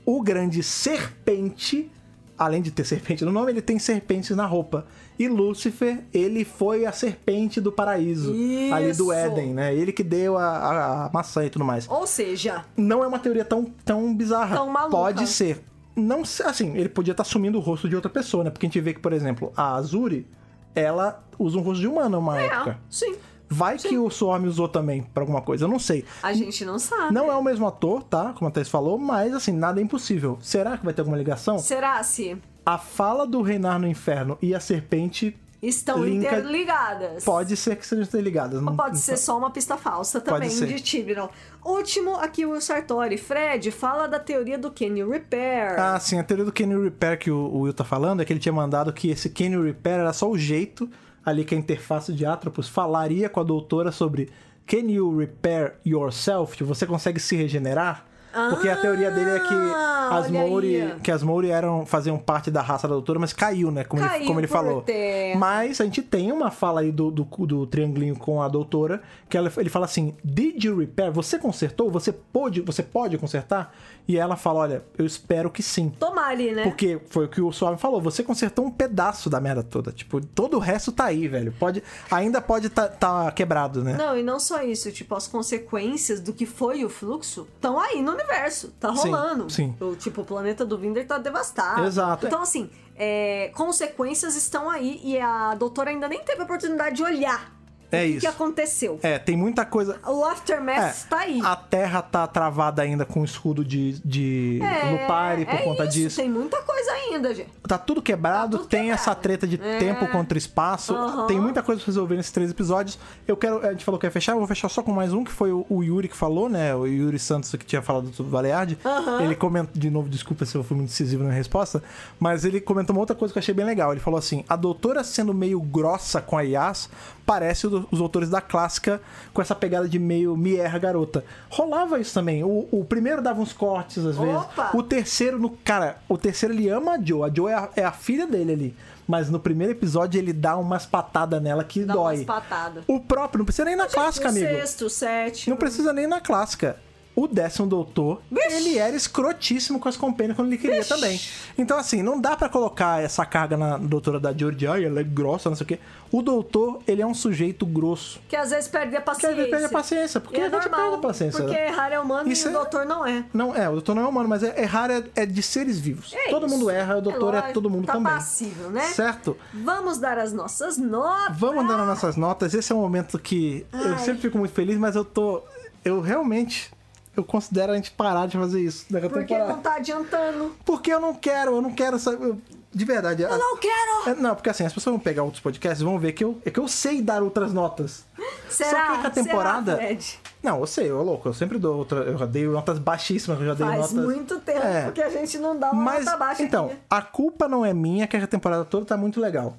[0.05, 1.89] O grande serpente,
[2.37, 4.85] além de ter serpente no nome, ele tem serpentes na roupa.
[5.19, 8.31] E Lúcifer, ele foi a serpente do paraíso,
[8.73, 9.11] ali do Isso.
[9.11, 9.75] Éden, né?
[9.75, 11.87] Ele que deu a, a- a maçã e tudo mais.
[11.89, 14.55] Ou seja, Não é uma teoria tão, tão bizarra.
[14.55, 14.97] Tão maluca.
[14.97, 15.63] Pode ser.
[15.95, 18.49] Não, assim, ele podia estar assumindo o rosto de outra pessoa, né?
[18.49, 20.25] Porque a gente vê que, por exemplo, a Azuri,
[20.73, 22.79] ela usa um rosto de humana uma é, época.
[22.89, 23.15] sim.
[23.51, 26.05] Vai que o Swarm usou também pra alguma coisa, eu não sei.
[26.23, 27.13] A gente não sabe.
[27.13, 28.33] Não é o mesmo ator, tá?
[28.33, 30.37] Como a Thais falou, mas assim, nada é impossível.
[30.41, 31.59] Será que vai ter alguma ligação?
[31.59, 37.23] Será se A fala do Reinar no Inferno e a serpente estão Linka- interligadas?
[37.23, 38.61] pode ser que sejam interligadas.
[38.61, 41.27] Não, Pode ser só uma pista falsa também de Tibnon.
[41.63, 43.17] Último aqui o Will Sartori.
[43.17, 45.79] Fred, fala da teoria do Kenny Repair.
[45.79, 48.31] Ah, sim, a teoria do Kenny Repair que o, o Will tá falando é que
[48.33, 50.89] ele tinha mandado que esse Kenny Repair era só o jeito
[51.25, 54.29] ali que a interface de Atropos falaria com a doutora sobre
[54.65, 56.63] Can you repair yourself?
[56.63, 58.05] Você consegue se regenerar?
[58.49, 60.99] Porque a teoria dele é que as olha Mouri, aí.
[61.01, 63.83] que as Mouri eram faziam parte da raça da doutora, mas caiu, né?
[63.83, 64.81] Como ele, Caiu como ele falou.
[64.81, 65.39] terra.
[65.39, 69.37] Mas a gente tem uma fala aí do, do, do triangulinho com a doutora, que
[69.37, 71.11] ela- ele fala assim: Did you repair?
[71.11, 71.89] Você consertou?
[71.91, 73.73] Você pode, você pode consertar?
[74.07, 75.89] E ela fala: Olha, eu espero que sim.
[75.99, 76.63] Tomar ali, né?
[76.63, 79.91] Porque foi o que o Suave falou, você consertou um pedaço da merda toda.
[79.91, 81.53] Tipo, todo o resto tá aí, velho.
[81.59, 83.95] Pode, ainda pode tá, tá quebrado, né?
[83.97, 88.01] Não, e não só isso, tipo, as consequências do que foi o fluxo estão aí
[88.01, 89.49] no universo, tá Sim, rolando.
[89.49, 89.75] sim.
[89.79, 91.85] O, tipo, o planeta do Vinder tá devastado.
[91.85, 92.27] Exato.
[92.27, 97.03] Então, assim, é, consequências estão aí e a doutora ainda nem teve a oportunidade de
[97.03, 97.60] olhar
[97.91, 98.19] É o que, isso.
[98.21, 98.99] que aconteceu.
[99.03, 99.99] É, tem muita coisa.
[100.07, 101.41] O aftermath É, tá aí.
[101.43, 105.83] A Terra tá travada ainda com o escudo de, de É, Lupari por é conta
[105.85, 106.21] isso, disso.
[106.21, 107.33] Tem muita coisa ainda.
[107.35, 107.49] gente.
[107.67, 109.01] Tá tudo quebrado, Tá tudo tem quebrado.
[109.01, 109.77] essa treta de É.
[109.79, 110.93] tempo contra espaço.
[110.95, 111.27] Aham.
[111.27, 112.97] Tem muita coisa pra resolver nesses três episódios.
[113.27, 113.65] Eu quero.
[113.65, 115.51] A gente falou que ia fechar, eu vou fechar só com mais um, que foi
[115.51, 116.73] o, o Yuri que falou, né?
[116.75, 118.77] O Yuri Santos que tinha falado sobre o Baleardi.
[118.85, 119.21] Aham.
[119.23, 121.81] Ele comenta, de novo, desculpa se eu fui muito decisivo na resposta,
[122.19, 123.91] mas ele comentou uma outra coisa que eu achei bem legal.
[123.91, 126.89] Ele falou assim: a doutora sendo meio grossa com a Yas,
[127.25, 129.01] parece os autores da clássica
[129.33, 131.23] com essa pegada de meio me erra garota.
[131.49, 132.43] Rolava isso também.
[132.43, 134.35] O, o primeiro dava uns cortes às vezes.
[134.35, 134.71] Opa!
[134.73, 137.29] O terceiro, no cara, o terceiro ele ama a Joe.
[137.29, 138.75] A Joe é a, é a filha dele ali.
[139.07, 142.15] Mas no primeiro episódio ele dá umas patadas nela que Dá dói.
[142.17, 142.83] umas patadas.
[142.87, 144.45] O próprio, não precisa nem na clássica, amigo.
[144.45, 145.53] sexto, sétimo.
[145.53, 146.77] Não precisa nem na clássica.
[147.13, 151.19] O décimo doutor, ele era escrotíssimo com as companhias quando ele queria também.
[151.57, 155.03] Então, assim, não dá pra colocar essa carga na doutora da George, ai, ela é
[155.03, 155.79] grossa, não sei o quê.
[156.09, 158.21] O doutor, ele é um sujeito grosso.
[158.29, 159.29] Que às vezes perde a Que paciência.
[159.29, 161.43] às vezes perde a paciência, porque E é a gente normal, perde a paciência.
[161.43, 163.25] Porque errar é humano Isso e o é- doutor não é.
[163.33, 166.13] Não, é, o doutor não é humano, mas é- errar é, é de seres vivos.
[166.13, 166.55] É todo isso.
[166.57, 168.11] mundo erra, o doutor é, lógico, todo mundo tá também.
[168.13, 168.83] passível, né?
[168.83, 169.37] Certo?
[169.53, 171.37] Vamos dar as nossas notas.
[171.37, 172.53] Vamos dando nossas notas.
[172.53, 173.99] Esse é um momento que eu Ai.
[173.99, 175.41] sempre fico muito feliz, mas eu tô.
[175.83, 176.71] Eu realmente.
[177.15, 180.55] Eu considero a gente parar de fazer isso nessa Porque não tá adiantando.
[180.65, 182.35] Porque eu não quero, eu não quero saber.
[182.73, 183.21] De verdade.
[183.21, 184.09] Eu não quero!
[184.09, 186.39] É, não, porque assim, as pessoas vão pegar outros podcasts e vão ver que eu,
[186.45, 188.05] é que eu sei dar outras notas.
[188.49, 188.97] Será?
[188.99, 190.19] que a temporada- Será, Fred?
[190.41, 191.99] Não, eu sei, eu louco, eu sempre dou outra.
[191.99, 194.05] Eu já dei notas baixíssimas, eu já dei Faz notas.
[194.05, 194.89] muito tempo É.
[194.91, 196.77] que a gente não dá uma Mas, nota baixa então, aqui.
[196.89, 199.57] a culpa não é minha, que a temporada toda tá muito legal.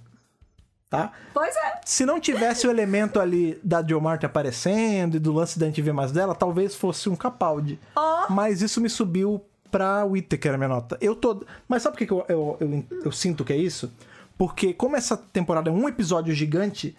[0.92, 1.10] Tá?
[1.32, 1.80] Pois é.
[1.86, 5.80] Se não tivesse o elemento ali da Joe Martin aparecendo e do lance da gente
[5.80, 7.80] ver mais dela, talvez fosse um Capaldi.
[7.96, 8.26] Ó.
[8.28, 10.98] Mas isso me subiu pra Whittaker a minha nota.
[11.00, 11.46] Eu tô.
[11.66, 13.90] Mas sabe por que eu, eu, eu, eu sinto que é isso?
[14.36, 16.94] Porque, como essa temporada é um episódio gigante,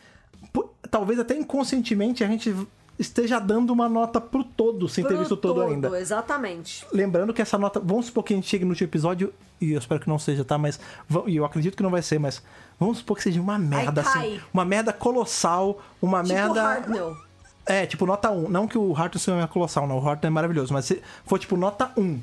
[0.89, 2.51] talvez até inconscientemente a gente
[2.97, 5.99] esteja dando uma nota pro todo, sem ter Pro visto todo, ainda.
[5.99, 6.85] Exatamente.
[6.91, 7.79] Lembrando que essa nota.
[7.79, 10.43] Vamos supor que a gente chegue no último episódio, e eu espero que não seja,
[10.43, 10.57] tá?
[10.57, 10.79] Mas.
[11.27, 12.41] E eu acredito que não vai ser, mas.
[12.79, 14.33] Vamos supor que seja uma merda, cai.
[14.33, 14.41] assim.
[14.53, 17.17] Uma merda colossal, uma Tipo merda.
[17.65, 18.49] É, tipo nota 1.
[18.49, 19.97] Não que o Harton seja uma colossal, não.
[19.97, 22.19] O Harton é maravilhoso, mas se for tipo nota 1.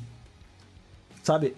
[1.23, 1.55] Sabe?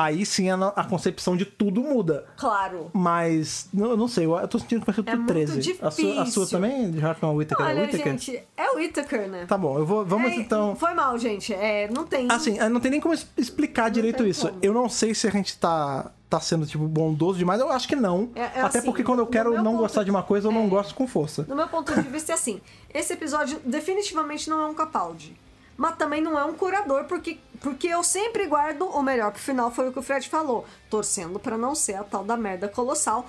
[0.00, 2.24] Aí sim a, a concepção de tudo muda.
[2.36, 2.88] Claro.
[2.92, 5.28] Mas, não, eu não sei, eu, eu tô sentindo que vai ser É tudo muito
[5.28, 5.78] 13.
[5.82, 7.66] A sua, a sua também, de Harton Whittaker?
[7.66, 8.12] é Olha, Whittaker?
[8.12, 9.46] gente, é o Whittaker, né?
[9.46, 10.04] Tá bom, eu vou.
[10.04, 10.76] Vamos É, então.
[10.76, 11.52] Foi mal, gente.
[11.52, 12.28] É, não tem.
[12.30, 14.46] Assim, não tem nem como explicar direito tem isso.
[14.48, 14.60] como.
[14.62, 17.60] Eu não sei se a gente tá, tá sendo, tipo, bondoso demais.
[17.60, 18.30] Eu acho que não.
[18.36, 20.52] É- é Até assim, porque quando eu quero não ponto- gostar de uma coisa, eu
[20.52, 20.68] não é.
[20.68, 21.44] gosto com força.
[21.48, 22.60] No meu ponto de vista é assim:
[22.94, 25.36] esse episódio definitivamente não é um Capaldi.
[25.78, 29.70] Mas também não é um curador, porque, porque eu sempre guardo o melhor pro final,
[29.70, 30.66] foi o que o Fred falou.
[30.90, 33.24] Torcendo pra não ser a tal da merda colossal.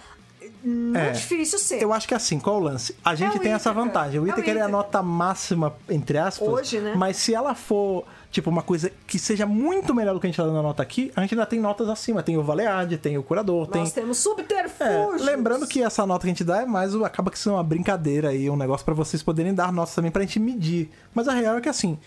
[0.63, 1.11] Muito É.
[1.11, 1.81] difícil ser.
[1.81, 2.95] Eu acho que é assim, qual o lance?
[3.05, 3.85] A gente o tem essa Whittaker.
[3.93, 4.19] vantagem.
[4.19, 6.47] O É o Whittaker é, a nota máxima, entre aspas.
[6.47, 6.93] Hoje, né?
[6.95, 10.37] Mas se ela for, tipo, uma coisa que seja muito melhor do que a gente
[10.37, 12.23] tá dando a nota aqui, a gente ainda tem notas acima.
[12.23, 13.81] Tem o Valeade, tem o Curador, tem...
[13.81, 15.21] Nós temos É, subterfúgios.
[15.21, 18.29] lembrando que essa nota que a gente dá é mais acaba que sendo uma brincadeira
[18.29, 20.89] aí, um negócio pra vocês poderem dar notas também pra gente medir.
[21.13, 21.97] Mas a real é que assim,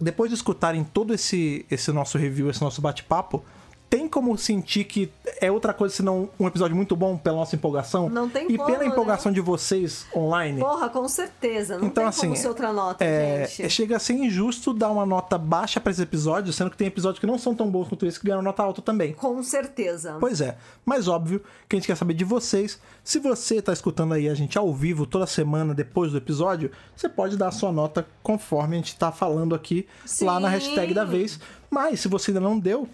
[0.00, 3.44] depois de escutarem todo esse esse nosso review, esse nosso bate-papo,
[3.88, 8.08] tem como sentir que é outra coisa senão um episódio muito bom pela nossa empolgação
[8.08, 8.86] Não tem e como, pela né?
[8.86, 10.58] empolgação de vocês online.
[10.60, 11.78] Porra, com certeza.
[11.78, 13.70] Não Então, tem assim, como ser outra nota, é, gente.
[13.70, 17.20] chega a ser injusto dar uma nota baixa pra esse episódio, sendo que tem episódios
[17.20, 19.12] que não são tão bons quanto esse que ganham nota alta também.
[19.12, 20.16] Com certeza.
[20.18, 22.80] Pois é, mas óbvio que a gente quer saber de vocês.
[23.04, 27.08] Se você tá escutando aí a gente ao vivo toda semana depois do episódio, você
[27.08, 29.86] pode dar a sua nota conforme a gente tá falando aqui
[30.22, 30.54] lá na Sim.
[30.54, 31.38] hashtag da vez.
[31.70, 32.88] Mas se você ainda não deu,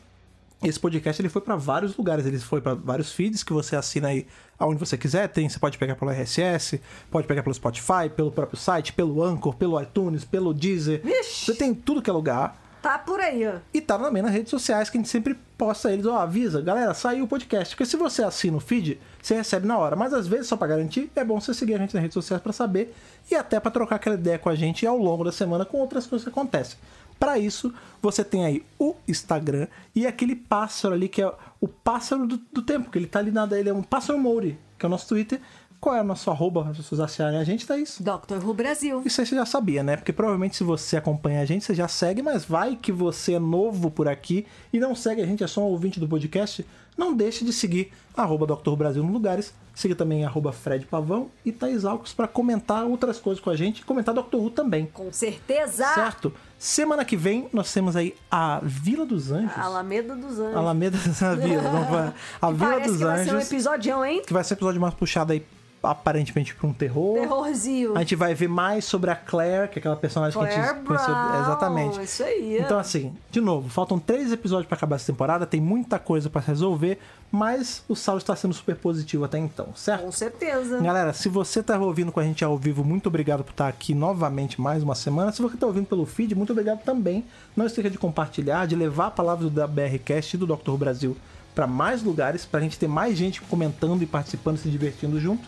[0.62, 4.08] esse podcast ele foi para vários lugares, ele foi para vários feeds que você assina
[4.08, 4.26] aí
[4.58, 5.28] aonde você quiser.
[5.28, 6.80] Tem, você pode pegar pelo RSS,
[7.10, 11.00] pode pegar pelo Spotify, pelo próprio site, pelo Anchor, pelo iTunes, pelo Deezer.
[11.02, 11.46] Vixe.
[11.46, 12.60] Você tem tudo que é lugar.
[12.82, 13.56] Tá por aí, ó.
[13.74, 16.94] E tá também nas redes sociais que a gente sempre posta eles, ó, avisa, galera,
[16.94, 17.74] saiu o podcast.
[17.74, 19.96] Porque se você assina o feed, você recebe na hora.
[19.96, 22.42] Mas às vezes, só pra garantir, é bom você seguir a gente nas redes sociais
[22.42, 22.94] pra saber
[23.30, 26.06] e até pra trocar aquela ideia com a gente ao longo da semana com outras
[26.06, 26.78] coisas que acontecem.
[27.20, 31.30] Pra isso, você tem aí o Instagram e aquele pássaro ali que é
[31.60, 34.58] o pássaro do, do tempo, que ele tá ali nada, ele é um pássaro Mouri,
[34.78, 35.38] que é o nosso Twitter.
[35.78, 38.02] Qual é o nosso arroba, as pessoas acharem a gente, tá isso?
[38.02, 38.42] Dr.
[38.42, 39.02] Who Brasil.
[39.04, 39.96] Isso aí você já sabia, né?
[39.96, 43.38] Porque provavelmente se você acompanha a gente, você já segue, mas vai que você é
[43.38, 46.66] novo por aqui e não segue a gente, é só um ouvinte do podcast,
[46.96, 48.74] não deixe de seguir arroba Dr.
[48.76, 49.54] Brasil nos lugares.
[49.74, 53.78] Siga também arroba Fred Pavão e Thaís Alcos para comentar outras coisas com a gente
[53.78, 54.36] e comentar Dr.
[54.36, 54.86] Who também.
[54.86, 55.86] Com certeza.
[55.94, 56.32] Certo?
[56.62, 59.56] Semana que vem nós temos aí a Vila dos Anjos.
[59.56, 60.56] Alameda dos Anjos.
[60.56, 62.14] Alameda da Vila.
[62.42, 63.50] A Vila Parece dos que vai ser um Anjos.
[63.50, 64.22] episodião, hein?
[64.26, 65.42] Que vai ser um episódio mais puxado aí
[65.82, 67.14] aparentemente pra um terror.
[67.14, 67.96] Terrorzinho.
[67.96, 70.74] A gente vai ver mais sobre a Claire, que é aquela personagem que a Claire
[70.74, 71.14] gente conheceu.
[71.14, 72.02] Brown, Exatamente.
[72.02, 72.58] Isso aí.
[72.58, 76.46] Então, assim, de novo, faltam três episódios pra acabar essa temporada, tem muita coisa se
[76.46, 76.98] resolver,
[77.32, 80.04] mas o saldo está sendo super positivo até então, certo?
[80.04, 80.80] Com certeza.
[80.80, 83.94] Galera, se você tá ouvindo com a gente ao vivo, muito obrigado por estar aqui
[83.94, 85.32] novamente mais uma semana.
[85.32, 87.24] Se você tá ouvindo pelo feed, muito obrigado também.
[87.56, 90.72] Não esqueça de compartilhar, de levar a palavra do BRCast e do Dr.
[90.72, 91.16] Brasil
[91.54, 95.46] para mais lugares, pra gente ter mais gente comentando e participando, se divertindo junto.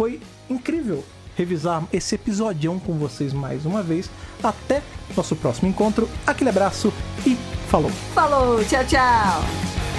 [0.00, 0.18] Foi
[0.48, 1.04] incrível
[1.36, 4.10] revisar esse episodião com vocês mais uma vez.
[4.42, 4.82] Até
[5.14, 6.08] nosso próximo encontro.
[6.26, 6.90] Aquele abraço
[7.26, 7.36] e
[7.68, 7.90] falou!
[8.14, 9.89] Falou, tchau, tchau.